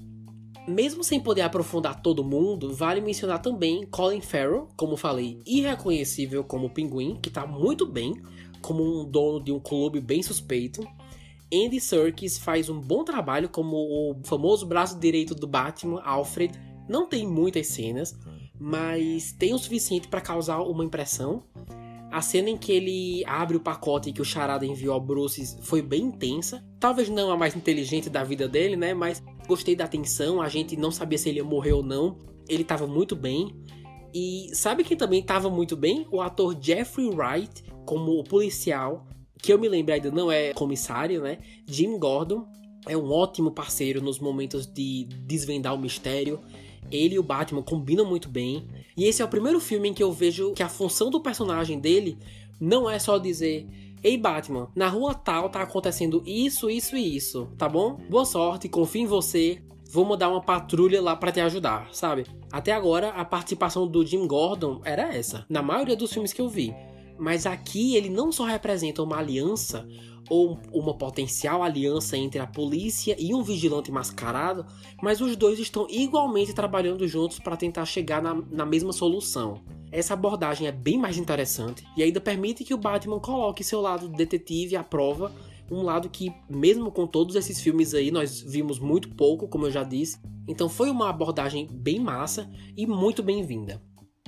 Mesmo 0.66 1.04
sem 1.04 1.20
poder 1.20 1.42
aprofundar 1.42 2.02
todo 2.02 2.24
mundo, 2.24 2.74
vale 2.74 3.00
mencionar 3.00 3.40
também 3.40 3.86
Colin 3.86 4.20
Farrell, 4.20 4.68
como 4.76 4.96
falei, 4.96 5.40
irreconhecível 5.46 6.42
como 6.42 6.70
Pinguim, 6.70 7.16
que 7.22 7.30
tá 7.30 7.46
muito 7.46 7.86
bem, 7.86 8.20
como 8.60 8.82
um 8.82 9.04
dono 9.04 9.40
de 9.42 9.52
um 9.52 9.60
clube 9.60 10.00
bem 10.00 10.22
suspeito. 10.22 10.86
Andy 11.52 11.80
Serkis 11.80 12.36
faz 12.36 12.68
um 12.68 12.80
bom 12.80 13.04
trabalho 13.04 13.48
como 13.48 13.76
o 13.76 14.16
famoso 14.24 14.66
braço 14.66 14.98
direito 14.98 15.36
do 15.36 15.46
Batman, 15.46 16.00
Alfred. 16.02 16.58
Não 16.88 17.08
tem 17.08 17.24
muitas 17.24 17.68
cenas, 17.68 18.18
mas 18.58 19.30
tem 19.32 19.54
o 19.54 19.58
suficiente 19.58 20.08
para 20.08 20.20
causar 20.20 20.62
uma 20.62 20.84
impressão. 20.84 21.44
A 22.16 22.22
cena 22.22 22.48
em 22.48 22.56
que 22.56 22.72
ele 22.72 23.22
abre 23.26 23.58
o 23.58 23.60
pacote 23.60 24.10
que 24.10 24.22
o 24.22 24.24
Charada 24.24 24.64
enviou 24.64 24.94
ao 24.94 25.00
Bruce 25.02 25.58
foi 25.60 25.82
bem 25.82 26.04
intensa. 26.04 26.64
Talvez 26.80 27.10
não 27.10 27.30
a 27.30 27.36
mais 27.36 27.54
inteligente 27.54 28.08
da 28.08 28.24
vida 28.24 28.48
dele, 28.48 28.74
né? 28.74 28.94
Mas 28.94 29.22
gostei 29.46 29.76
da 29.76 29.84
atenção. 29.84 30.40
A 30.40 30.48
gente 30.48 30.78
não 30.78 30.90
sabia 30.90 31.18
se 31.18 31.28
ele 31.28 31.40
ia 31.40 31.44
morrer 31.44 31.74
ou 31.74 31.82
não. 31.82 32.16
Ele 32.48 32.64
tava 32.64 32.86
muito 32.86 33.14
bem. 33.14 33.54
E 34.14 34.48
sabe 34.54 34.82
quem 34.82 34.96
também 34.96 35.22
tava 35.22 35.50
muito 35.50 35.76
bem? 35.76 36.06
O 36.10 36.22
ator 36.22 36.56
Jeffrey 36.58 37.10
Wright, 37.10 37.62
como 37.84 38.12
o 38.12 38.24
policial, 38.24 39.06
que 39.42 39.52
eu 39.52 39.58
me 39.58 39.68
lembro 39.68 39.92
ainda 39.92 40.10
não 40.10 40.32
é 40.32 40.54
comissário, 40.54 41.20
né? 41.20 41.36
Jim 41.66 41.98
Gordon 41.98 42.48
é 42.88 42.96
um 42.96 43.12
ótimo 43.12 43.50
parceiro 43.50 44.00
nos 44.00 44.18
momentos 44.20 44.66
de 44.66 45.04
desvendar 45.26 45.74
o 45.74 45.78
mistério. 45.78 46.40
Ele 46.90 47.16
e 47.16 47.18
o 47.18 47.22
Batman 47.22 47.62
combinam 47.62 48.04
muito 48.04 48.28
bem. 48.28 48.66
E 48.96 49.04
esse 49.04 49.22
é 49.22 49.24
o 49.24 49.28
primeiro 49.28 49.60
filme 49.60 49.88
em 49.88 49.94
que 49.94 50.02
eu 50.02 50.12
vejo 50.12 50.52
que 50.52 50.62
a 50.62 50.68
função 50.68 51.10
do 51.10 51.20
personagem 51.20 51.78
dele 51.78 52.18
não 52.60 52.88
é 52.88 52.98
só 52.98 53.18
dizer: 53.18 53.66
Ei 54.02 54.16
Batman, 54.16 54.68
na 54.74 54.88
rua 54.88 55.14
tal 55.14 55.48
tá 55.48 55.62
acontecendo 55.62 56.22
isso, 56.24 56.70
isso 56.70 56.96
e 56.96 57.16
isso, 57.16 57.48
tá 57.58 57.68
bom? 57.68 57.98
Boa 58.08 58.24
sorte, 58.24 58.68
confio 58.68 59.02
em 59.02 59.06
você. 59.06 59.62
Vou 59.90 60.04
mandar 60.04 60.28
uma 60.28 60.40
patrulha 60.40 61.00
lá 61.00 61.14
para 61.14 61.32
te 61.32 61.40
ajudar, 61.40 61.88
sabe? 61.92 62.26
Até 62.50 62.72
agora 62.72 63.10
a 63.10 63.24
participação 63.24 63.86
do 63.86 64.04
Jim 64.04 64.26
Gordon 64.26 64.80
era 64.84 65.14
essa, 65.14 65.46
na 65.48 65.62
maioria 65.62 65.96
dos 65.96 66.12
filmes 66.12 66.32
que 66.32 66.40
eu 66.40 66.48
vi. 66.48 66.74
Mas 67.18 67.46
aqui 67.46 67.96
ele 67.96 68.10
não 68.10 68.30
só 68.30 68.44
representa 68.44 69.02
uma 69.02 69.18
aliança 69.18 69.88
ou 70.28 70.58
uma 70.72 70.94
potencial 70.94 71.62
aliança 71.62 72.16
entre 72.16 72.40
a 72.40 72.46
polícia 72.46 73.16
e 73.18 73.34
um 73.34 73.42
vigilante 73.42 73.90
mascarado, 73.90 74.66
mas 75.02 75.20
os 75.20 75.36
dois 75.36 75.58
estão 75.58 75.86
igualmente 75.88 76.54
trabalhando 76.54 77.06
juntos 77.06 77.38
para 77.38 77.56
tentar 77.56 77.84
chegar 77.84 78.22
na, 78.22 78.34
na 78.34 78.66
mesma 78.66 78.92
solução. 78.92 79.60
Essa 79.90 80.14
abordagem 80.14 80.66
é 80.66 80.72
bem 80.72 80.98
mais 80.98 81.16
interessante 81.16 81.84
e 81.96 82.02
ainda 82.02 82.20
permite 82.20 82.64
que 82.64 82.74
o 82.74 82.78
Batman 82.78 83.20
coloque 83.20 83.64
seu 83.64 83.80
lado 83.80 84.08
detetive 84.08 84.76
à 84.76 84.82
prova, 84.82 85.32
um 85.70 85.82
lado 85.82 86.08
que, 86.08 86.32
mesmo 86.48 86.90
com 86.90 87.06
todos 87.06 87.34
esses 87.34 87.60
filmes 87.60 87.94
aí, 87.94 88.10
nós 88.10 88.40
vimos 88.40 88.78
muito 88.78 89.08
pouco, 89.10 89.48
como 89.48 89.66
eu 89.66 89.70
já 89.70 89.82
disse. 89.82 90.18
Então 90.48 90.68
foi 90.68 90.90
uma 90.90 91.08
abordagem 91.08 91.68
bem 91.70 91.98
massa 91.98 92.50
e 92.76 92.86
muito 92.86 93.22
bem-vinda. 93.22 93.82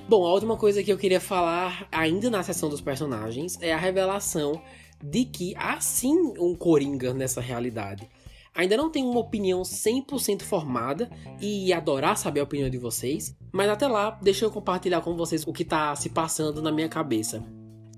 Bom, 0.08 0.24
a 0.24 0.32
última 0.32 0.56
coisa 0.56 0.82
que 0.82 0.90
eu 0.90 0.96
queria 0.96 1.20
falar, 1.20 1.86
ainda 1.92 2.30
na 2.30 2.42
seção 2.42 2.70
dos 2.70 2.80
personagens, 2.80 3.60
é 3.60 3.74
a 3.74 3.76
revelação 3.76 4.60
de 5.02 5.24
que 5.24 5.54
há 5.56 5.80
sim 5.80 6.34
um 6.38 6.54
Coringa 6.54 7.14
nessa 7.14 7.40
realidade. 7.40 8.08
Ainda 8.54 8.76
não 8.76 8.90
tenho 8.90 9.08
uma 9.08 9.20
opinião 9.20 9.62
100% 9.62 10.42
formada 10.42 11.08
e 11.40 11.72
adorar 11.72 12.16
saber 12.16 12.40
a 12.40 12.44
opinião 12.44 12.68
de 12.68 12.76
vocês, 12.76 13.36
mas 13.52 13.68
até 13.68 13.86
lá, 13.86 14.18
deixa 14.20 14.44
eu 14.44 14.50
compartilhar 14.50 15.00
com 15.00 15.16
vocês 15.16 15.46
o 15.46 15.52
que 15.52 15.62
está 15.62 15.94
se 15.94 16.08
passando 16.08 16.60
na 16.60 16.72
minha 16.72 16.88
cabeça. 16.88 17.44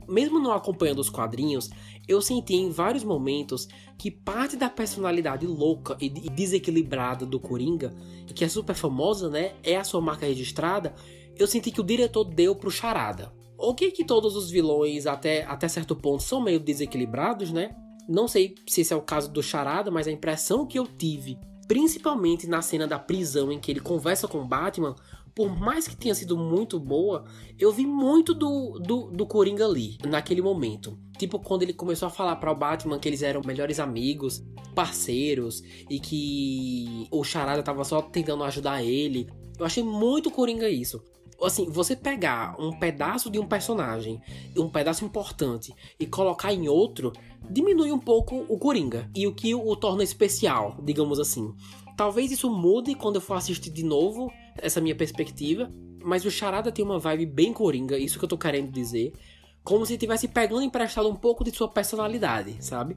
Mesmo 0.07 0.39
não 0.39 0.53
acompanhando 0.53 0.99
os 0.99 1.09
quadrinhos, 1.09 1.71
eu 2.07 2.21
senti 2.21 2.57
em 2.57 2.69
vários 2.69 3.05
momentos 3.05 3.69
que 3.97 4.11
parte 4.11 4.57
da 4.57 4.69
personalidade 4.69 5.47
louca 5.47 5.97
e 6.01 6.11
desequilibrada 6.11 7.25
do 7.25 7.39
Coringa, 7.41 7.95
que 8.35 8.45
é 8.45 8.49
super 8.49 8.75
famosa, 8.75 9.31
né, 9.31 9.53
é 9.63 9.77
a 9.77 9.85
sua 9.85 10.01
marca 10.01 10.27
registrada, 10.27 10.95
eu 11.39 11.47
senti 11.47 11.71
que 11.71 11.81
o 11.81 11.85
diretor 11.85 12.25
deu 12.25 12.55
pro 12.55 12.71
Charada. 12.71 13.33
Ok 13.63 13.91
que 13.91 14.07
todos 14.07 14.37
os 14.37 14.51
vilões, 14.51 15.07
até, 15.07 15.45
até 15.45 15.69
certo 15.69 15.95
ponto, 15.95 16.23
são 16.23 16.41
meio 16.41 16.59
desequilibrados, 16.59 17.53
né? 17.53 17.77
Não 18.09 18.27
sei 18.27 18.55
se 18.67 18.81
esse 18.81 18.93
é 18.93 18.97
o 18.97 19.03
caso 19.03 19.31
do 19.31 19.43
Charada, 19.43 19.91
mas 19.91 20.09
a 20.09 20.11
impressão 20.11 20.67
que 20.67 20.79
eu 20.79 20.87
tive, 20.87 21.39
principalmente 21.69 22.47
na 22.47 22.63
cena 22.63 22.87
da 22.87 22.99
prisão 22.99 23.53
em 23.53 23.61
que 23.61 23.71
ele 23.71 23.81
conversa 23.81 24.27
com 24.27 24.49
Batman, 24.49 24.97
por 25.35 25.55
mais 25.55 25.87
que 25.87 25.95
tenha 25.95 26.15
sido 26.15 26.39
muito 26.39 26.81
boa, 26.81 27.25
eu 27.59 27.71
vi 27.71 27.87
muito 27.87 28.33
do, 28.33 28.79
do, 28.79 29.11
do 29.11 29.27
Coringa 29.27 29.67
ali, 29.67 29.99
naquele 30.07 30.41
momento. 30.41 30.99
Tipo, 31.19 31.39
quando 31.39 31.63
ele 31.63 31.75
começou 31.75 32.09
a 32.09 32.11
falar 32.11 32.37
para 32.37 32.51
o 32.51 32.57
Batman 32.57 32.99
que 32.99 33.09
eles 33.11 33.23
eram 33.23 33.43
melhores 33.45 33.79
amigos, 33.79 34.43
parceiros, 34.75 35.63
e 35.89 36.01
que 36.01 37.07
o 37.11 37.23
Charada 37.23 37.63
tava 37.63 37.85
só 37.85 38.01
tentando 38.01 38.43
ajudar 38.43 38.83
ele. 38.83 39.29
Eu 39.59 39.67
achei 39.67 39.85
muito 39.85 40.31
Coringa 40.31 40.69
isso 40.69 41.03
assim, 41.47 41.71
você 41.71 41.97
pegar 41.97 42.55
um 42.59 42.73
pedaço 42.79 43.31
de 43.31 43.39
um 43.39 43.47
personagem, 43.47 44.21
um 44.57 44.69
pedaço 44.69 45.05
importante, 45.05 45.75
e 45.99 46.07
colocar 46.07 46.53
em 46.53 46.69
outro, 46.69 47.13
diminui 47.51 47.93
um 47.93 47.99
pouco 47.99 48.45
o 48.49 48.59
Coringa. 48.59 49.11
E 49.15 49.27
o 49.27 49.35
que 49.35 49.55
o 49.55 49.77
torna 49.77 50.03
especial, 50.03 50.77
digamos 50.83 51.19
assim. 51.19 51.55
Talvez 51.97 52.31
isso 52.31 52.51
mude 52.51 52.95
quando 52.95 53.17
eu 53.17 53.21
for 53.21 53.35
assistir 53.35 53.71
de 53.71 53.83
novo 53.83 54.33
essa 54.57 54.81
minha 54.81 54.95
perspectiva, 54.95 55.71
mas 56.03 56.25
o 56.25 56.31
Charada 56.31 56.73
tem 56.73 56.85
uma 56.85 56.99
vibe 56.99 57.27
bem 57.27 57.53
Coringa, 57.53 57.99
isso 57.99 58.19
que 58.19 58.25
eu 58.25 58.29
tô 58.29 58.39
querendo 58.39 58.71
dizer. 58.71 59.13
Como 59.63 59.85
se 59.85 59.95
estivesse 59.95 60.27
pegando 60.27 60.63
emprestado 60.63 61.09
um 61.09 61.17
pouco 61.17 61.45
de 61.45 61.55
sua 61.55 61.69
personalidade, 61.69 62.57
sabe? 62.61 62.97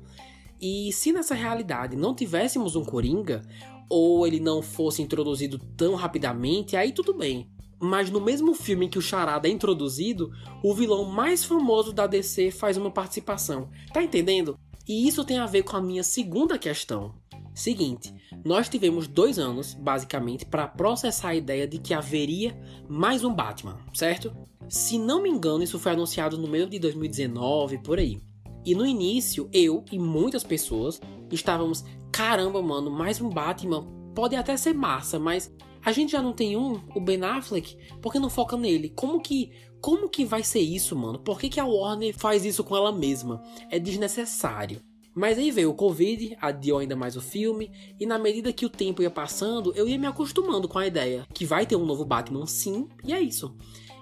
E 0.61 0.93
se 0.93 1.11
nessa 1.11 1.35
realidade 1.35 1.97
não 1.97 2.15
tivéssemos 2.15 2.77
um 2.77 2.85
Coringa, 2.85 3.41
ou 3.89 4.25
ele 4.25 4.39
não 4.39 4.61
fosse 4.61 5.01
introduzido 5.01 5.59
tão 5.77 5.95
rapidamente, 5.95 6.75
aí 6.75 6.91
tudo 6.91 7.13
bem. 7.13 7.52
Mas 7.83 8.09
no 8.09 8.21
mesmo 8.21 8.53
filme 8.53 8.85
em 8.85 8.89
que 8.89 8.97
o 8.97 9.01
Charada 9.01 9.45
é 9.45 9.51
introduzido, 9.51 10.31
o 10.63 10.73
vilão 10.73 11.03
mais 11.03 11.43
famoso 11.43 11.91
da 11.91 12.07
DC 12.07 12.49
faz 12.49 12.77
uma 12.77 12.89
participação. 12.89 13.69
Tá 13.93 14.01
entendendo? 14.01 14.57
E 14.87 15.05
isso 15.05 15.25
tem 15.25 15.37
a 15.37 15.45
ver 15.45 15.63
com 15.63 15.75
a 15.75 15.81
minha 15.81 16.01
segunda 16.01 16.57
questão. 16.57 17.13
Seguinte, 17.53 18.13
nós 18.45 18.69
tivemos 18.69 19.05
dois 19.05 19.37
anos, 19.37 19.73
basicamente, 19.73 20.45
para 20.45 20.65
processar 20.65 21.29
a 21.29 21.35
ideia 21.35 21.67
de 21.67 21.77
que 21.77 21.93
haveria 21.93 22.57
mais 22.87 23.21
um 23.25 23.33
Batman, 23.33 23.77
certo? 23.93 24.33
Se 24.69 24.97
não 24.97 25.21
me 25.21 25.29
engano, 25.29 25.61
isso 25.61 25.77
foi 25.77 25.91
anunciado 25.91 26.37
no 26.37 26.47
meio 26.47 26.69
de 26.69 26.79
2019, 26.79 27.79
por 27.79 27.99
aí. 27.99 28.17
E 28.65 28.73
no 28.73 28.85
início, 28.85 29.49
eu 29.51 29.83
e 29.91 29.99
muitas 29.99 30.43
pessoas 30.45 31.01
estávamos, 31.29 31.83
caramba, 32.13 32.61
mano, 32.61 32.89
mais 32.89 33.19
um 33.19 33.29
Batman 33.29 33.85
pode 34.15 34.37
até 34.37 34.55
ser 34.55 34.73
massa, 34.73 35.19
mas 35.19 35.53
a 35.83 35.91
gente 35.91 36.11
já 36.11 36.21
não 36.21 36.33
tem 36.33 36.55
um, 36.55 36.81
o 36.95 36.99
Ben 36.99 37.23
Affleck, 37.23 37.77
por 38.01 38.11
que 38.11 38.19
não 38.19 38.29
foca 38.29 38.55
nele? 38.57 38.89
Como 38.89 39.21
que 39.21 39.51
como 39.81 40.07
que 40.07 40.23
vai 40.23 40.43
ser 40.43 40.61
isso, 40.61 40.95
mano? 40.95 41.19
Por 41.19 41.37
que, 41.37 41.49
que 41.49 41.59
a 41.59 41.65
Warner 41.65 42.17
faz 42.17 42.45
isso 42.45 42.63
com 42.63 42.73
ela 42.73 42.89
mesma? 42.89 43.43
É 43.69 43.77
desnecessário. 43.77 44.79
Mas 45.13 45.37
aí 45.37 45.51
veio 45.51 45.71
o 45.71 45.75
Covid, 45.75 46.37
adiou 46.39 46.79
ainda 46.79 46.95
mais 46.95 47.17
o 47.17 47.21
filme, 47.21 47.69
e 47.99 48.05
na 48.05 48.17
medida 48.17 48.53
que 48.53 48.65
o 48.65 48.69
tempo 48.69 49.01
ia 49.01 49.11
passando, 49.11 49.73
eu 49.75 49.85
ia 49.85 49.99
me 49.99 50.07
acostumando 50.07 50.69
com 50.69 50.79
a 50.79 50.87
ideia 50.87 51.27
que 51.33 51.45
vai 51.45 51.65
ter 51.65 51.75
um 51.75 51.85
novo 51.85 52.05
Batman 52.05 52.47
sim, 52.47 52.87
e 53.03 53.11
é 53.11 53.19
isso. 53.19 53.53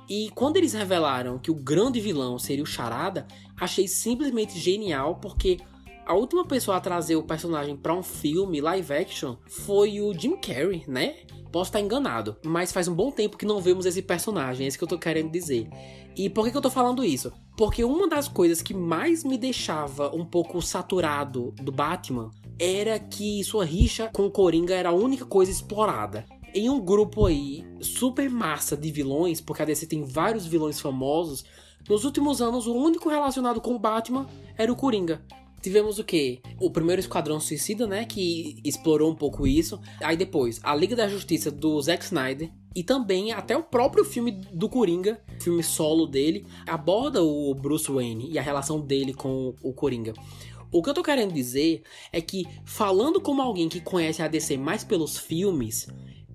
E 0.08 0.30
quando 0.36 0.58
eles 0.58 0.74
revelaram 0.74 1.40
que 1.40 1.50
o 1.50 1.56
grande 1.56 2.00
vilão 2.00 2.38
seria 2.38 2.64
o 2.64 2.68
Charada, 2.68 3.26
achei 3.60 3.88
simplesmente 3.88 4.60
genial, 4.60 5.16
porque 5.16 5.58
a 6.06 6.14
última 6.14 6.46
pessoa 6.46 6.78
a 6.78 6.82
trazer 6.82 7.16
o 7.16 7.24
personagem 7.24 7.76
para 7.76 7.96
um 7.96 8.04
filme 8.04 8.62
live 8.62 8.94
action 8.94 9.36
foi 9.48 10.00
o 10.00 10.14
Jim 10.14 10.38
Carrey, 10.38 10.84
né? 10.88 11.16
Posso 11.52 11.70
estar 11.70 11.82
enganado, 11.82 12.38
mas 12.46 12.72
faz 12.72 12.88
um 12.88 12.96
bom 12.96 13.12
tempo 13.12 13.38
que 13.38 13.46
não 13.46 13.60
vemos 13.60 13.86
esse 13.86 14.02
personagem, 14.02 14.66
é 14.66 14.68
isso 14.68 14.78
que 14.78 14.84
eu 14.84 14.88
tô 14.88 14.98
querendo 14.98 15.30
dizer. 15.30 15.68
E 16.16 16.30
por 16.30 16.46
que, 16.46 16.52
que 16.52 16.58
eu 16.58 16.62
tô 16.62 16.70
falando 16.70 17.04
isso? 17.04 17.32
Porque 17.58 17.84
uma 17.84 18.08
das 18.08 18.28
coisas 18.28 18.62
que 18.62 18.74
mais 18.74 19.24
me 19.24 19.38
deixava 19.38 20.16
um 20.16 20.26
pouco 20.26 20.62
saturado 20.62 21.54
do 21.62 21.72
Batman 21.72 22.32
era 22.58 22.98
que 23.00 23.44
sua 23.44 23.66
rixa 23.66 24.10
com 24.14 24.26
o 24.26 24.32
Coringa 24.32 24.74
era 24.74 24.90
a 24.90 24.94
única 24.94 25.26
coisa 25.26 25.52
explorada. 25.52 26.26
Em 26.54 26.70
um 26.70 26.80
grupo 26.80 27.26
aí 27.26 27.66
super 27.82 28.30
massa 28.30 28.76
de 28.78 28.92
vilões, 28.92 29.42
porque 29.42 29.62
a 29.62 29.66
DC 29.66 29.88
tem 29.88 30.04
vários 30.04 30.46
vilões 30.46 30.80
famosos, 30.80 31.44
nos 31.90 32.06
últimos 32.06 32.42
anos 32.42 32.68
o 32.68 32.74
único 32.74 33.10
relacionado 33.10 33.60
com 33.60 33.76
o 33.76 33.80
Batman 33.80 34.28
era 34.58 34.72
o 34.72 34.76
Coringa. 34.76 35.22
Tivemos 35.62 36.00
o 36.00 36.04
quê? 36.04 36.42
O 36.60 36.72
primeiro 36.72 37.00
Esquadrão 37.00 37.40
Suicida, 37.40 37.86
né? 37.86 38.04
Que 38.04 38.60
explorou 38.64 39.12
um 39.12 39.16
pouco 39.16 39.46
isso. 39.46 39.80
Aí 40.02 40.18
depois, 40.18 40.60
a 40.64 40.76
Liga 40.76 40.96
da 40.96 41.08
Justiça 41.08 41.52
do 41.52 41.80
Zack 41.82 42.04
Snyder. 42.04 42.52
E 42.74 42.84
também 42.84 43.34
até 43.34 43.56
o 43.56 43.64
próprio 43.64 44.06
filme 44.06 44.32
do 44.32 44.70
Coringa, 44.70 45.22
filme 45.42 45.62
solo 45.62 46.08
dele, 46.08 46.46
aborda 46.66 47.22
o 47.22 47.54
Bruce 47.54 47.92
Wayne 47.92 48.32
e 48.32 48.40
a 48.40 48.42
relação 48.42 48.80
dele 48.80 49.14
com 49.14 49.54
o 49.62 49.74
Coringa. 49.74 50.14
O 50.72 50.82
que 50.82 50.90
eu 50.90 50.94
tô 50.94 51.04
querendo 51.04 51.34
dizer 51.34 51.84
é 52.14 52.22
que, 52.22 52.48
falando 52.64 53.20
como 53.20 53.42
alguém 53.42 53.68
que 53.68 53.82
conhece 53.82 54.22
a 54.22 54.28
DC 54.30 54.56
mais 54.56 54.86
pelos 54.86 55.18
filmes, 55.18 55.86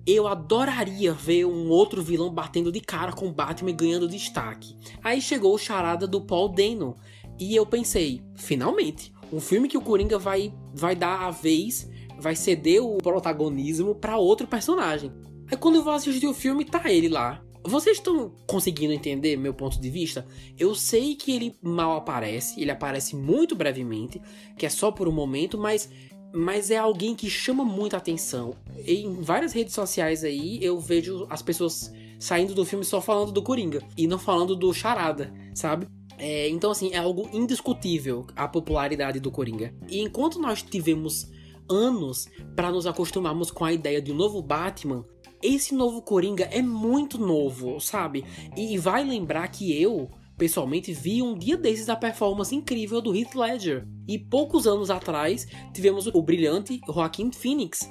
eu 0.05 0.27
adoraria 0.27 1.11
ver 1.11 1.45
um 1.45 1.69
outro 1.69 2.03
vilão 2.03 2.31
batendo 2.31 2.71
de 2.71 2.81
cara 2.81 3.11
com 3.11 3.33
Batman 3.33 3.71
e 3.71 3.73
ganhando 3.73 4.07
destaque. 4.07 4.77
Aí 5.03 5.19
chegou 5.19 5.55
o 5.55 5.57
charada 5.57 6.05
do 6.05 6.21
Paul 6.21 6.49
Dano, 6.49 6.95
e 7.39 7.55
eu 7.55 7.65
pensei, 7.65 8.21
finalmente, 8.35 9.13
um 9.31 9.39
filme 9.39 9.67
que 9.67 9.77
o 9.77 9.81
Coringa 9.81 10.17
vai, 10.17 10.53
vai 10.73 10.95
dar 10.95 11.21
a 11.21 11.31
vez, 11.31 11.89
vai 12.19 12.35
ceder 12.35 12.83
o 12.83 12.97
protagonismo 12.97 13.95
para 13.95 14.17
outro 14.17 14.47
personagem. 14.47 15.11
Aí 15.49 15.57
quando 15.57 15.75
eu 15.75 15.83
vou 15.83 15.93
assistir 15.93 16.27
o 16.27 16.33
filme, 16.33 16.65
tá 16.65 16.91
ele 16.91 17.09
lá. 17.09 17.41
Vocês 17.63 17.97
estão 17.97 18.31
conseguindo 18.45 18.93
entender 18.93 19.35
meu 19.35 19.53
ponto 19.53 19.79
de 19.79 19.89
vista? 19.89 20.25
Eu 20.57 20.73
sei 20.73 21.15
que 21.15 21.33
ele 21.33 21.55
mal 21.61 21.97
aparece, 21.97 22.61
ele 22.61 22.71
aparece 22.71 23.15
muito 23.15 23.55
brevemente, 23.55 24.21
que 24.57 24.65
é 24.65 24.69
só 24.69 24.89
por 24.91 25.07
um 25.07 25.11
momento, 25.11 25.57
mas 25.57 25.89
mas 26.33 26.69
é 26.69 26.77
alguém 26.77 27.15
que 27.15 27.29
chama 27.29 27.63
muita 27.63 27.97
atenção. 27.97 28.53
Em 28.85 29.21
várias 29.21 29.53
redes 29.53 29.73
sociais 29.73 30.23
aí 30.23 30.59
eu 30.61 30.79
vejo 30.79 31.25
as 31.29 31.41
pessoas 31.41 31.91
saindo 32.19 32.53
do 32.53 32.65
filme 32.65 32.83
só 32.83 33.01
falando 33.01 33.31
do 33.31 33.41
Coringa 33.41 33.81
e 33.97 34.07
não 34.07 34.19
falando 34.19 34.55
do 34.55 34.73
Charada, 34.73 35.33
sabe? 35.53 35.87
É, 36.17 36.49
então, 36.49 36.71
assim, 36.71 36.93
é 36.93 36.97
algo 36.97 37.29
indiscutível 37.31 38.25
a 38.35 38.47
popularidade 38.47 39.19
do 39.19 39.31
Coringa. 39.31 39.73
E 39.87 40.01
enquanto 40.01 40.39
nós 40.39 40.61
tivemos 40.63 41.29
anos 41.69 42.27
para 42.55 42.71
nos 42.71 42.87
acostumarmos 42.87 43.51
com 43.51 43.65
a 43.65 43.73
ideia 43.73 44.01
de 44.01 44.11
um 44.11 44.15
novo 44.15 44.41
Batman, 44.41 45.05
esse 45.41 45.75
novo 45.75 46.01
Coringa 46.01 46.45
é 46.45 46.61
muito 46.61 47.19
novo, 47.19 47.79
sabe? 47.79 48.25
E 48.55 48.77
vai 48.77 49.03
lembrar 49.03 49.47
que 49.49 49.79
eu, 49.79 50.09
pessoalmente, 50.37 50.91
vi 50.91 51.21
um 51.21 51.37
dia 51.37 51.55
desses 51.55 51.89
a 51.89 51.95
performance 51.95 52.55
incrível 52.55 53.01
do 53.01 53.15
Heath 53.15 53.35
Ledger. 53.35 53.87
E 54.07 54.17
poucos 54.17 54.65
anos 54.65 54.89
atrás 54.89 55.45
tivemos 55.73 56.07
o 56.07 56.21
brilhante 56.21 56.81
Joaquin 56.87 57.31
Phoenix. 57.31 57.87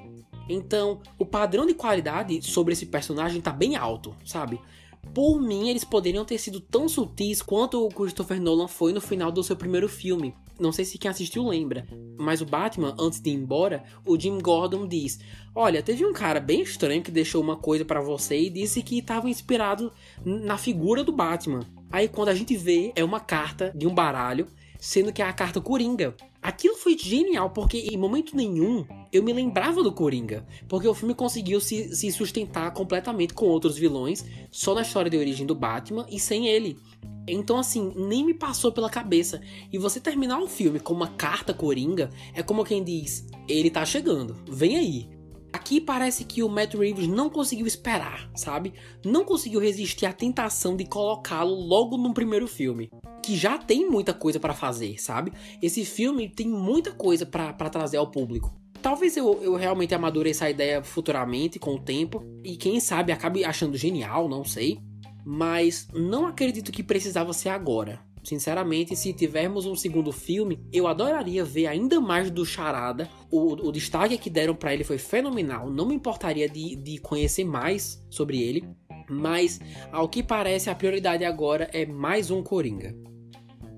Então, 0.48 1.00
o 1.18 1.26
padrão 1.26 1.66
de 1.66 1.74
qualidade 1.74 2.40
sobre 2.42 2.72
esse 2.72 2.86
personagem 2.86 3.40
tá 3.40 3.52
bem 3.52 3.76
alto, 3.76 4.14
sabe? 4.24 4.60
Por 5.16 5.40
mim, 5.40 5.70
eles 5.70 5.82
poderiam 5.82 6.26
ter 6.26 6.36
sido 6.36 6.60
tão 6.60 6.90
sutis 6.90 7.40
quanto 7.40 7.82
o 7.82 7.88
Christopher 7.88 8.38
Nolan 8.38 8.68
foi 8.68 8.92
no 8.92 9.00
final 9.00 9.32
do 9.32 9.42
seu 9.42 9.56
primeiro 9.56 9.88
filme. 9.88 10.34
Não 10.60 10.70
sei 10.70 10.84
se 10.84 10.98
quem 10.98 11.10
assistiu 11.10 11.48
lembra, 11.48 11.88
mas 12.18 12.42
o 12.42 12.44
Batman, 12.44 12.94
antes 13.00 13.18
de 13.18 13.30
ir 13.30 13.32
embora, 13.32 13.82
o 14.04 14.20
Jim 14.20 14.38
Gordon 14.38 14.86
diz: 14.86 15.18
Olha, 15.54 15.82
teve 15.82 16.04
um 16.04 16.12
cara 16.12 16.38
bem 16.38 16.60
estranho 16.60 17.02
que 17.02 17.10
deixou 17.10 17.42
uma 17.42 17.56
coisa 17.56 17.82
para 17.82 18.02
você 18.02 18.38
e 18.38 18.50
disse 18.50 18.82
que 18.82 18.98
estava 18.98 19.30
inspirado 19.30 19.90
na 20.22 20.58
figura 20.58 21.02
do 21.02 21.12
Batman. 21.12 21.60
Aí 21.90 22.08
quando 22.08 22.28
a 22.28 22.34
gente 22.34 22.54
vê, 22.54 22.92
é 22.94 23.02
uma 23.02 23.18
carta 23.18 23.72
de 23.74 23.86
um 23.86 23.94
baralho, 23.94 24.46
sendo 24.78 25.14
que 25.14 25.22
é 25.22 25.24
a 25.24 25.32
carta 25.32 25.62
Coringa. 25.62 26.14
Aquilo 26.42 26.76
foi 26.76 26.96
genial, 26.96 27.50
porque 27.50 27.78
em 27.78 27.96
momento 27.96 28.36
nenhum 28.36 28.84
eu 29.12 29.22
me 29.22 29.32
lembrava 29.32 29.82
do 29.82 29.92
Coringa. 29.92 30.46
Porque 30.68 30.86
o 30.86 30.94
filme 30.94 31.14
conseguiu 31.14 31.60
se, 31.60 31.94
se 31.94 32.10
sustentar 32.12 32.72
completamente 32.72 33.34
com 33.34 33.46
outros 33.46 33.76
vilões, 33.76 34.24
só 34.50 34.74
na 34.74 34.82
história 34.82 35.10
de 35.10 35.16
origem 35.16 35.46
do 35.46 35.54
Batman 35.54 36.06
e 36.10 36.20
sem 36.20 36.48
ele. 36.48 36.78
Então, 37.28 37.58
assim, 37.58 37.92
nem 37.96 38.24
me 38.24 38.34
passou 38.34 38.70
pela 38.70 38.88
cabeça. 38.88 39.40
E 39.72 39.78
você 39.78 39.98
terminar 39.98 40.38
o 40.38 40.46
filme 40.46 40.78
com 40.78 40.94
uma 40.94 41.08
carta 41.08 41.52
Coringa 41.52 42.10
é 42.32 42.42
como 42.42 42.64
quem 42.64 42.84
diz: 42.84 43.26
ele 43.48 43.70
tá 43.70 43.84
chegando, 43.84 44.36
vem 44.48 44.76
aí. 44.76 45.15
Aqui 45.56 45.80
parece 45.80 46.22
que 46.22 46.42
o 46.42 46.50
Matt 46.50 46.74
Reeves 46.74 47.08
não 47.08 47.30
conseguiu 47.30 47.66
esperar, 47.66 48.30
sabe? 48.34 48.74
Não 49.02 49.24
conseguiu 49.24 49.58
resistir 49.58 50.04
à 50.04 50.12
tentação 50.12 50.76
de 50.76 50.84
colocá-lo 50.84 51.54
logo 51.54 51.96
no 51.96 52.12
primeiro 52.12 52.46
filme, 52.46 52.90
que 53.24 53.34
já 53.34 53.56
tem 53.56 53.88
muita 53.88 54.12
coisa 54.12 54.38
para 54.38 54.52
fazer, 54.52 55.00
sabe? 55.00 55.32
Esse 55.62 55.82
filme 55.86 56.28
tem 56.28 56.46
muita 56.46 56.92
coisa 56.92 57.24
para 57.24 57.70
trazer 57.70 57.96
ao 57.96 58.10
público. 58.10 58.54
Talvez 58.82 59.16
eu, 59.16 59.42
eu 59.42 59.54
realmente 59.54 59.94
amadureça 59.94 60.44
a 60.44 60.50
ideia 60.50 60.84
futuramente, 60.84 61.58
com 61.58 61.76
o 61.76 61.80
tempo, 61.80 62.22
e 62.44 62.54
quem 62.54 62.78
sabe 62.78 63.10
acabe 63.10 63.42
achando 63.42 63.78
genial, 63.78 64.28
não 64.28 64.44
sei. 64.44 64.78
Mas 65.24 65.88
não 65.94 66.26
acredito 66.26 66.70
que 66.70 66.82
precisava 66.82 67.32
ser 67.32 67.48
agora. 67.48 68.05
Sinceramente, 68.26 68.96
se 68.96 69.12
tivermos 69.12 69.66
um 69.66 69.76
segundo 69.76 70.10
filme, 70.10 70.58
eu 70.72 70.88
adoraria 70.88 71.44
ver 71.44 71.68
ainda 71.68 72.00
mais 72.00 72.28
do 72.28 72.44
Charada. 72.44 73.08
O, 73.30 73.52
o 73.52 73.70
destaque 73.70 74.18
que 74.18 74.28
deram 74.28 74.52
para 74.52 74.74
ele 74.74 74.82
foi 74.82 74.98
fenomenal. 74.98 75.70
Não 75.70 75.86
me 75.86 75.94
importaria 75.94 76.48
de, 76.48 76.74
de 76.74 76.98
conhecer 76.98 77.44
mais 77.44 78.04
sobre 78.10 78.42
ele. 78.42 78.64
Mas, 79.08 79.60
ao 79.92 80.08
que 80.08 80.24
parece, 80.24 80.68
a 80.68 80.74
prioridade 80.74 81.24
agora 81.24 81.70
é 81.72 81.86
mais 81.86 82.28
um 82.28 82.42
Coringa. 82.42 82.96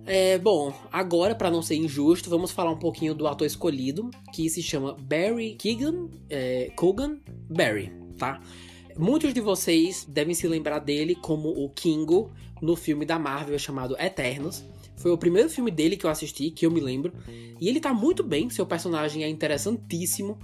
É, 0.06 0.38
bom, 0.38 0.72
agora, 0.90 1.34
para 1.34 1.50
não 1.50 1.60
ser 1.60 1.76
injusto, 1.76 2.30
vamos 2.30 2.50
falar 2.50 2.70
um 2.70 2.78
pouquinho 2.78 3.14
do 3.14 3.26
ator 3.26 3.46
escolhido, 3.46 4.10
que 4.32 4.48
se 4.48 4.62
chama 4.62 4.96
Barry 4.98 5.56
Keegan, 5.56 6.08
é, 6.30 6.72
Coogan 6.74 7.18
Barry, 7.50 7.92
tá? 8.16 8.40
Muitos 8.98 9.32
de 9.32 9.40
vocês 9.40 10.04
devem 10.08 10.34
se 10.34 10.48
lembrar 10.48 10.80
dele 10.80 11.14
como 11.14 11.50
o 11.50 11.68
Kingo 11.68 12.32
no 12.60 12.74
filme 12.74 13.06
da 13.06 13.16
Marvel 13.16 13.56
chamado 13.56 13.96
Eternos. 13.96 14.64
Foi 14.96 15.12
o 15.12 15.16
primeiro 15.16 15.48
filme 15.48 15.70
dele 15.70 15.96
que 15.96 16.04
eu 16.04 16.10
assisti, 16.10 16.50
que 16.50 16.66
eu 16.66 16.70
me 16.72 16.80
lembro. 16.80 17.12
E 17.60 17.68
ele 17.68 17.78
tá 17.78 17.94
muito 17.94 18.24
bem, 18.24 18.50
seu 18.50 18.66
personagem 18.66 19.22
é 19.22 19.28
interessantíssimo. 19.28 20.36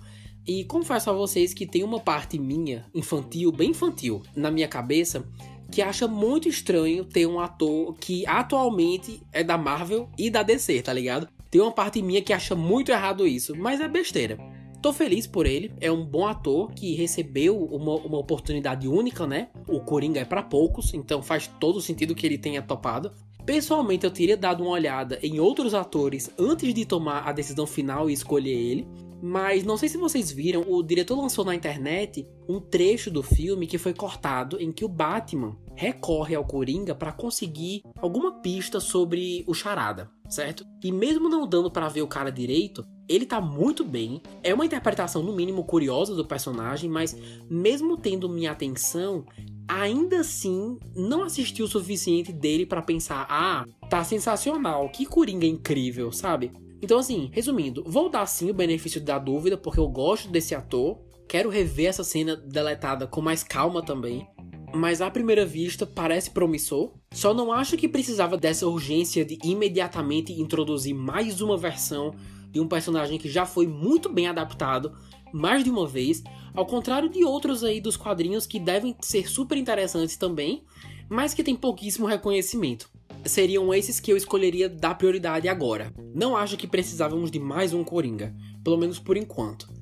E 0.46 0.62
confesso 0.66 1.11
a 1.11 1.12
vocês 1.12 1.52
que 1.52 1.66
tem 1.66 1.82
uma 1.82 1.98
parte 1.98 2.38
minha, 2.38 2.86
infantil, 2.94 3.50
bem 3.50 3.70
infantil, 3.70 4.22
na 4.36 4.52
minha 4.52 4.68
cabeça, 4.68 5.26
que 5.72 5.82
acha 5.82 6.07
muito 6.07 6.48
estranho 6.48 7.05
ter 7.05 7.26
um 7.26 7.40
ator 7.40 7.96
que 7.98 8.24
atualmente 8.24 9.20
é 9.32 9.42
da 9.42 9.59
Marvel 9.59 10.09
e 10.16 10.30
da 10.30 10.44
DC, 10.44 10.80
tá 10.82 10.92
ligado? 10.92 11.28
Tem 11.50 11.61
uma 11.61 11.72
parte 11.72 12.00
minha 12.00 12.22
que 12.22 12.32
acha 12.32 12.55
muito 12.55 12.92
errado 12.92 13.26
isso, 13.26 13.57
mas 13.57 13.80
é 13.80 13.88
besteira. 13.88 14.38
Tô 14.85 14.93
feliz 14.93 15.26
por 15.26 15.47
ele, 15.47 15.72
é 15.80 15.91
um 15.91 16.05
bom 16.05 16.26
ator 16.26 16.70
que 16.74 16.95
recebeu 16.95 17.57
uma, 17.57 17.95
uma 17.95 18.18
oportunidade 18.18 18.87
única, 18.87 19.26
né? 19.26 19.49
O 19.66 19.80
Coringa 19.80 20.20
é 20.20 20.26
para 20.26 20.43
poucos, 20.43 20.93
então 20.93 21.22
faz 21.22 21.47
todo 21.59 21.80
sentido 21.80 22.14
que 22.14 22.26
ele 22.26 22.37
tenha 22.37 22.61
topado. 22.61 23.11
Pessoalmente, 23.47 24.05
eu 24.05 24.11
teria 24.11 24.37
dado 24.37 24.62
uma 24.62 24.72
olhada 24.72 25.18
em 25.22 25.41
outros 25.41 25.72
atores 25.72 26.30
antes 26.39 26.74
de 26.74 26.85
tomar 26.85 27.26
a 27.26 27.32
decisão 27.32 27.66
final 27.66 28.11
e 28.11 28.12
escolher 28.12 28.53
ele. 28.53 28.87
Mas 29.27 29.64
não 29.64 29.79
sei 29.79 29.89
se 29.89 29.97
vocês 29.97 30.31
viram, 30.31 30.66
o 30.68 30.83
diretor 30.83 31.18
lançou 31.18 31.47
na 31.47 31.55
internet 31.55 32.29
um 32.47 32.61
trecho 32.61 33.11
do 33.11 33.22
filme 33.22 33.66
que 33.66 33.79
foi 33.79 33.95
cortado 33.95 34.61
em 34.61 34.70
que 34.70 34.85
o 34.85 34.89
Batman 34.89 35.57
recorre 35.75 36.35
ao 36.35 36.45
Coringa 36.45 36.95
para 36.95 37.11
conseguir 37.11 37.81
alguma 37.97 38.43
pista 38.43 38.81
sobre 38.81 39.43
o 39.47 39.55
Charada, 39.55 40.11
certo? 40.29 40.62
E 40.85 40.93
mesmo 40.93 41.31
não 41.31 41.47
dando 41.47 41.70
para 41.70 41.89
ver 41.89 42.03
o 42.03 42.07
cara 42.07 42.31
direito, 42.31 42.85
ele 43.09 43.25
tá 43.25 43.41
muito 43.41 43.83
bem. 43.83 44.20
É 44.43 44.53
uma 44.53 44.66
interpretação 44.66 45.22
no 45.22 45.33
mínimo 45.33 45.64
curiosa 45.64 46.14
do 46.14 46.27
personagem, 46.27 46.91
mas 46.91 47.16
mesmo 47.49 47.97
tendo 47.97 48.29
minha 48.29 48.53
atenção, 48.53 49.25
ainda 49.66 50.20
assim 50.20 50.79
não 50.95 51.22
assisti 51.22 51.62
o 51.62 51.66
suficiente 51.66 52.31
dele 52.31 52.66
para 52.66 52.83
pensar: 52.83 53.27
"Ah, 53.31 53.64
tá 53.89 54.05
sensacional, 54.05 54.91
que 54.91 55.07
Coringa 55.07 55.47
incrível", 55.47 56.12
sabe? 56.12 56.53
Então, 56.85 56.99
assim, 56.99 57.30
resumindo, 57.32 57.82
vou 57.87 58.11
dar 58.11 58.26
sim 58.26 58.51
o 58.51 58.55
benefício 58.55 59.01
da 59.01 59.18
dúvida, 59.18 59.57
porque 59.57 59.80
eu 59.80 59.89
gosto 59.89 60.28
desse 60.28 60.55
ator. 60.55 60.99
Quero 61.26 61.49
rever 61.49 61.87
essa 61.87 62.05
cena 62.05 62.37
deletada 62.37 63.07
com 63.07 63.22
mais 63.22 63.43
calma 63.43 63.82
também. 63.82 64.28
Mas 64.74 65.01
à 65.01 65.11
primeira 65.11 65.47
vista 65.47 65.87
parece 65.87 66.30
promissor. 66.30 66.93
Só 67.11 67.32
não 67.32 67.51
acho 67.51 67.78
que 67.78 67.89
precisava 67.89 68.37
dessa 68.37 68.66
urgência 68.66 69.24
de 69.24 69.39
imediatamente 69.43 70.35
introduzir 70.35 70.95
mais 70.95 71.41
uma 71.41 71.57
versão 71.57 72.14
de 72.51 72.61
um 72.61 72.68
personagem 72.68 73.16
que 73.16 73.30
já 73.30 73.47
foi 73.47 73.66
muito 73.66 74.12
bem 74.12 74.26
adaptado 74.26 74.95
mais 75.32 75.64
de 75.64 75.70
uma 75.70 75.87
vez, 75.87 76.22
ao 76.55 76.66
contrário 76.66 77.09
de 77.09 77.24
outros 77.24 77.64
aí 77.64 77.80
dos 77.80 77.97
quadrinhos 77.97 78.47
que 78.47 78.61
devem 78.61 78.95
ser 79.01 79.26
super 79.26 79.57
interessantes 79.57 80.18
também, 80.18 80.62
mas 81.09 81.32
que 81.32 81.43
tem 81.43 81.57
pouquíssimo 81.57 82.07
reconhecimento 82.07 82.93
seriam 83.25 83.72
esses 83.72 84.01
que 84.01 84.12
eu 84.12 84.16
escolheria 84.16 84.68
dar 84.68 84.95
prioridade 84.97 85.49
agora. 85.49 85.93
Não 86.14 86.37
acho 86.37 86.57
que 86.57 86.66
precisávamos 86.66 87.31
de 87.31 87.39
mais 87.39 87.72
um 87.72 87.85
Coringa, 87.85 88.35
pelo 88.62 88.77
menos 88.77 88.99
por 88.99 89.16
enquanto. 89.16 89.72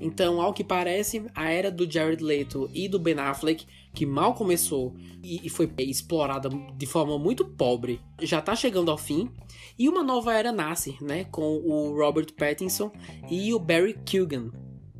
Então, 0.00 0.40
ao 0.40 0.52
que 0.52 0.64
parece, 0.64 1.24
a 1.34 1.50
era 1.50 1.70
do 1.70 1.90
Jared 1.90 2.22
Leto 2.22 2.68
e 2.74 2.88
do 2.88 2.98
Ben 2.98 3.18
Affleck, 3.18 3.64
que 3.94 4.04
mal 4.04 4.34
começou 4.34 4.94
e 5.22 5.48
foi 5.48 5.70
explorada 5.78 6.48
de 6.76 6.84
forma 6.84 7.18
muito 7.18 7.44
pobre, 7.44 8.00
já 8.20 8.40
está 8.40 8.56
chegando 8.56 8.90
ao 8.90 8.98
fim, 8.98 9.30
e 9.78 9.88
uma 9.88 10.02
nova 10.02 10.34
era 10.34 10.52
nasce, 10.52 10.96
né, 11.00 11.24
com 11.24 11.56
o 11.58 11.96
Robert 11.96 12.26
Pattinson 12.36 12.90
e 13.30 13.54
o 13.54 13.58
Barry 13.58 13.94
Keoghan. 14.04 14.50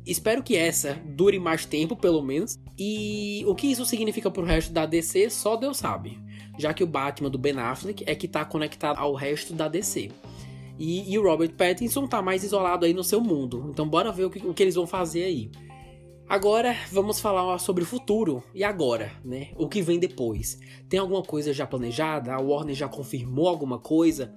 Espero 0.05 0.41
que 0.41 0.55
essa 0.55 0.93
dure 1.05 1.39
mais 1.39 1.65
tempo, 1.65 1.95
pelo 1.95 2.21
menos, 2.21 2.57
e 2.77 3.43
o 3.47 3.53
que 3.53 3.67
isso 3.67 3.85
significa 3.85 4.31
pro 4.31 4.45
resto 4.45 4.71
da 4.71 4.85
DC, 4.85 5.29
só 5.29 5.55
Deus 5.55 5.77
sabe 5.77 6.24
já 6.57 6.73
que 6.73 6.83
o 6.83 6.87
Batman 6.87 7.29
do 7.29 7.37
Ben 7.37 7.57
Affleck 7.57 8.03
é 8.07 8.15
que 8.15 8.27
tá 8.27 8.43
conectado 8.45 8.97
ao 8.97 9.13
resto 9.13 9.53
da 9.53 9.67
DC. 9.67 10.11
E, 10.77 11.11
e, 11.11 11.17
o 11.17 11.23
Robert 11.23 11.53
Pattinson 11.53 12.05
tá 12.05 12.21
mais 12.21 12.43
isolado 12.43 12.85
aí 12.85 12.93
no 12.93 13.03
seu 13.03 13.21
mundo. 13.21 13.69
Então 13.69 13.87
bora 13.87 14.11
ver 14.11 14.25
o 14.25 14.29
que, 14.29 14.45
o 14.45 14.53
que 14.53 14.63
eles 14.63 14.75
vão 14.75 14.85
fazer 14.85 15.23
aí. 15.23 15.49
Agora 16.27 16.75
vamos 16.91 17.19
falar 17.19 17.57
sobre 17.59 17.83
o 17.83 17.87
futuro 17.87 18.43
e 18.53 18.63
agora, 18.63 19.11
né? 19.23 19.49
O 19.55 19.69
que 19.69 19.81
vem 19.81 19.99
depois? 19.99 20.59
Tem 20.89 20.99
alguma 20.99 21.21
coisa 21.21 21.53
já 21.53 21.67
planejada? 21.67 22.33
A 22.33 22.41
Warner 22.41 22.75
já 22.75 22.89
confirmou 22.89 23.47
alguma 23.47 23.77
coisa? 23.77 24.33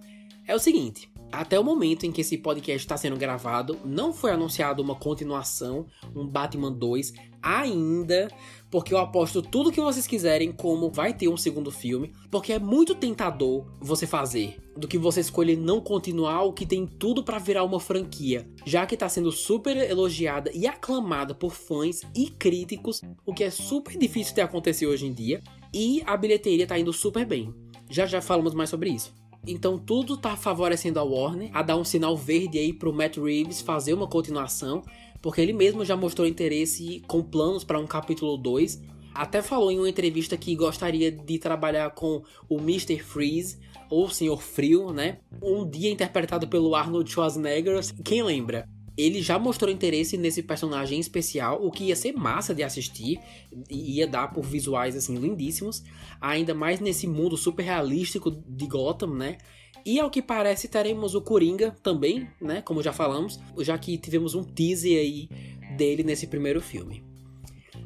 É 0.47 0.55
o 0.55 0.59
seguinte, 0.59 1.11
até 1.31 1.59
o 1.59 1.65
momento 1.65 2.05
em 2.05 2.13
que 2.13 2.21
esse 2.21 2.39
podcast 2.39 2.79
está 2.79 2.97
sendo 2.97 3.17
gravado, 3.17 3.79
não 3.85 4.13
foi 4.13 4.31
anunciado 4.31 4.83
uma 4.83 4.95
continuação, 4.95 5.87
um 6.15 6.27
Batman 6.27 6.73
2 6.73 7.13
ainda, 7.43 8.29
porque 8.71 8.93
eu 8.93 8.99
aposto 8.99 9.41
tudo 9.41 9.73
que 9.73 9.81
vocês 9.81 10.07
quiserem 10.07 10.53
como 10.53 10.91
vai 10.91 11.15
ter 11.15 11.29
um 11.29 11.37
segundo 11.37 11.71
filme, 11.71 12.13
porque 12.31 12.53
é 12.53 12.59
muito 12.59 12.95
tentador 12.95 13.67
você 13.81 14.07
fazer 14.07 14.59
do 14.77 14.89
que 14.89 14.99
você 14.99 15.21
escolher 15.21 15.57
não 15.57 15.81
continuar 15.81 16.43
o 16.43 16.53
que 16.53 16.67
tem 16.67 16.87
tudo 16.87 17.23
para 17.23 17.39
virar 17.39 17.65
uma 17.65 17.81
franquia, 17.81 18.49
já 18.65 18.87
que 18.87 18.95
está 18.95 19.09
sendo 19.09 19.33
super 19.33 19.77
elogiada 19.77 20.51
e 20.55 20.67
aclamada 20.67 21.35
por 21.35 21.53
fãs 21.53 22.03
e 22.15 22.31
críticos, 22.31 23.03
o 23.25 23.35
que 23.35 23.45
é 23.45 23.51
super 23.51 23.97
difícil 23.97 24.35
de 24.35 24.41
acontecer 24.41 24.87
hoje 24.87 25.07
em 25.07 25.13
dia, 25.13 25.43
e 25.73 26.03
a 26.07 26.17
bilheteria 26.17 26.65
está 26.65 26.79
indo 26.79 26.93
super 26.93 27.27
bem. 27.27 27.53
Já 27.91 28.07
já 28.07 28.21
falamos 28.21 28.55
mais 28.55 28.71
sobre 28.71 28.91
isso. 28.91 29.18
Então 29.47 29.79
tudo 29.79 30.17
tá 30.17 30.37
favorecendo 30.37 30.99
a 30.99 31.03
Warner 31.03 31.51
a 31.55 31.63
dar 31.63 31.77
um 31.77 31.85
sinal 31.85 32.17
verde 32.17 32.59
aí 32.59 32.73
pro 32.73 32.93
Matt 32.93 33.17
Reeves 33.17 33.61
fazer 33.61 33.95
uma 33.95 34.07
continuação, 34.07 34.83
porque 35.23 35.41
ele 35.41 35.53
mesmo 35.53 35.85
já 35.85 35.97
mostrou 35.97 36.27
interesse 36.27 37.03
com 37.07 37.23
planos 37.23 37.65
para 37.65 37.79
um 37.79 37.87
capítulo 37.87 38.37
2. 38.37 38.83
Até 39.15 39.43
falou 39.43 39.73
em 39.73 39.79
uma 39.79 39.89
entrevista 39.89 40.37
que 40.37 40.55
gostaria 40.55 41.11
de 41.11 41.39
trabalhar 41.39 41.91
com 41.91 42.23
o 42.49 42.59
Mr. 42.59 42.99
Freeze, 43.01 43.59
ou 43.91 44.07
o 44.07 44.11
Senhor 44.11 44.41
Frio, 44.41 44.93
né? 44.93 45.19
Um 45.43 45.69
dia 45.69 45.91
interpretado 45.91 46.47
pelo 46.47 46.75
Arnold 46.75 47.11
Schwarzenegger. 47.11 47.81
Quem 48.05 48.23
lembra? 48.23 48.69
Ele 48.99 49.23
já 49.23 49.39
mostrou 49.39 49.71
interesse 49.71 50.17
nesse 50.17 50.43
personagem 50.43 50.99
especial, 50.99 51.65
o 51.65 51.71
que 51.71 51.85
ia 51.85 51.95
ser 51.95 52.13
massa 52.15 52.53
de 52.53 52.65
assistir, 52.65 53.21
ia 53.71 54.09
dar 54.09 54.33
por 54.33 54.45
visuais 54.45 54.97
assim 54.97 55.17
lindíssimos, 55.17 55.85
ainda 56.21 56.53
mais 56.53 56.81
nesse 56.81 57.07
mundo 57.07 57.37
super 57.37 57.63
realístico 57.63 58.29
de 58.29 58.67
Gotham, 58.67 59.15
né? 59.15 59.39
E 59.87 60.01
ao 60.01 60.11
que 60.11 60.21
parece 60.21 60.67
teremos 60.67 61.15
o 61.15 61.21
Coringa 61.21 61.77
também, 61.81 62.29
né? 62.41 62.61
Como 62.61 62.83
já 62.83 62.93
falamos, 62.93 63.39
já 63.59 63.79
que 63.79 63.97
tivemos 63.97 64.35
um 64.35 64.43
teaser 64.43 64.99
aí 64.99 65.29
dele 65.77 66.03
nesse 66.03 66.27
primeiro 66.27 66.61
filme. 66.61 67.05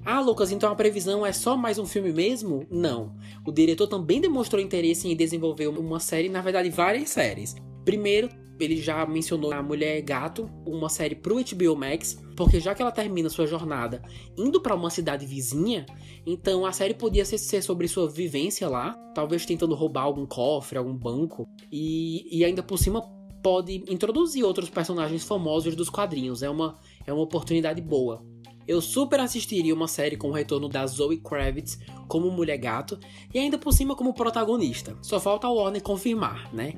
Ah, 0.05 0.21
Lucas, 0.21 0.51
então 0.51 0.73
a 0.73 0.75
previsão 0.75 1.27
é 1.27 1.33
só 1.33 1.59
mais 1.59 1.79
um 1.79 1.85
filme 1.85 2.11
mesmo? 2.11 2.67
Não. 2.71 3.15
O 3.47 3.53
diretor 3.53 3.87
também 3.87 4.19
demonstrou 4.19 4.63
interesse 4.63 5.07
em 5.07 5.15
desenvolver 5.15 5.69
uma 5.69 6.01
série, 6.01 6.31
na 6.31 6.41
verdade, 6.41 6.71
várias 6.71 7.11
séries. 7.11 7.55
Primeiro, 7.85 8.31
ele 8.65 8.81
já 8.81 9.05
mencionou 9.07 9.53
a 9.53 9.63
Mulher 9.63 10.01
Gato, 10.03 10.49
uma 10.67 10.89
série 10.89 11.15
pro 11.15 11.37
HBO 11.37 11.77
Max, 11.77 12.21
porque 12.37 12.61
já 12.61 12.75
que 12.75 12.83
ela 12.83 12.93
termina 12.93 13.29
sua 13.29 13.47
jornada 13.47 14.03
indo 14.37 14.61
para 14.61 14.75
uma 14.75 14.91
cidade 14.91 15.27
vizinha, 15.27 15.87
então 16.27 16.65
a 16.65 16.73
série 16.73 16.95
podia 16.95 17.25
ser 17.25 17.63
sobre 17.63 17.89
sua 17.89 18.09
vivência 18.09 18.69
lá, 18.69 18.95
talvez 19.15 19.45
tentando 19.45 19.75
roubar 19.75 20.03
algum 20.03 20.27
cofre, 20.27 20.79
algum 20.79 20.97
banco, 20.97 21.49
e, 21.71 22.39
e 22.39 22.45
ainda 22.45 22.63
por 22.63 22.79
cima 22.79 23.03
pode 23.43 23.85
introduzir 23.89 24.45
outros 24.45 24.71
personagens 24.71 25.25
famosos 25.25 25.75
dos 25.75 25.91
quadrinhos. 25.91 26.43
É 26.43 26.49
uma, 26.49 26.79
é 27.07 27.13
uma 27.13 27.23
oportunidade 27.23 27.81
boa. 27.81 28.25
Eu 28.67 28.81
super 28.81 29.19
assistiria 29.19 29.75
uma 29.75 29.89
série 29.89 30.17
com 30.17 30.29
o 30.29 30.33
retorno 30.33 30.69
da 30.69 30.87
Zoe 30.87 31.19
Kravitz 31.19 31.79
como 32.07 32.31
Mulher 32.31 32.59
Gato 32.59 32.99
e 33.35 33.39
ainda 33.39 33.59
por 33.59 33.73
cima 33.73 33.97
como 33.97 34.15
protagonista. 34.15 34.97
Só 35.03 35.19
falta 35.19 35.49
a 35.49 35.51
Warner 35.51 35.83
confirmar, 35.83 36.53
né? 36.55 36.75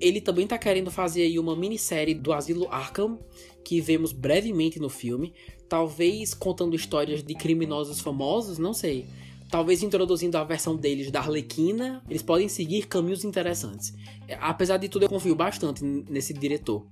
Ele 0.00 0.20
também 0.20 0.44
está 0.44 0.56
querendo 0.56 0.90
fazer 0.90 1.22
aí 1.22 1.38
uma 1.38 1.56
minissérie 1.56 2.14
do 2.14 2.32
Asilo 2.32 2.68
Arkham, 2.70 3.18
que 3.64 3.80
vemos 3.80 4.12
brevemente 4.12 4.78
no 4.78 4.88
filme, 4.88 5.34
talvez 5.68 6.32
contando 6.34 6.74
histórias 6.74 7.22
de 7.22 7.34
criminosos 7.34 8.00
famosos, 8.00 8.58
não 8.58 8.72
sei. 8.72 9.06
Talvez 9.50 9.82
introduzindo 9.82 10.36
a 10.36 10.44
versão 10.44 10.76
deles 10.76 11.10
da 11.10 11.20
Arlequina, 11.20 12.02
eles 12.08 12.22
podem 12.22 12.48
seguir 12.48 12.86
caminhos 12.86 13.24
interessantes. 13.24 13.94
Apesar 14.40 14.76
de 14.76 14.88
tudo, 14.88 15.04
eu 15.04 15.08
confio 15.08 15.34
bastante 15.34 15.82
nesse 15.82 16.34
diretor. 16.34 16.86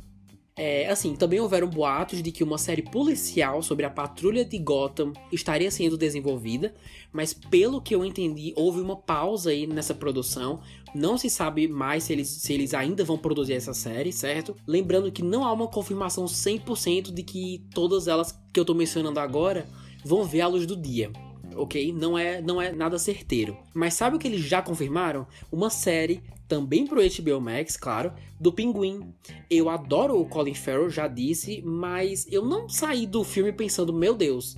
É, 0.58 0.88
assim, 0.88 1.14
também 1.14 1.38
houveram 1.38 1.68
boatos 1.68 2.22
de 2.22 2.32
que 2.32 2.42
uma 2.42 2.56
série 2.56 2.80
policial 2.80 3.62
sobre 3.62 3.84
a 3.84 3.90
patrulha 3.90 4.42
de 4.42 4.58
Gotham 4.58 5.12
estaria 5.30 5.70
sendo 5.70 5.98
desenvolvida, 5.98 6.74
mas 7.12 7.34
pelo 7.34 7.78
que 7.78 7.94
eu 7.94 8.02
entendi, 8.02 8.54
houve 8.56 8.80
uma 8.80 8.96
pausa 8.96 9.50
aí 9.50 9.66
nessa 9.66 9.94
produção. 9.94 10.62
Não 10.96 11.18
se 11.18 11.28
sabe 11.28 11.68
mais 11.68 12.04
se 12.04 12.12
eles, 12.14 12.28
se 12.28 12.52
eles 12.54 12.72
ainda 12.72 13.04
vão 13.04 13.18
produzir 13.18 13.52
essa 13.52 13.74
série, 13.74 14.12
certo? 14.12 14.56
Lembrando 14.66 15.12
que 15.12 15.22
não 15.22 15.44
há 15.44 15.52
uma 15.52 15.68
confirmação 15.68 16.24
100% 16.24 17.12
de 17.12 17.22
que 17.22 17.62
todas 17.74 18.08
elas 18.08 18.38
que 18.52 18.58
eu 18.58 18.64
tô 18.64 18.72
mencionando 18.72 19.20
agora 19.20 19.66
vão 20.02 20.24
ver 20.24 20.40
a 20.40 20.48
luz 20.48 20.64
do 20.64 20.76
dia 20.76 21.12
ok? 21.54 21.90
Não 21.92 22.18
é, 22.18 22.42
não 22.42 22.60
é 22.60 22.70
nada 22.70 22.98
certeiro. 22.98 23.56
Mas 23.72 23.94
sabe 23.94 24.16
o 24.16 24.18
que 24.18 24.28
eles 24.28 24.42
já 24.42 24.60
confirmaram? 24.60 25.26
Uma 25.50 25.70
série 25.70 26.22
também 26.46 26.86
pro 26.86 27.00
HBO 27.00 27.40
Max, 27.40 27.76
claro, 27.76 28.12
do 28.38 28.52
Pinguim. 28.52 29.12
Eu 29.50 29.68
adoro 29.68 30.20
o 30.20 30.26
Colin 30.26 30.54
Farrell, 30.54 30.90
já 30.90 31.08
disse, 31.08 31.62
mas 31.64 32.26
eu 32.30 32.44
não 32.44 32.68
saí 32.68 33.06
do 33.06 33.24
filme 33.24 33.52
pensando, 33.52 33.92
meu 33.92 34.14
Deus, 34.14 34.56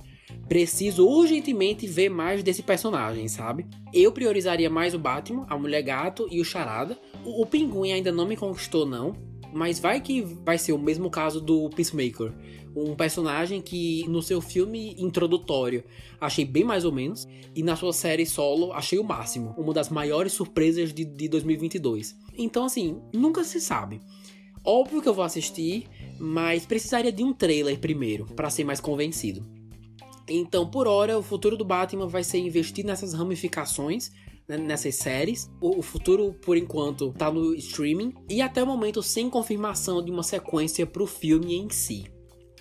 preciso 0.49 1.07
urgentemente 1.07 1.87
ver 1.87 2.09
mais 2.09 2.43
desse 2.43 2.63
personagem, 2.63 3.27
sabe? 3.27 3.65
Eu 3.93 4.11
priorizaria 4.11 4.69
mais 4.69 4.93
o 4.93 4.99
Batman, 4.99 5.45
a 5.47 5.57
Mulher 5.57 5.83
Gato 5.83 6.27
e 6.29 6.41
o 6.41 6.45
Charada. 6.45 6.99
O, 7.23 7.43
o 7.43 7.45
Pinguim 7.45 7.91
ainda 7.91 8.11
não 8.11 8.27
me 8.27 8.35
conquistou, 8.35 8.85
não, 8.85 9.15
mas 9.53 9.79
vai 9.79 10.01
que 10.01 10.21
vai 10.21 10.57
ser 10.57 10.73
o 10.73 10.79
mesmo 10.79 11.09
caso 11.09 11.39
do 11.39 11.69
Peacemaker 11.69 12.33
um 12.75 12.95
personagem 12.95 13.61
que 13.61 14.07
no 14.07 14.21
seu 14.21 14.41
filme 14.41 14.95
introdutório 14.97 15.83
achei 16.19 16.45
bem 16.45 16.63
mais 16.63 16.85
ou 16.85 16.91
menos, 16.91 17.27
e 17.55 17.63
na 17.63 17.75
sua 17.75 17.93
série 17.93 18.25
solo 18.25 18.71
achei 18.73 18.99
o 18.99 19.03
máximo, 19.03 19.53
uma 19.57 19.73
das 19.73 19.89
maiores 19.89 20.33
surpresas 20.33 20.93
de, 20.93 21.03
de 21.03 21.27
2022. 21.27 22.15
Então, 22.37 22.65
assim, 22.65 23.01
nunca 23.13 23.43
se 23.43 23.59
sabe. 23.59 23.99
Óbvio 24.63 25.01
que 25.01 25.09
eu 25.09 25.13
vou 25.13 25.23
assistir, 25.23 25.87
mas 26.19 26.65
precisaria 26.65 27.11
de 27.11 27.23
um 27.23 27.33
trailer 27.33 27.79
primeiro, 27.79 28.25
para 28.25 28.49
ser 28.49 28.63
mais 28.63 28.79
convencido. 28.79 29.58
Então, 30.29 30.69
por 30.69 30.87
hora, 30.87 31.17
o 31.17 31.23
futuro 31.23 31.57
do 31.57 31.65
Batman 31.65 32.07
vai 32.07 32.23
ser 32.23 32.37
investir 32.37 32.85
nessas 32.85 33.13
ramificações 33.13 34.11
né, 34.49 34.57
nessas 34.57 34.95
séries. 34.95 35.49
O, 35.61 35.81
futuro, 35.81 36.33
por 36.41 36.57
enquanto, 36.57 37.13
tá 37.13 37.31
no 37.31 37.53
streaming 37.53 38.13
e 38.27 38.41
até 38.41 38.63
o 38.63 38.67
momento 38.67 39.03
sem 39.03 39.29
confirmação 39.29 40.03
de 40.03 40.11
uma 40.11 40.23
sequência 40.23 40.85
pro 40.87 41.05
filme 41.05 41.55
em 41.55 41.69
si. 41.69 42.05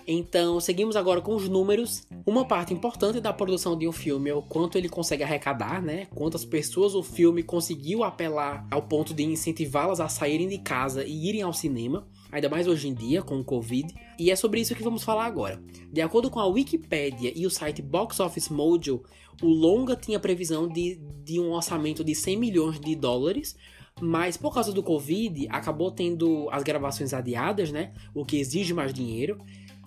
Então, 0.06 0.58
seguimos 0.58 0.96
agora 0.96 1.20
com 1.20 1.34
os 1.34 1.48
números. 1.48 2.06
Uma 2.26 2.46
parte 2.46 2.72
importante 2.72 3.20
da 3.20 3.32
produção 3.32 3.76
de 3.76 3.86
um 3.86 3.92
filme 3.92 4.30
é 4.30 4.34
o 4.34 4.42
quanto 4.42 4.78
ele 4.78 4.88
consegue 4.88 5.22
arrecadar, 5.22 5.82
né? 5.82 6.06
Quantas 6.14 6.46
pessoas 6.46 6.94
o 6.94 7.02
filme 7.02 7.42
conseguiu 7.42 8.02
apelar 8.02 8.66
ao 8.70 8.82
ponto 8.82 9.12
de 9.12 9.22
incentivá-las 9.22 10.00
a 10.00 10.08
saírem 10.08 10.48
de 10.48 10.58
casa 10.58 11.04
e 11.04 11.28
irem 11.28 11.42
ao 11.42 11.52
cinema 11.52 12.08
ainda 12.30 12.48
mais 12.48 12.66
hoje 12.66 12.88
em 12.88 12.94
dia 12.94 13.22
com 13.22 13.38
o 13.38 13.44
Covid, 13.44 13.92
e 14.18 14.30
é 14.30 14.36
sobre 14.36 14.60
isso 14.60 14.74
que 14.74 14.82
vamos 14.82 15.02
falar 15.02 15.26
agora. 15.26 15.62
De 15.92 16.00
acordo 16.00 16.30
com 16.30 16.40
a 16.40 16.46
Wikipedia 16.46 17.32
e 17.34 17.46
o 17.46 17.50
site 17.50 17.82
Box 17.82 18.20
Office 18.20 18.48
Mojo, 18.48 19.02
o 19.42 19.46
longa 19.46 19.96
tinha 19.96 20.18
previsão 20.18 20.68
de, 20.68 21.00
de 21.24 21.38
um 21.38 21.52
orçamento 21.52 22.02
de 22.02 22.14
100 22.14 22.36
milhões 22.36 22.80
de 22.80 22.94
dólares, 22.94 23.56
mas 24.00 24.36
por 24.36 24.52
causa 24.52 24.72
do 24.72 24.82
Covid 24.82 25.46
acabou 25.50 25.90
tendo 25.90 26.48
as 26.50 26.62
gravações 26.62 27.12
adiadas, 27.12 27.72
né? 27.72 27.92
O 28.14 28.24
que 28.24 28.36
exige 28.36 28.72
mais 28.72 28.92
dinheiro. 28.92 29.38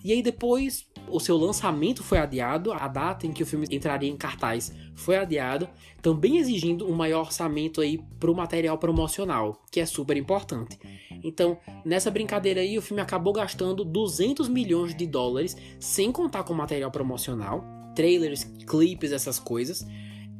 E 0.04 0.12
aí 0.12 0.22
depois 0.22 0.86
o 1.08 1.20
seu 1.20 1.36
lançamento 1.36 2.02
foi 2.02 2.18
adiado, 2.18 2.72
a 2.72 2.88
data 2.88 3.26
em 3.26 3.32
que 3.32 3.42
o 3.42 3.46
filme 3.46 3.66
entraria 3.70 4.08
em 4.08 4.16
cartaz 4.16 4.72
foi 4.94 5.16
adiado, 5.16 5.68
também 6.00 6.38
exigindo 6.38 6.90
um 6.90 6.94
maior 6.94 7.26
orçamento 7.26 7.80
aí 7.80 7.98
para 8.18 8.30
o 8.30 8.34
material 8.34 8.78
promocional, 8.78 9.62
que 9.70 9.80
é 9.80 9.86
super 9.86 10.16
importante. 10.16 10.78
Então, 11.22 11.58
nessa 11.84 12.10
brincadeira 12.10 12.60
aí, 12.60 12.78
o 12.78 12.82
filme 12.82 13.02
acabou 13.02 13.32
gastando 13.32 13.84
200 13.84 14.48
milhões 14.48 14.94
de 14.94 15.06
dólares, 15.06 15.56
sem 15.78 16.10
contar 16.10 16.44
com 16.44 16.54
material 16.54 16.90
promocional, 16.90 17.64
trailers, 17.94 18.44
clipes, 18.66 19.12
essas 19.12 19.38
coisas, 19.38 19.86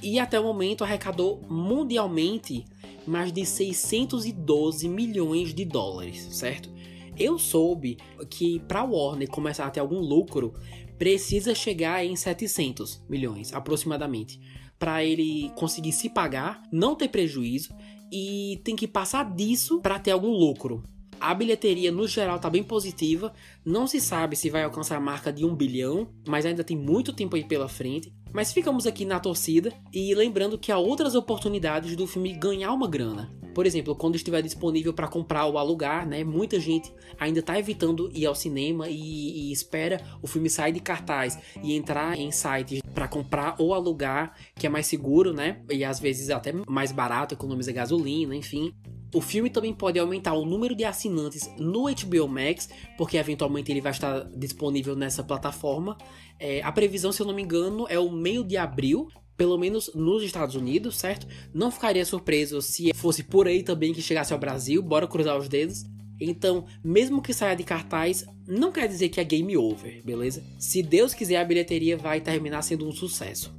e 0.03 0.19
até 0.19 0.41
o 0.41 0.43
momento 0.43 0.83
arrecadou 0.83 1.41
mundialmente 1.49 2.65
mais 3.07 3.33
de 3.33 3.45
612 3.47 4.89
milhões 4.89 5.55
de 5.55 5.65
dólares, 5.65 6.29
certo? 6.33 6.72
Eu 7.19 7.39
soube 7.39 7.99
que 8.31 8.61
para 8.61 8.85
Warner 8.85 9.29
começar 9.29 9.67
a 9.67 9.71
ter 9.71 9.81
algum 9.81 9.99
lucro, 9.99 10.55
precisa 10.99 11.55
chegar 11.55 12.05
em 12.05 12.15
700 12.17 13.05
milhões 13.09 13.53
aproximadamente, 13.53 14.41
para 14.79 15.05
ele 15.05 15.51
conseguir 15.55 15.93
se 15.93 16.09
pagar, 16.09 16.63
não 16.73 16.95
ter 16.95 17.09
prejuízo 17.09 17.75
e 18.11 18.61
tem 18.65 18.77
que 18.77 18.87
passar 18.87 19.35
disso 19.35 19.81
para 19.81 19.99
ter 19.99 20.11
algum 20.11 20.31
lucro. 20.31 20.83
A 21.21 21.35
bilheteria 21.35 21.93
no 21.93 22.07
geral 22.09 22.37
está 22.37 22.51
bem 22.51 22.65
positiva, 22.65 23.33
não 23.65 23.87
se 23.87 24.01
sabe 24.01 24.35
se 24.35 24.51
vai 24.51 24.65
alcançar 24.65 24.97
a 24.97 25.01
marca 25.01 25.33
de 25.33 25.45
um 25.45 25.55
bilhão, 25.55 26.09
mas 26.27 26.45
ainda 26.45 26.65
tem 26.65 26.77
muito 26.77 27.13
tempo 27.13 27.37
aí 27.37 27.45
pela 27.45 27.69
frente. 27.69 28.13
Mas 28.33 28.53
ficamos 28.53 28.87
aqui 28.87 29.05
na 29.05 29.21
torcida 29.21 29.73
e 29.93 30.15
lembrando 30.15 30.59
que 30.59 30.73
há 30.73 30.79
outras 30.79 31.15
oportunidades 31.15 31.95
do 31.95 32.07
filme 32.07 32.33
ganhar 32.33 32.73
uma 32.73 32.89
grana. 32.89 33.31
Por 33.55 33.67
exemplo, 33.67 33.95
quando 33.95 34.17
estiver 34.17 34.41
disponível 34.43 34.95
para 34.95 35.07
comprar 35.07 35.45
ou 35.45 35.59
alugar, 35.59 36.09
né? 36.09 36.25
Muita 36.25 36.59
gente 36.59 36.93
ainda 37.19 37.41
está 37.41 37.59
evitando 37.59 38.11
ir 38.15 38.25
ao 38.25 38.35
cinema 38.35 38.89
e, 38.89 39.51
e, 39.51 39.53
espera 39.53 40.01
o 40.23 40.27
filme 40.27 40.49
sair 40.49 40.73
de 40.73 40.81
cartaz 40.81 41.39
e 41.63 41.75
entrar 41.77 42.19
em 42.19 42.31
sites 42.31 42.81
para 42.95 43.07
comprar 43.07 43.57
ou 43.59 43.75
alugar, 43.75 44.35
que 44.55 44.67
é 44.67 44.71
mais 44.71 44.87
seguro, 44.87 45.35
né? 45.35 45.61
E 45.71 45.85
às 45.85 46.01
vezes 46.01 46.31
até 46.31 46.53
mais 46.67 46.93
barato, 46.93 47.35
economiza 47.35 47.73
gasolina, 47.73 48.35
enfim. 48.35 48.73
O 49.15 49.21
filme 49.21 49.51
também 49.51 49.75
pode 49.75 49.99
aumentar 49.99 50.33
o 50.33 50.47
número 50.47 50.75
de 50.75 50.85
assinantes 50.85 51.51
no 51.59 51.85
HBO 51.85 52.27
Max, 52.27 52.71
porque 52.97 53.19
eventualmente 53.19 53.71
ele 53.71 53.81
vai 53.81 53.93
estar 53.93 54.25
disponível 54.35 54.97
nessa 54.97 55.23
plataforma. 55.23 55.99
É, 56.39 56.63
a 56.63 56.73
previsão, 56.73 57.13
se 57.13 57.21
eu 57.21 57.27
não 57.27 57.35
me 57.35 57.43
engano, 57.43 57.87
é 57.91 57.99
o 57.99 58.11
meio 58.11 58.43
de 58.43 58.57
abril, 58.57 59.09
pelo 59.37 59.59
menos 59.59 59.91
nos 59.95 60.23
Estados 60.23 60.55
Unidos, 60.55 60.97
certo? 60.97 61.27
Não 61.53 61.71
ficaria 61.71 62.05
surpreso 62.07 62.63
se 62.63 62.93
fosse 62.95 63.23
por 63.23 63.47
aí 63.47 63.63
também 63.63 63.93
que 63.93 64.01
chegasse 64.01 64.33
ao 64.33 64.39
Brasil, 64.39 64.83
bora 64.83 65.07
cruzar 65.07 65.37
os 65.37 65.49
dedos. 65.49 65.85
Então, 66.19 66.65
mesmo 66.83 67.21
que 67.21 67.35
saia 67.35 67.57
de 67.57 67.65
cartaz, 67.65 68.25
não 68.47 68.73
quer 68.73 68.87
dizer 68.87 69.09
que 69.09 69.21
é 69.21 69.25
game 69.25 69.57
over, 69.57 70.03
beleza? 70.05 70.43
Se 70.59 70.83
Deus 70.83 71.13
quiser, 71.13 71.37
a 71.37 71.45
bilheteria 71.45 71.97
vai 71.97 72.21
terminar 72.21 72.63
sendo 72.63 72.89
um 72.89 72.93
sucesso. 72.93 73.53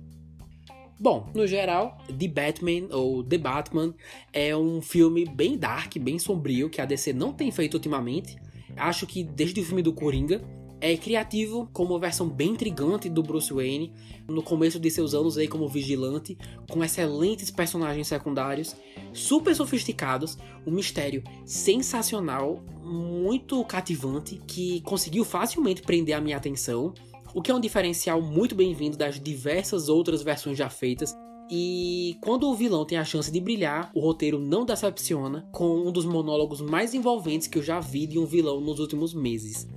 Bom, 1.04 1.28
no 1.36 1.46
geral, 1.46 1.98
The 2.18 2.30
Batman 2.30 2.88
ou 2.96 3.22
The 3.26 3.38
Batman 3.38 3.94
é 4.32 4.56
um 4.56 4.82
filme 4.82 5.26
bem 5.26 5.58
dark, 5.58 5.98
bem 5.98 6.18
sombrio 6.18 6.70
que 6.70 6.80
a 6.80 6.86
DC 6.86 7.12
não 7.12 7.34
tem 7.34 7.52
feito 7.52 7.74
ultimamente. 7.74 8.38
Acho 8.78 9.06
que 9.06 9.22
desde 9.22 9.60
o 9.60 9.66
filme 9.66 9.82
do 9.82 9.92
Coringa 9.92 10.42
é 10.80 10.96
criativo 10.96 11.70
com 11.74 11.84
uma 11.84 12.00
versão 12.00 12.30
bem 12.30 12.52
intrigante 12.52 13.10
do 13.10 13.22
Bruce 13.22 13.52
Wayne 13.52 13.92
no 14.30 14.42
começo 14.42 14.80
de 14.80 14.90
seus 14.90 15.14
anos 15.14 15.38
aí 15.38 15.46
como 15.46 15.68
vigilante, 15.68 16.38
com 16.70 16.82
excelentes 16.82 17.52
personagens 17.52 18.08
secundários, 18.08 18.74
super 19.12 19.54
sofisticados, 19.54 20.38
um 20.66 20.72
mistério 20.72 21.22
sensacional, 21.46 22.64
muito 22.82 23.62
cativante 23.66 24.40
que 24.48 24.80
conseguiu 24.84 25.26
facilmente 25.26 25.82
prender 25.82 26.16
a 26.16 26.22
minha 26.22 26.38
atenção 26.38 26.94
o 27.34 27.42
que 27.42 27.50
é 27.50 27.56
um 27.56 27.60
diferencial 27.60 28.22
muito 28.22 28.54
bem-vindo 28.54 28.96
das 28.96 29.20
diversas 29.20 29.90
outras 29.90 30.22
versões 30.22 30.58
já 30.58 30.70
feitas. 30.70 31.16
E 31.50 32.18
quando 32.22 32.48
o 32.48 32.56
vilão 32.56 32.86
tem 32.86 32.98
a 32.98 33.04
chance 33.04 33.32
de 33.32 33.40
brilhar, 33.40 33.92
o 33.94 34.00
roteiro 34.00 34.40
não 34.40 34.66
decepciona, 34.66 35.48
com 35.52 35.88
um 35.88 35.92
dos 35.92 36.06
monólogos 36.06 36.62
mais 36.62 36.94
envolventes 36.94 37.48
que 37.48 37.58
eu 37.58 37.64
já 37.64 37.80
vi 37.80 38.06
de 38.06 38.20
um 38.20 38.26
vilão 38.26 38.62
nos 38.62 38.80
últimos 38.80 39.14
meses. 39.14 39.68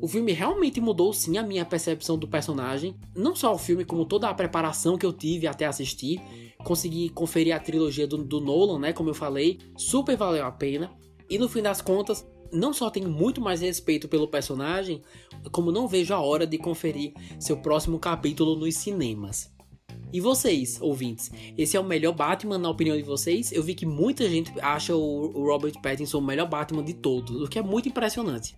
O 0.00 0.08
filme 0.08 0.32
realmente 0.32 0.80
mudou 0.80 1.12
sim 1.12 1.36
a 1.36 1.42
minha 1.42 1.64
percepção 1.64 2.16
do 2.16 2.26
personagem, 2.26 2.96
não 3.14 3.36
só 3.36 3.52
o 3.52 3.58
filme, 3.58 3.84
como 3.84 4.06
toda 4.06 4.28
a 4.28 4.34
preparação 4.34 4.96
que 4.96 5.04
eu 5.04 5.12
tive 5.12 5.46
até 5.46 5.66
assistir. 5.66 6.20
Consegui 6.64 7.10
conferir 7.10 7.54
a 7.54 7.60
trilogia 7.60 8.06
do, 8.06 8.16
do 8.18 8.40
Nolan, 8.40 8.78
né? 8.78 8.92
Como 8.92 9.10
eu 9.10 9.14
falei, 9.14 9.58
super 9.76 10.16
valeu 10.16 10.46
a 10.46 10.50
pena. 10.50 10.90
E 11.28 11.38
no 11.38 11.48
fim 11.48 11.60
das 11.60 11.82
contas, 11.82 12.26
não 12.52 12.72
só 12.72 12.90
tenho 12.90 13.10
muito 13.10 13.40
mais 13.40 13.60
respeito 13.60 14.08
pelo 14.08 14.28
personagem, 14.28 15.02
como 15.50 15.72
não 15.72 15.88
vejo 15.88 16.14
a 16.14 16.20
hora 16.20 16.46
de 16.46 16.58
conferir 16.58 17.12
seu 17.38 17.56
próximo 17.56 17.98
capítulo 17.98 18.56
nos 18.56 18.74
cinemas. 18.76 19.50
E 20.12 20.20
vocês, 20.20 20.78
ouvintes, 20.80 21.30
esse 21.56 21.76
é 21.76 21.80
o 21.80 21.84
melhor 21.84 22.12
Batman 22.12 22.58
na 22.58 22.68
opinião 22.68 22.96
de 22.96 23.02
vocês? 23.02 23.52
Eu 23.52 23.62
vi 23.62 23.74
que 23.74 23.86
muita 23.86 24.28
gente 24.28 24.52
acha 24.60 24.94
o 24.94 25.44
Robert 25.44 25.80
Pattinson 25.80 26.18
o 26.18 26.22
melhor 26.22 26.48
Batman 26.48 26.82
de 26.82 26.94
todos, 26.94 27.40
o 27.40 27.48
que 27.48 27.58
é 27.58 27.62
muito 27.62 27.88
impressionante. 27.88 28.56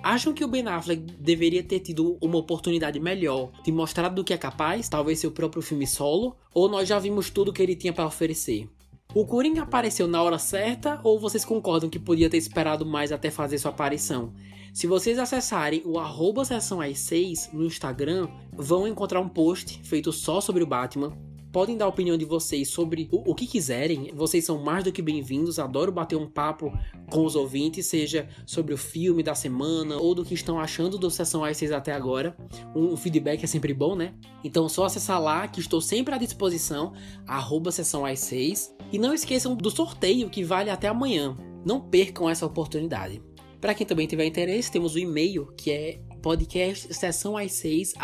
Acham 0.00 0.32
que 0.32 0.44
o 0.44 0.48
Ben 0.48 0.66
Affleck 0.66 1.02
deveria 1.18 1.62
ter 1.62 1.80
tido 1.80 2.16
uma 2.20 2.38
oportunidade 2.38 3.00
melhor 3.00 3.50
de 3.64 3.72
mostrar 3.72 4.08
do 4.10 4.22
que 4.22 4.32
é 4.32 4.38
capaz, 4.38 4.88
talvez 4.88 5.18
seu 5.18 5.32
próprio 5.32 5.62
filme 5.62 5.86
solo, 5.86 6.36
ou 6.54 6.68
nós 6.68 6.88
já 6.88 6.98
vimos 7.00 7.30
tudo 7.30 7.52
que 7.52 7.62
ele 7.62 7.74
tinha 7.74 7.92
para 7.92 8.06
oferecer? 8.06 8.68
O 9.14 9.26
Coringa 9.26 9.62
apareceu 9.62 10.06
na 10.06 10.22
hora 10.22 10.38
certa 10.38 11.00
ou 11.02 11.18
vocês 11.18 11.44
concordam 11.44 11.90
que 11.90 11.98
podia 11.98 12.30
ter 12.30 12.38
esperado 12.38 12.86
mais 12.86 13.12
até 13.12 13.30
fazer 13.30 13.58
sua 13.58 13.70
aparição? 13.70 14.32
Se 14.72 14.86
vocês 14.86 15.18
acessarem 15.18 15.82
o 15.84 15.98
arroba 15.98 16.46
sessão 16.46 16.78
6 16.82 17.50
no 17.52 17.66
Instagram, 17.66 18.26
vão 18.52 18.88
encontrar 18.88 19.20
um 19.20 19.28
post 19.28 19.78
feito 19.84 20.10
só 20.10 20.40
sobre 20.40 20.62
o 20.62 20.66
Batman, 20.66 21.12
podem 21.52 21.76
dar 21.76 21.84
a 21.84 21.88
opinião 21.88 22.16
de 22.16 22.24
vocês 22.24 22.70
sobre 22.70 23.06
o, 23.12 23.32
o 23.32 23.34
que 23.34 23.46
quiserem. 23.46 24.10
Vocês 24.14 24.46
são 24.46 24.58
mais 24.62 24.82
do 24.82 24.90
que 24.90 25.02
bem-vindos. 25.02 25.58
Adoro 25.58 25.92
bater 25.92 26.16
um 26.16 26.26
papo 26.26 26.72
com 27.10 27.26
os 27.26 27.36
ouvintes, 27.36 27.84
seja 27.84 28.26
sobre 28.46 28.72
o 28.72 28.78
filme 28.78 29.22
da 29.22 29.34
semana 29.34 29.98
ou 29.98 30.14
do 30.14 30.24
que 30.24 30.32
estão 30.32 30.58
achando 30.58 30.96
do 30.96 31.10
Sessão 31.10 31.44
às 31.44 31.58
6 31.58 31.70
até 31.70 31.92
agora. 31.92 32.34
Um, 32.74 32.94
um, 32.94 32.96
feedback 32.96 33.44
é 33.44 33.46
sempre 33.46 33.74
bom, 33.74 33.94
né? 33.94 34.14
Então 34.42 34.70
só 34.70 34.86
acessar 34.86 35.20
lá 35.20 35.46
que 35.46 35.60
estou 35.60 35.82
sempre 35.82 36.14
à 36.14 36.18
disposição, 36.18 36.94
arroba 37.26 37.70
Sessão 37.70 38.06
às 38.06 38.20
6. 38.20 38.74
E 38.90 38.98
não 38.98 39.12
esqueçam 39.12 39.54
do 39.54 39.70
sorteio 39.70 40.30
que 40.30 40.42
vale 40.42 40.70
até 40.70 40.88
amanhã. 40.88 41.36
Não 41.62 41.78
percam 41.78 42.28
essa 42.28 42.46
oportunidade. 42.46 43.22
Para 43.62 43.74
quem 43.74 43.86
também 43.86 44.08
tiver 44.08 44.26
interesse, 44.26 44.72
temos 44.72 44.96
o 44.96 44.98
e-mail 44.98 45.46
que 45.56 45.70
é 45.70 46.00
podcast 46.20 46.92
sessão 46.92 47.36
às 47.36 47.52
6 47.52 47.94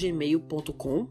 gmail.com 0.00 1.06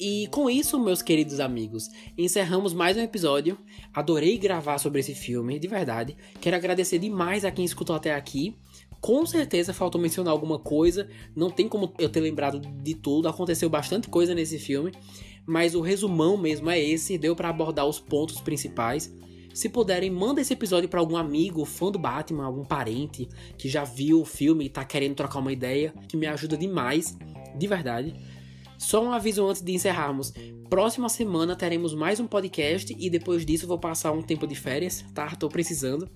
e 0.00 0.26
com 0.32 0.50
isso, 0.50 0.80
meus 0.80 1.00
queridos 1.00 1.38
amigos, 1.38 1.88
encerramos 2.18 2.74
mais 2.74 2.96
um 2.96 3.00
episódio. 3.00 3.56
Adorei 3.94 4.36
gravar 4.36 4.78
sobre 4.78 4.98
esse 4.98 5.14
filme, 5.14 5.60
de 5.60 5.68
verdade. 5.68 6.16
Quero 6.40 6.56
agradecer 6.56 6.98
demais 6.98 7.44
a 7.44 7.52
quem 7.52 7.64
escutou 7.64 7.94
até 7.94 8.16
aqui. 8.16 8.56
Com 9.00 9.24
certeza 9.24 9.72
faltou 9.72 10.00
mencionar 10.00 10.32
alguma 10.32 10.58
coisa, 10.58 11.08
não 11.32 11.48
tem 11.48 11.68
como 11.68 11.94
eu 12.00 12.08
ter 12.08 12.20
lembrado 12.20 12.60
de 12.60 12.94
tudo, 12.96 13.28
aconteceu 13.28 13.70
bastante 13.70 14.08
coisa 14.08 14.34
nesse 14.34 14.58
filme, 14.58 14.90
mas 15.46 15.76
o 15.76 15.80
resumão 15.80 16.36
mesmo 16.36 16.68
é 16.68 16.80
esse, 16.80 17.16
deu 17.16 17.36
para 17.36 17.50
abordar 17.50 17.86
os 17.86 18.00
pontos 18.00 18.40
principais. 18.40 19.14
Se 19.56 19.70
puderem, 19.70 20.10
manda 20.10 20.38
esse 20.38 20.52
episódio 20.52 20.86
para 20.86 21.00
algum 21.00 21.16
amigo, 21.16 21.64
fã 21.64 21.90
do 21.90 21.98
Batman, 21.98 22.44
algum 22.44 22.62
parente 22.62 23.26
que 23.56 23.70
já 23.70 23.84
viu 23.84 24.20
o 24.20 24.24
filme 24.26 24.66
e 24.66 24.68
tá 24.68 24.84
querendo 24.84 25.14
trocar 25.14 25.38
uma 25.38 25.50
ideia, 25.50 25.94
que 26.06 26.14
me 26.14 26.26
ajuda 26.26 26.58
demais, 26.58 27.16
de 27.56 27.66
verdade. 27.66 28.14
Só 28.76 29.02
um 29.02 29.10
aviso 29.10 29.46
antes 29.46 29.62
de 29.62 29.72
encerrarmos. 29.72 30.30
Próxima 30.68 31.08
semana 31.08 31.56
teremos 31.56 31.94
mais 31.94 32.20
um 32.20 32.26
podcast 32.26 32.94
e 32.98 33.08
depois 33.08 33.46
disso 33.46 33.66
vou 33.66 33.78
passar 33.78 34.12
um 34.12 34.20
tempo 34.20 34.46
de 34.46 34.54
férias, 34.54 35.02
tá? 35.14 35.34
Tô 35.34 35.48
precisando. 35.48 36.06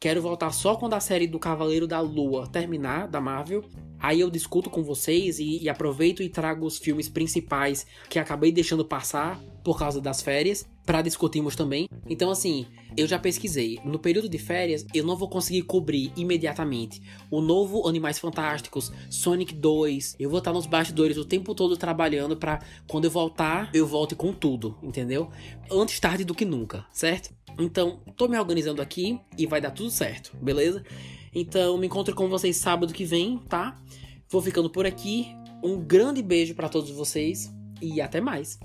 Quero 0.00 0.22
voltar 0.22 0.50
só 0.52 0.74
quando 0.74 0.94
a 0.94 1.00
série 1.00 1.26
do 1.26 1.38
Cavaleiro 1.38 1.86
da 1.86 2.00
Lua 2.00 2.46
terminar, 2.46 3.08
da 3.08 3.20
Marvel. 3.20 3.62
Aí 3.98 4.20
eu 4.20 4.30
discuto 4.30 4.70
com 4.70 4.82
vocês 4.82 5.38
e, 5.38 5.62
e 5.62 5.68
aproveito 5.68 6.22
e 6.22 6.30
trago 6.30 6.64
os 6.64 6.78
filmes 6.78 7.10
principais 7.10 7.86
que 8.08 8.18
acabei 8.18 8.50
deixando 8.50 8.86
passar 8.86 9.38
por 9.66 9.76
causa 9.76 10.00
das 10.00 10.22
férias 10.22 10.64
para 10.84 11.02
discutirmos 11.02 11.56
também. 11.56 11.88
Então, 12.08 12.30
assim, 12.30 12.66
eu 12.96 13.04
já 13.04 13.18
pesquisei. 13.18 13.80
No 13.84 13.98
período 13.98 14.28
de 14.28 14.38
férias, 14.38 14.86
eu 14.94 15.02
não 15.02 15.16
vou 15.16 15.28
conseguir 15.28 15.62
cobrir 15.62 16.12
imediatamente 16.16 17.02
o 17.32 17.40
novo 17.40 17.88
Animais 17.88 18.16
Fantásticos, 18.16 18.92
Sonic 19.10 19.52
2. 19.52 20.14
Eu 20.20 20.30
vou 20.30 20.38
estar 20.38 20.52
nos 20.52 20.66
bastidores 20.66 21.16
o 21.16 21.24
tempo 21.24 21.52
todo 21.52 21.76
trabalhando 21.76 22.36
para 22.36 22.60
quando 22.86 23.06
eu 23.06 23.10
voltar, 23.10 23.68
eu 23.74 23.84
volte 23.84 24.14
com 24.14 24.32
tudo, 24.32 24.78
entendeu? 24.80 25.32
Antes 25.68 25.98
tarde 25.98 26.24
do 26.24 26.32
que 26.32 26.44
nunca, 26.44 26.86
certo? 26.92 27.34
Então, 27.58 27.98
tô 28.16 28.28
me 28.28 28.38
organizando 28.38 28.80
aqui 28.80 29.18
e 29.36 29.46
vai 29.46 29.60
dar 29.60 29.72
tudo 29.72 29.90
certo, 29.90 30.36
beleza? 30.40 30.84
Então, 31.34 31.76
me 31.76 31.88
encontro 31.88 32.14
com 32.14 32.28
vocês 32.28 32.56
sábado 32.56 32.94
que 32.94 33.04
vem, 33.04 33.38
tá? 33.48 33.76
Vou 34.30 34.40
ficando 34.40 34.70
por 34.70 34.86
aqui. 34.86 35.26
Um 35.60 35.80
grande 35.80 36.22
beijo 36.22 36.54
para 36.54 36.68
todos 36.68 36.90
vocês 36.90 37.52
e 37.82 38.00
até 38.00 38.20
mais. 38.20 38.60